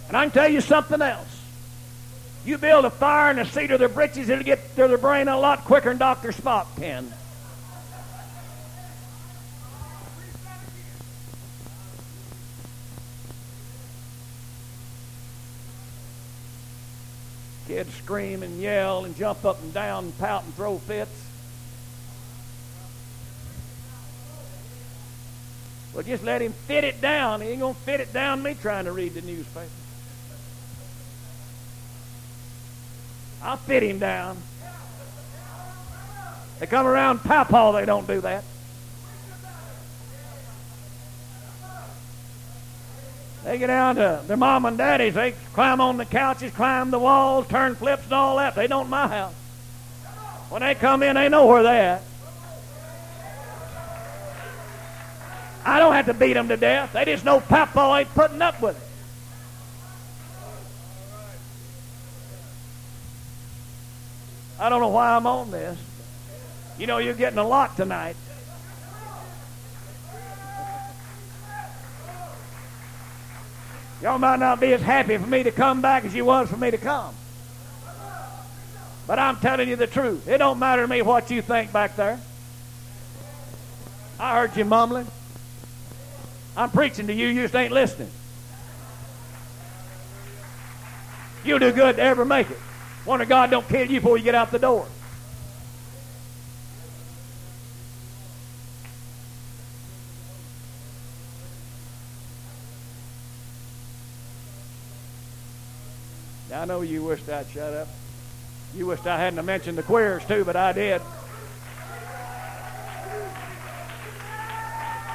And 0.09 0.17
I 0.19 0.25
can 0.25 0.33
tell 0.33 0.49
you 0.49 0.61
something 0.61 1.01
else. 1.01 1.41
You 2.45 2.59
build 2.59 2.85
a 2.85 2.91
fire 2.91 3.31
in 3.31 3.37
the 3.37 3.47
seat 3.47 3.71
of 3.71 3.79
their 3.79 3.89
britches, 3.89 4.29
it'll 4.29 4.45
get 4.45 4.77
to 4.77 4.89
their 4.89 4.99
brain 4.99 5.29
a 5.29 5.39
lot 5.39 5.65
quicker 5.65 5.89
than 5.89 5.97
Dr. 5.97 6.31
Spock 6.31 6.67
can. 6.77 7.11
Kids 17.73 17.95
scream 17.95 18.43
and 18.43 18.61
yell 18.61 19.07
and 19.07 19.17
jump 19.17 19.47
up 19.47 19.63
and 19.63 19.73
down 19.73 20.05
and 20.05 20.19
pout 20.19 20.45
and 20.45 20.55
throw 20.55 20.77
fits. 20.77 21.25
Well, 25.95 26.03
just 26.03 26.23
let 26.23 26.43
him 26.43 26.53
fit 26.53 26.85
it 26.85 27.01
down. 27.01 27.41
He 27.41 27.49
ain't 27.49 27.61
going 27.61 27.75
to 27.75 27.81
fit 27.81 28.01
it 28.01 28.13
down 28.13 28.43
me 28.43 28.57
trying 28.61 28.85
to 28.85 28.93
read 28.93 29.15
the 29.15 29.23
newspaper. 29.23 29.71
I'll 33.43 33.57
fit 33.57 33.83
him 33.83 33.99
down. 33.99 34.37
They 36.59 36.67
come 36.67 36.87
around 36.87 37.21
Pawpaw, 37.21 37.73
they 37.73 37.87
don't 37.87 38.07
do 38.07 38.21
that. 38.21 38.45
They 43.45 43.59
get 43.59 43.67
down 43.67 43.97
to 43.97 44.23
their 44.27 44.37
mom 44.37 44.65
and 44.67 44.79
daddies. 44.79 45.15
They 45.15 45.33
climb 45.53 45.81
on 45.81 45.97
the 45.97 46.05
couches, 46.05 46.53
climb 46.53 46.91
the 46.91 46.99
walls, 46.99 47.49
turn 47.49 47.75
flips 47.75 48.05
and 48.05 48.13
all 48.13 48.37
that. 48.37 48.55
They 48.55 48.69
don't 48.69 48.89
my 48.89 49.09
house. 49.09 49.35
When 50.49 50.63
they 50.63 50.75
come 50.75 51.03
in, 51.03 51.17
they 51.17 51.29
know 51.29 51.47
where 51.47 51.63
they 51.63 51.81
at. 51.81 52.03
I 55.65 55.79
don't 55.79 55.95
have 55.95 56.07
to 56.07 56.15
beat 56.15 56.35
them 56.35 56.49
to 56.49 56.57
death. 56.57 56.93
They 56.93 57.05
just 57.05 57.25
know 57.25 57.41
Papa 57.41 57.97
ain't 57.99 58.15
putting 58.15 58.43
up 58.43 58.61
with 58.61 58.77
it. 58.77 58.89
I 64.61 64.69
don't 64.69 64.81
know 64.81 64.89
why 64.89 65.17
I'm 65.17 65.27
on 65.27 65.51
this. 65.51 65.79
You 66.79 66.87
know, 66.87 66.99
you're 66.99 67.15
getting 67.15 67.39
a 67.39 67.47
lot 67.47 67.77
tonight. 67.77 68.17
Y'all 74.03 74.19
might 74.19 74.41
not 74.41 74.59
be 74.59 74.73
as 74.73 74.83
happy 74.83 75.17
for 75.17 75.27
me 75.27 75.45
to 75.45 75.53
come 75.53 75.81
back 75.81 76.05
as 76.05 76.13
you 76.13 76.25
was 76.25 76.51
for 76.51 76.57
me 76.57 76.73
to 76.73 76.79
come. 76.79 77.15
But 79.07 79.21
I'm 79.21 79.37
telling 79.37 79.69
you 79.69 79.77
the 79.77 79.87
truth. 79.87 80.27
It 80.27 80.39
don't 80.39 80.59
matter 80.59 80.83
to 80.83 80.89
me 80.89 81.03
what 81.03 81.31
you 81.31 81.41
think 81.41 81.73
back 81.73 81.95
there. 81.95 82.19
I 84.19 84.41
heard 84.41 84.57
you 84.57 84.65
mumbling. 84.65 85.07
I'm 86.57 86.71
preaching 86.71 87.07
to 87.07 87.13
you, 87.13 87.29
you 87.29 87.43
just 87.43 87.55
ain't 87.55 87.73
listening. 87.73 88.11
You'll 91.45 91.61
do 91.61 91.73
good 91.73 91.97
to 91.97 92.03
ever 92.03 92.25
make 92.25 92.51
it. 92.51 92.59
Wonder 93.05 93.25
God 93.25 93.51
don't 93.51 93.67
kill 93.69 93.89
you 93.89 94.01
before 94.01 94.17
you 94.17 94.25
get 94.25 94.35
out 94.35 94.51
the 94.51 94.59
door. 94.59 94.87
I 106.63 106.65
know 106.65 106.83
you 106.83 107.03
wished 107.03 107.29
I'd 107.29 107.49
shut 107.49 107.75
up. 107.75 107.89
You 108.73 108.87
wished 108.87 109.05
I 109.05 109.19
hadn't 109.19 109.45
mentioned 109.45 109.77
the 109.77 109.83
queers 109.83 110.25
too, 110.27 110.45
but 110.45 110.55
I 110.55 110.73
did. 110.73 111.03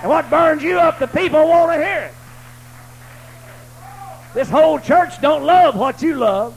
And 0.01 0.09
what 0.09 0.29
burns 0.29 0.61
you 0.61 0.77
up, 0.77 0.99
the 0.99 1.07
people 1.07 1.47
want 1.47 1.71
to 1.71 1.77
hear 1.77 1.99
it. 1.99 2.13
This 4.33 4.49
whole 4.49 4.77
church 4.77 5.21
don't 5.21 5.45
love 5.45 5.77
what 5.77 6.01
you 6.01 6.15
love. 6.15 6.53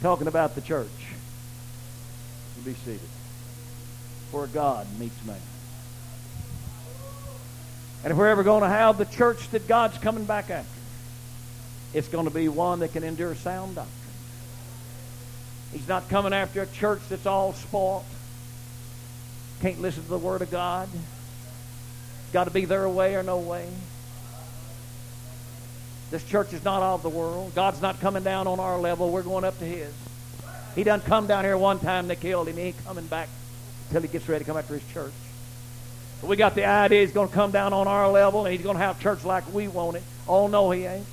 Talking 0.00 0.28
about 0.28 0.54
the 0.54 0.62
church. 0.62 0.88
Be 2.64 2.72
seated. 2.72 3.00
Where 4.30 4.46
God 4.46 4.86
meets 4.98 5.22
man. 5.26 5.36
And 8.02 8.12
if 8.12 8.16
we're 8.16 8.28
ever 8.28 8.42
going 8.42 8.62
to 8.62 8.68
have 8.68 8.98
the 8.98 9.04
church 9.04 9.48
that 9.50 9.68
God's 9.68 9.98
coming 9.98 10.24
back 10.24 10.50
after, 10.50 10.80
it's 11.92 12.08
going 12.08 12.26
to 12.26 12.32
be 12.32 12.48
one 12.48 12.80
that 12.80 12.92
can 12.92 13.04
endure 13.04 13.34
sound 13.34 13.74
doctrine. 13.74 13.96
He's 15.72 15.86
not 15.86 16.08
coming 16.08 16.32
after 16.32 16.62
a 16.62 16.66
church 16.66 17.00
that's 17.08 17.26
all 17.26 17.52
spoiled. 17.52 18.04
Can't 19.60 19.80
listen 19.80 20.02
to 20.02 20.08
the 20.08 20.18
Word 20.18 20.42
of 20.42 20.50
God. 20.50 20.88
Got 22.32 22.44
to 22.44 22.50
be 22.50 22.64
their 22.64 22.88
way 22.88 23.16
or 23.16 23.22
no 23.22 23.38
way. 23.38 23.68
This 26.10 26.24
church 26.24 26.52
is 26.52 26.64
not 26.64 26.82
of 26.82 27.02
the 27.02 27.08
world. 27.08 27.54
God's 27.54 27.80
not 27.80 28.00
coming 28.00 28.22
down 28.22 28.46
on 28.46 28.58
our 28.58 28.78
level. 28.78 29.10
We're 29.10 29.22
going 29.22 29.44
up 29.44 29.58
to 29.58 29.64
His. 29.64 29.92
He 30.74 30.82
done 30.82 31.00
come 31.00 31.26
down 31.26 31.44
here 31.44 31.56
one 31.56 31.78
time. 31.78 32.08
They 32.08 32.16
killed 32.16 32.48
him. 32.48 32.56
He 32.56 32.62
ain't 32.62 32.84
coming 32.84 33.06
back 33.06 33.28
until 33.88 34.02
He 34.02 34.08
gets 34.08 34.28
ready 34.28 34.44
to 34.44 34.48
come 34.48 34.56
after 34.56 34.74
His 34.74 34.92
church. 34.92 35.12
We 36.22 36.36
got 36.36 36.54
the 36.54 36.66
idea 36.66 37.00
He's 37.00 37.12
going 37.12 37.28
to 37.28 37.34
come 37.34 37.50
down 37.50 37.72
on 37.72 37.88
our 37.88 38.10
level 38.10 38.44
and 38.44 38.54
He's 38.54 38.64
going 38.64 38.76
to 38.76 38.82
have 38.82 39.00
church 39.00 39.24
like 39.24 39.52
we 39.52 39.68
want 39.68 39.96
it. 39.96 40.02
Oh, 40.28 40.46
no, 40.46 40.70
He 40.70 40.84
ain't. 40.84 41.06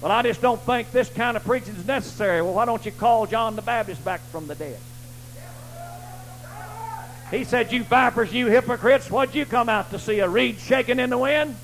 Well, 0.00 0.10
I 0.10 0.22
just 0.22 0.42
don't 0.42 0.60
think 0.60 0.90
this 0.90 1.08
kind 1.08 1.36
of 1.36 1.44
preaching 1.44 1.76
is 1.76 1.86
necessary. 1.86 2.42
Well, 2.42 2.54
why 2.54 2.64
don't 2.64 2.84
you 2.84 2.90
call 2.90 3.26
John 3.26 3.54
the 3.54 3.62
Baptist 3.62 4.04
back 4.04 4.20
from 4.32 4.48
the 4.48 4.56
dead? 4.56 4.78
He 7.30 7.44
said, 7.44 7.72
You 7.72 7.84
vipers, 7.84 8.32
you 8.32 8.48
hypocrites, 8.48 9.10
what'd 9.10 9.34
you 9.34 9.46
come 9.46 9.68
out 9.68 9.90
to 9.90 9.98
see? 9.98 10.18
A 10.18 10.28
reed 10.28 10.58
shaking 10.58 10.98
in 10.98 11.08
the 11.08 11.18
wind? 11.18 11.56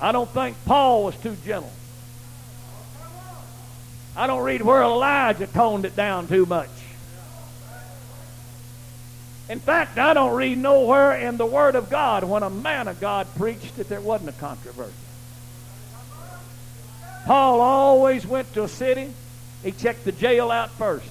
I 0.00 0.12
don't 0.12 0.30
think 0.30 0.56
Paul 0.64 1.04
was 1.04 1.16
too 1.16 1.36
gentle. 1.44 1.72
I 4.16 4.26
don't 4.26 4.42
read 4.42 4.62
where 4.62 4.82
Elijah 4.82 5.46
toned 5.46 5.84
it 5.84 5.94
down 5.94 6.26
too 6.26 6.46
much. 6.46 6.70
In 9.48 9.60
fact, 9.60 9.96
I 9.96 10.12
don't 10.12 10.34
read 10.34 10.58
nowhere 10.58 11.14
in 11.14 11.36
the 11.36 11.46
Word 11.46 11.74
of 11.74 11.88
God 11.88 12.24
when 12.24 12.42
a 12.42 12.50
man 12.50 12.86
of 12.86 13.00
God 13.00 13.26
preached 13.36 13.76
that 13.76 13.88
there 13.88 14.00
wasn't 14.00 14.30
a 14.30 14.32
controversy. 14.34 14.92
Paul 17.24 17.60
always 17.60 18.26
went 18.26 18.52
to 18.54 18.64
a 18.64 18.68
city, 18.68 19.12
he 19.62 19.72
checked 19.72 20.04
the 20.04 20.12
jail 20.12 20.50
out 20.50 20.70
first. 20.72 21.06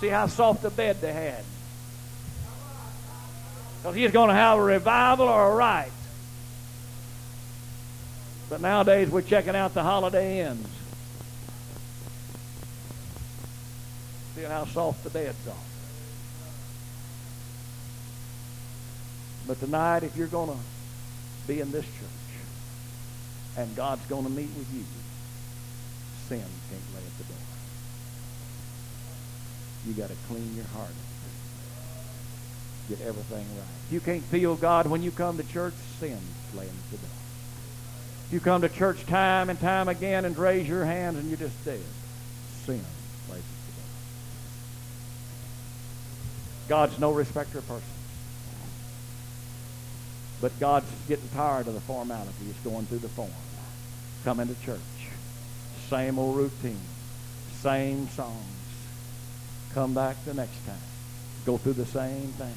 See 0.00 0.08
how 0.08 0.26
soft 0.26 0.64
a 0.64 0.70
bed 0.70 1.00
they 1.00 1.12
had. 1.12 1.44
Because 3.78 3.94
he's 3.94 4.10
going 4.10 4.28
to 4.28 4.34
have 4.34 4.58
a 4.58 4.62
revival 4.62 5.28
or 5.28 5.52
a 5.52 5.54
riot. 5.54 5.92
But 8.48 8.60
nowadays 8.60 9.10
we're 9.10 9.22
checking 9.22 9.54
out 9.54 9.74
the 9.74 9.82
Holiday 9.82 10.40
Inns. 10.40 10.68
seeing 14.38 14.50
how 14.50 14.64
soft 14.66 15.02
the 15.02 15.10
beds 15.10 15.48
are. 15.48 15.54
But 19.46 19.58
tonight, 19.58 20.04
if 20.04 20.16
you're 20.16 20.28
going 20.28 20.50
to 20.50 20.56
be 21.46 21.60
in 21.60 21.72
this 21.72 21.84
church 21.84 22.36
and 23.56 23.74
God's 23.74 24.04
going 24.06 24.24
to 24.24 24.30
meet 24.30 24.50
with 24.56 24.72
you, 24.72 24.84
sin 26.28 26.38
can't 26.38 26.94
lay 26.94 27.04
at 27.04 27.18
the 27.18 27.24
door. 27.24 27.36
You 29.86 29.94
got 29.94 30.10
to 30.10 30.16
clean 30.28 30.54
your 30.54 30.66
heart. 30.66 30.90
Get 32.88 33.00
everything 33.02 33.38
right. 33.38 33.68
If 33.86 33.92
you 33.92 34.00
can't 34.00 34.22
feel 34.24 34.56
God 34.56 34.86
when 34.86 35.02
you 35.02 35.10
come 35.10 35.36
to 35.36 35.44
church, 35.44 35.74
sin's 36.00 36.20
laying 36.54 36.68
at 36.68 36.90
the 36.90 36.96
door. 36.96 37.10
If 38.26 38.32
you 38.32 38.40
come 38.40 38.62
to 38.62 38.68
church 38.68 39.04
time 39.06 39.50
and 39.50 39.60
time 39.60 39.88
again 39.88 40.24
and 40.24 40.36
raise 40.36 40.68
your 40.68 40.84
hands 40.84 41.18
and 41.18 41.28
you're 41.28 41.38
just 41.38 41.64
dead, 41.64 41.80
sin 42.64 42.84
God's 46.68 46.98
no 46.98 47.12
respecter 47.12 47.58
of 47.58 47.66
persons. 47.66 47.90
But 50.40 50.58
God's 50.60 50.86
getting 51.08 51.28
tired 51.30 51.66
of 51.66 51.74
the 51.74 51.80
formality. 51.80 52.44
He's 52.44 52.54
going 52.62 52.86
through 52.86 52.98
the 52.98 53.08
form. 53.08 53.30
Come 54.24 54.38
into 54.38 54.54
church. 54.62 54.78
Same 55.88 56.18
old 56.18 56.36
routine. 56.36 56.78
Same 57.54 58.08
songs. 58.10 58.44
Come 59.72 59.94
back 59.94 60.22
the 60.24 60.34
next 60.34 60.64
time. 60.66 60.76
Go 61.46 61.56
through 61.56 61.72
the 61.72 61.86
same 61.86 62.28
thing. 62.32 62.54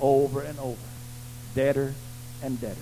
Over 0.00 0.40
and 0.42 0.58
over. 0.58 0.80
Deader 1.54 1.94
and 2.42 2.60
deader. 2.60 2.76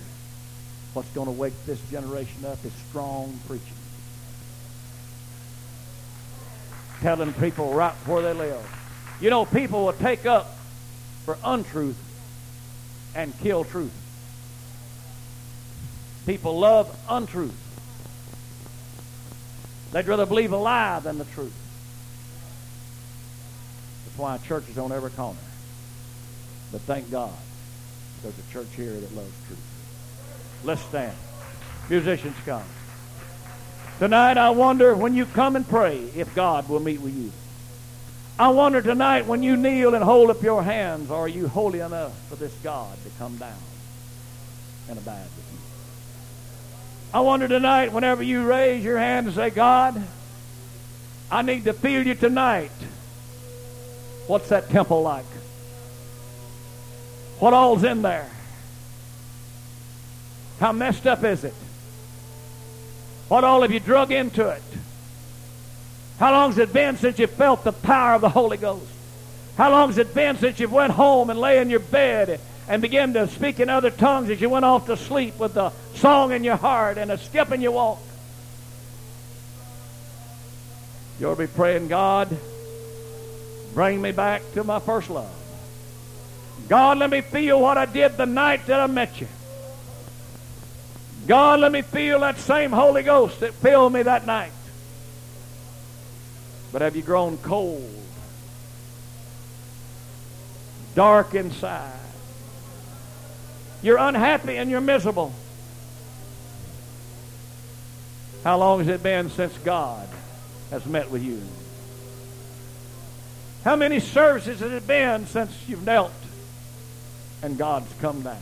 What's 0.93 1.09
going 1.09 1.27
to 1.27 1.31
wake 1.31 1.53
this 1.65 1.81
generation 1.89 2.45
up 2.45 2.63
is 2.65 2.71
strong 2.89 3.39
preaching. 3.47 3.67
Telling 7.01 7.33
people 7.33 7.73
right 7.73 7.93
where 8.05 8.21
they 8.21 8.33
live. 8.33 8.65
You 9.19 9.29
know, 9.29 9.45
people 9.45 9.85
will 9.85 9.93
take 9.93 10.25
up 10.25 10.55
for 11.25 11.37
untruth 11.43 11.97
and 13.15 13.37
kill 13.39 13.63
truth. 13.63 13.93
People 16.25 16.59
love 16.59 16.95
untruth. 17.09 17.59
They'd 19.91 20.07
rather 20.07 20.25
believe 20.25 20.53
a 20.53 20.57
lie 20.57 20.99
than 20.99 21.17
the 21.17 21.25
truth. 21.25 21.53
That's 24.05 24.17
why 24.17 24.37
churches 24.39 24.77
on 24.77 24.91
every 24.91 25.11
corner. 25.11 25.37
But 26.73 26.81
thank 26.81 27.09
God 27.11 27.31
there's 28.23 28.33
a 28.37 28.51
church 28.51 28.67
here 28.75 28.91
that 28.91 29.15
loves 29.15 29.31
truth. 29.47 29.59
Let's 30.63 30.81
stand. 30.81 31.15
Musicians 31.87 32.35
come. 32.45 32.63
Tonight 33.99 34.37
I 34.39 34.49
wonder 34.49 34.95
when 34.95 35.13
you 35.13 35.27
come 35.27 35.55
and 35.55 35.69
pray 35.69 35.97
if 36.15 36.33
God 36.33 36.67
will 36.67 36.79
meet 36.79 36.99
with 36.99 37.15
you. 37.15 37.31
I 38.39 38.49
wonder 38.49 38.81
tonight 38.81 39.27
when 39.27 39.43
you 39.43 39.55
kneel 39.55 39.93
and 39.93 40.03
hold 40.03 40.31
up 40.31 40.41
your 40.41 40.63
hands, 40.63 41.11
are 41.11 41.27
you 41.27 41.47
holy 41.47 41.79
enough 41.79 42.17
for 42.27 42.37
this 42.37 42.53
God 42.63 42.97
to 43.03 43.09
come 43.19 43.37
down 43.37 43.53
and 44.89 44.97
abide 44.97 45.21
with 45.21 45.51
you? 45.51 45.59
I 47.13 47.19
wonder 47.19 47.47
tonight 47.47 47.93
whenever 47.93 48.23
you 48.23 48.47
raise 48.47 48.83
your 48.83 48.97
hand 48.97 49.27
and 49.27 49.35
say, 49.35 49.51
God, 49.51 50.01
I 51.29 51.43
need 51.43 51.65
to 51.65 51.73
feel 51.73 52.07
you 52.07 52.15
tonight. 52.15 52.71
What's 54.25 54.49
that 54.49 54.71
temple 54.71 55.03
like? 55.03 55.25
What 57.43 57.53
all's 57.53 57.83
in 57.83 58.03
there? 58.03 58.29
How 60.61 60.71
messed 60.71 61.05
up 61.05 61.25
is 61.25 61.43
it? 61.43 61.53
What 63.27 63.43
all 63.43 63.63
have 63.63 63.71
you 63.73 63.81
drug 63.81 64.13
into 64.13 64.47
it? 64.47 64.63
How 66.19 66.31
long's 66.31 66.57
it 66.57 66.71
been 66.71 66.95
since 66.95 67.19
you 67.19 67.27
felt 67.27 67.65
the 67.65 67.73
power 67.73 68.15
of 68.15 68.21
the 68.21 68.29
Holy 68.29 68.55
Ghost? 68.55 68.89
How 69.57 69.71
long's 69.71 69.97
it 69.97 70.15
been 70.15 70.37
since 70.37 70.57
you 70.61 70.69
went 70.69 70.93
home 70.93 71.29
and 71.29 71.37
lay 71.37 71.59
in 71.59 71.69
your 71.69 71.81
bed 71.81 72.39
and 72.69 72.81
began 72.81 73.11
to 73.11 73.27
speak 73.27 73.59
in 73.59 73.67
other 73.67 73.91
tongues 73.91 74.29
as 74.29 74.39
you 74.39 74.49
went 74.49 74.63
off 74.63 74.85
to 74.85 74.95
sleep 74.95 75.37
with 75.37 75.57
a 75.57 75.73
song 75.95 76.31
in 76.31 76.45
your 76.45 76.55
heart 76.55 76.97
and 76.97 77.11
a 77.11 77.17
skip 77.17 77.51
in 77.51 77.59
your 77.59 77.73
walk? 77.73 77.99
You'll 81.19 81.35
be 81.35 81.47
praying, 81.47 81.89
God, 81.89 82.29
bring 83.73 84.01
me 84.01 84.13
back 84.13 84.43
to 84.53 84.63
my 84.63 84.79
first 84.79 85.09
love. 85.09 85.42
God, 86.67 86.97
let 86.97 87.09
me 87.09 87.21
feel 87.21 87.59
what 87.59 87.77
I 87.77 87.85
did 87.85 88.17
the 88.17 88.25
night 88.25 88.65
that 88.67 88.79
I 88.79 88.87
met 88.87 89.19
you. 89.19 89.27
God, 91.27 91.59
let 91.59 91.71
me 91.71 91.81
feel 91.81 92.19
that 92.21 92.37
same 92.39 92.71
Holy 92.71 93.03
Ghost 93.03 93.39
that 93.39 93.53
filled 93.53 93.93
me 93.93 94.03
that 94.03 94.25
night. 94.25 94.51
But 96.71 96.81
have 96.81 96.95
you 96.95 97.01
grown 97.01 97.37
cold? 97.37 97.89
Dark 100.95 101.33
inside. 101.33 101.99
You're 103.81 103.97
unhappy 103.97 104.57
and 104.57 104.69
you're 104.69 104.81
miserable. 104.81 105.33
How 108.43 108.57
long 108.57 108.79
has 108.79 108.87
it 108.87 109.03
been 109.03 109.29
since 109.29 109.57
God 109.59 110.07
has 110.71 110.85
met 110.85 111.09
with 111.09 111.23
you? 111.23 111.41
How 113.63 113.75
many 113.75 113.99
services 113.99 114.59
has 114.59 114.71
it 114.71 114.85
been 114.85 115.25
since 115.27 115.51
you've 115.67 115.85
knelt 115.85 116.11
and 117.43 117.57
God's 117.57 117.93
come 117.99 118.21
down? 118.21 118.37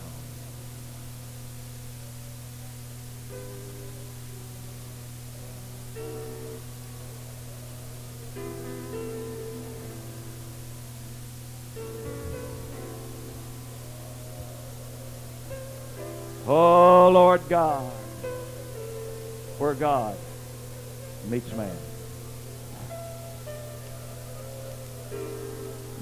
Oh, 16.46 17.10
Lord 17.12 17.40
God, 17.48 17.90
where 19.58 19.74
God 19.74 20.16
meets 21.28 21.52
man. 21.54 21.76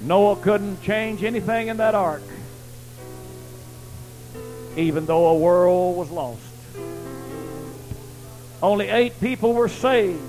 Noah 0.01 0.35
couldn't 0.37 0.81
change 0.81 1.23
anything 1.23 1.67
in 1.67 1.77
that 1.77 1.93
ark, 1.93 2.23
even 4.75 5.05
though 5.05 5.27
a 5.27 5.35
world 5.35 5.97
was 5.97 6.09
lost. 6.09 6.41
Only 8.61 8.89
eight 8.89 9.19
people 9.19 9.53
were 9.53 9.67
saved, 9.67 10.21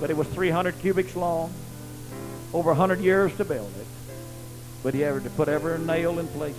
but 0.00 0.10
it 0.10 0.16
was 0.16 0.28
300 0.28 0.78
cubits 0.78 1.16
long, 1.16 1.52
over 2.52 2.70
100 2.70 3.00
years 3.00 3.34
to 3.36 3.44
build 3.44 3.72
it. 3.80 3.86
But 4.82 4.94
he 4.94 5.00
had 5.00 5.24
to 5.24 5.30
put 5.30 5.48
every 5.48 5.78
nail 5.78 6.18
in 6.18 6.28
place, 6.28 6.54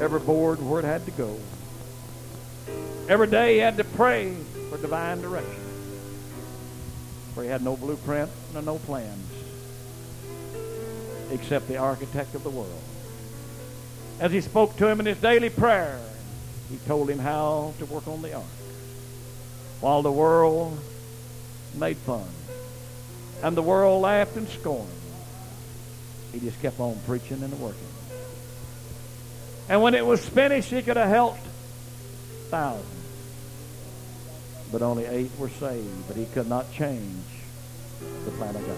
every 0.00 0.20
board 0.20 0.60
where 0.60 0.80
it 0.80 0.84
had 0.84 1.04
to 1.06 1.12
go. 1.12 1.38
Every 3.08 3.26
day 3.26 3.54
he 3.54 3.58
had 3.60 3.76
to 3.76 3.84
pray 3.84 4.34
for 4.70 4.78
divine 4.78 5.20
direction. 5.20 5.60
For 7.34 7.42
he 7.42 7.48
had 7.48 7.62
no 7.62 7.76
blueprint 7.76 8.30
and 8.54 8.66
no 8.66 8.78
plans 8.78 9.30
except 11.30 11.68
the 11.68 11.76
architect 11.76 12.34
of 12.34 12.44
the 12.44 12.50
world. 12.50 12.82
As 14.20 14.32
he 14.32 14.40
spoke 14.40 14.76
to 14.76 14.88
him 14.88 15.00
in 15.00 15.06
his 15.06 15.18
daily 15.18 15.50
prayer, 15.50 16.00
he 16.70 16.76
told 16.86 17.10
him 17.10 17.18
how 17.18 17.74
to 17.78 17.86
work 17.86 18.06
on 18.06 18.22
the 18.22 18.34
ark. 18.34 18.44
While 19.80 20.02
the 20.02 20.12
world 20.12 20.78
made 21.74 21.96
fun 21.98 22.28
and 23.42 23.56
the 23.56 23.62
world 23.62 24.02
laughed 24.02 24.36
and 24.36 24.48
scorned, 24.48 24.88
he 26.32 26.40
just 26.40 26.60
kept 26.62 26.80
on 26.80 26.98
preaching 27.06 27.42
and 27.42 27.60
working. 27.60 27.80
And 29.68 29.82
when 29.82 29.94
it 29.94 30.04
was 30.04 30.26
finished, 30.26 30.70
he 30.70 30.82
could 30.82 30.96
have 30.96 31.08
helped 31.08 31.46
thousands. 32.50 32.86
But 34.72 34.82
only 34.82 35.04
eight 35.06 35.30
were 35.38 35.48
saved, 35.48 36.08
but 36.08 36.16
he 36.16 36.26
could 36.26 36.48
not 36.48 36.72
change 36.72 37.24
the 38.24 38.30
plan 38.32 38.56
of 38.56 38.66
God. 38.66 38.76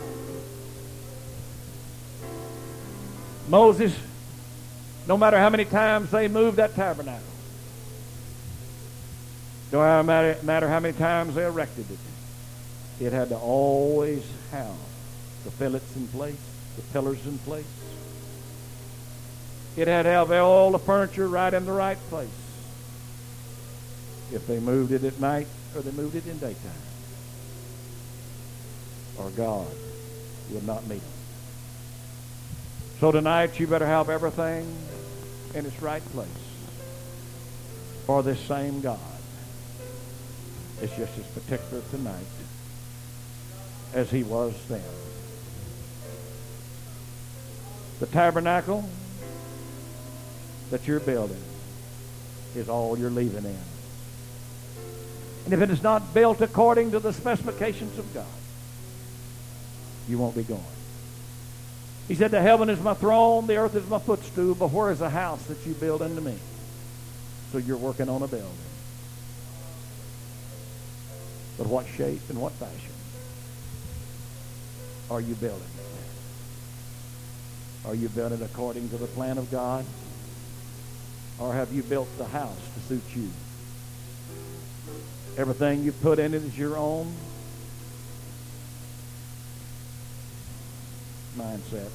Moses, 3.49 3.97
no 5.07 5.17
matter 5.17 5.39
how 5.39 5.51
many 5.51 5.65
times 5.65 6.11
they 6.11 6.29
moved 6.29 6.57
that 6.57 6.75
tabernacle, 6.75 7.23
no 9.73 10.03
matter, 10.03 10.37
matter 10.43 10.69
how 10.69 10.81
many 10.81 10.97
times 10.97 11.35
they 11.35 11.45
erected 11.45 11.87
it, 11.91 13.05
it 13.05 13.13
had 13.13 13.29
to 13.29 13.37
always 13.37 14.25
have 14.51 14.75
the 15.45 15.51
fillets 15.51 15.95
in 15.97 16.09
place, 16.09 16.37
the 16.77 16.83
pillars 16.93 17.25
in 17.27 17.39
place. 17.39 17.67
It 19.77 19.89
had 19.89 20.05
to 20.05 20.09
have 20.09 20.33
all 20.33 20.71
the 20.71 20.79
furniture 20.79 21.29
right 21.29 21.53
in 21.53 21.67
the 21.67 21.73
right 21.73 21.99
place. 22.09 22.29
If 24.33 24.47
they 24.47 24.59
moved 24.59 24.93
it 24.93 25.05
at 25.05 25.21
night 25.21 25.47
or 25.75 25.83
they 25.83 25.93
moved 25.93 26.17
it 26.17 26.27
in 26.27 26.39
daytime, 26.39 26.73
or 29.19 29.31
God 29.31 29.67
would 30.51 30.67
not 30.67 30.87
meet 30.87 31.01
them. 31.01 31.11
So 33.01 33.13
tonight 33.13 33.61
you 33.61 33.67
better 33.67 33.87
have 33.87 34.09
everything 34.09 34.67
in 35.57 35.65
its 35.65 35.81
right 35.81 36.05
place 36.13 36.29
for 38.05 38.23
this 38.23 38.39
same 38.41 38.83
God. 38.83 39.01
It's 40.83 40.95
just 40.95 41.19
as 41.19 41.25
particular 41.29 41.83
tonight 41.91 42.27
as 43.95 44.11
he 44.11 44.23
was 44.23 44.55
then. 44.69 44.83
The 48.01 48.07
tabernacle 48.07 48.87
that 50.71 50.87
you're 50.87 51.01
building 51.01 51.43
is 52.55 52.69
all 52.69 52.99
you're 52.99 53.11
leaving 53.11 53.47
in. 53.47 53.59
And 55.47 55.55
if 55.55 55.63
it 55.63 55.71
is 55.71 55.83
not 55.83 56.13
built 56.13 56.43
according 56.43 56.91
to 56.91 56.99
the 56.99 57.15
specifications 57.15 57.99
of 57.99 58.13
God, 58.13 58.27
you 60.07 60.19
won't 60.19 60.37
be 60.37 60.43
going. 60.43 60.76
He 62.09 62.15
said, 62.15 62.31
The 62.31 62.41
heaven 62.41 62.71
is 62.71 62.81
my 62.81 62.95
throne, 62.95 63.47
the 63.47 63.57
earth 63.57 63.75
is 63.75 63.87
my 63.89 63.99
footstool, 63.99 64.55
but 64.55 64.71
where 64.71 64.91
is 64.91 65.01
the 65.01 65.11
house 65.11 65.43
that 65.47 65.67
you 65.67 65.75
build 65.75 66.03
unto 66.03 66.21
me? 66.21 66.37
So 67.53 67.59
you're 67.59 67.77
working 67.77 68.09
on 68.09 68.23
a 68.23 68.29
building. 68.29 68.51
But 71.59 71.67
what 71.67 71.87
shape 71.87 72.21
and 72.29 72.41
what 72.41 72.53
fashion 72.53 72.93
are 75.11 75.21
you 75.21 75.35
building? 75.35 75.63
Are 77.87 77.95
you 77.95 78.09
building 78.09 78.43
according 78.43 78.89
to 78.91 78.97
the 78.97 79.07
plan 79.07 79.39
of 79.39 79.51
God? 79.51 79.85
Or 81.39 81.53
have 81.53 81.73
you 81.73 81.83
built 81.83 82.09
the 82.19 82.27
house 82.27 82.59
to 82.75 82.81
suit 82.89 83.05
you? 83.15 83.31
Everything 85.37 85.85
you 85.85 85.93
put 85.93 86.19
in 86.19 86.35
it 86.35 86.43
is 86.43 86.59
your 86.59 86.77
own 86.77 87.15
mindset. 91.37 91.91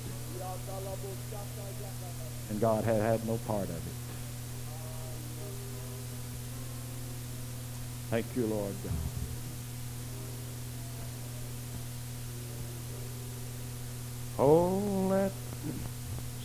And 2.49 2.59
God 2.59 2.83
had 2.83 3.01
had 3.01 3.25
no 3.25 3.37
part 3.47 3.69
of 3.69 3.75
it. 3.75 3.93
Thank 8.09 8.25
you, 8.35 8.45
Lord 8.45 8.73
God. 8.83 8.93
Oh, 14.37 15.07
let 15.09 15.31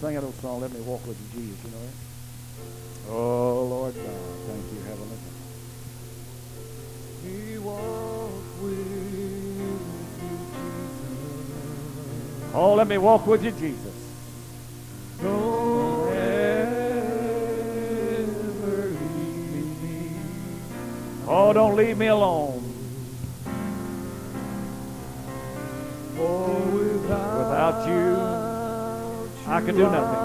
sing 0.00 0.14
that 0.14 0.22
old 0.22 0.34
song. 0.40 0.60
Let 0.60 0.72
me 0.72 0.80
walk 0.80 1.06
with 1.06 1.18
you, 1.34 1.40
Jesus. 1.40 1.64
You 1.64 1.70
know 1.70 1.80
that. 1.80 3.10
Oh, 3.10 3.64
Lord 3.64 3.94
God, 3.94 4.04
thank 4.46 4.64
you, 4.72 4.80
Heavenly. 4.86 5.18
He 7.24 7.58
walked 7.58 8.62
with. 8.62 9.45
Oh, 12.58 12.72
let 12.72 12.88
me 12.88 12.96
walk 12.96 13.26
with 13.26 13.44
you, 13.44 13.50
Jesus. 13.50 13.92
Ever 15.20 15.26
leave 18.88 19.82
me. 19.82 20.16
Oh, 21.28 21.52
don't 21.52 21.76
leave 21.76 21.98
me 21.98 22.06
alone. 22.06 22.62
Oh, 26.18 26.64
without, 26.72 27.38
without 27.40 27.88
you, 27.88 27.94
you, 27.94 28.16
I 29.52 29.60
can 29.60 29.74
do 29.74 29.82
nothing. 29.82 30.22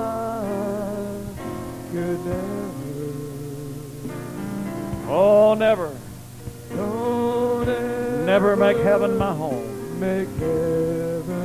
Oh, 5.10 5.53
never. 5.60 5.94
Don't 6.70 8.26
never 8.26 8.56
make 8.56 8.78
heaven 8.78 9.18
my 9.18 9.34
home. 9.34 9.99
Make 9.99 10.30
heaven 10.40 11.40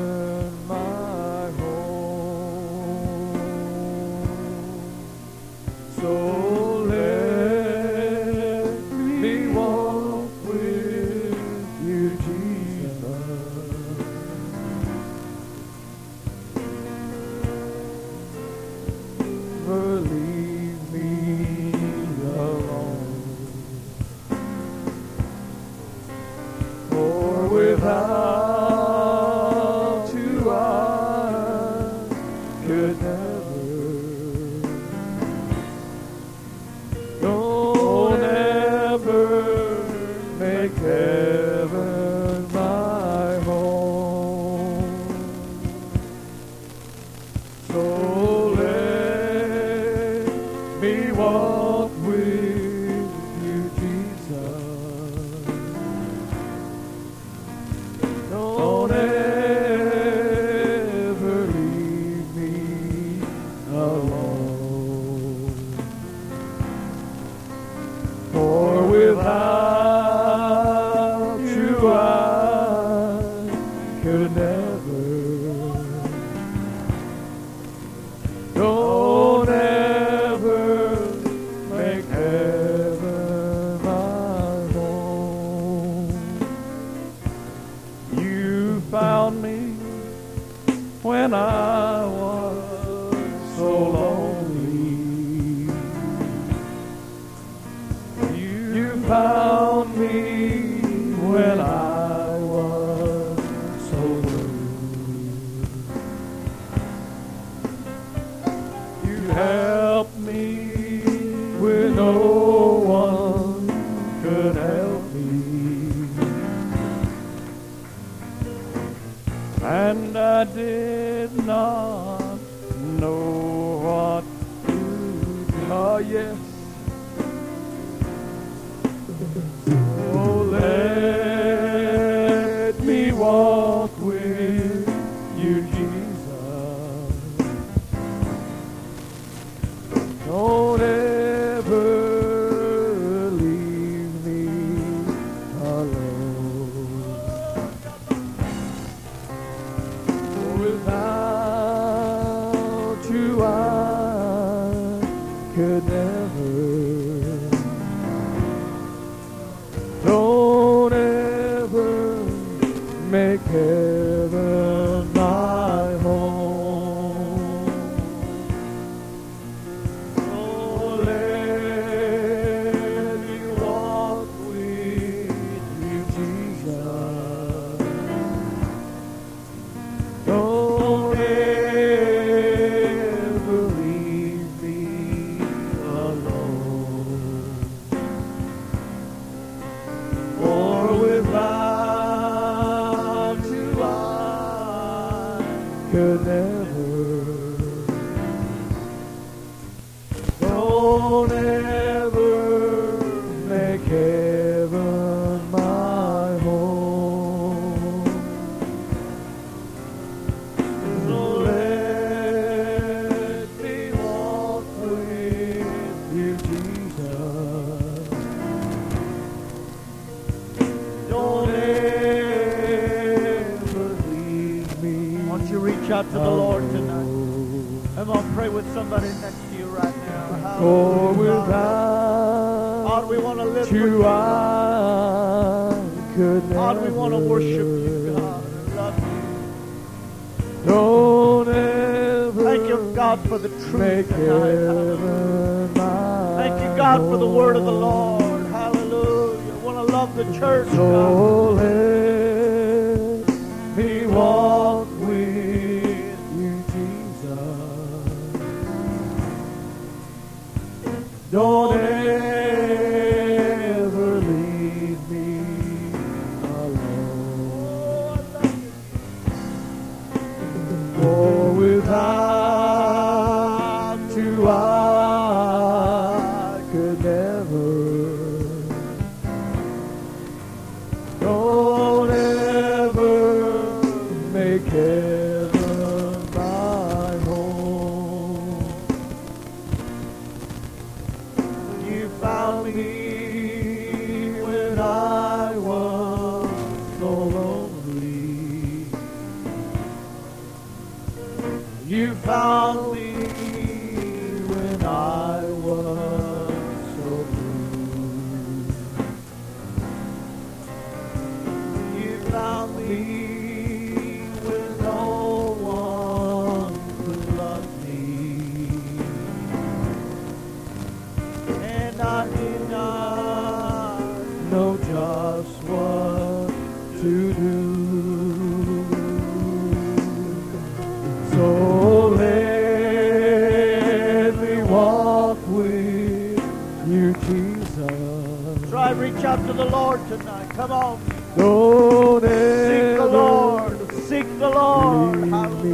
walk 334.69 335.39
with 335.49 336.39
you, 336.87 337.13
Jesus. 337.27 338.71
Try 338.71 338.91
reach 338.91 339.25
out 339.25 339.45
to 339.47 339.53
the 339.53 339.65
Lord 339.65 340.07
tonight. 340.09 340.51
Come 340.51 340.73
on. 340.73 341.01
Don't 341.37 342.21
Seek 342.23 342.97
the 342.97 343.07
Lord. 343.07 343.93
Seek 344.09 344.39
the 344.39 344.51
Lord. 344.51 345.21
Leave 345.21 345.73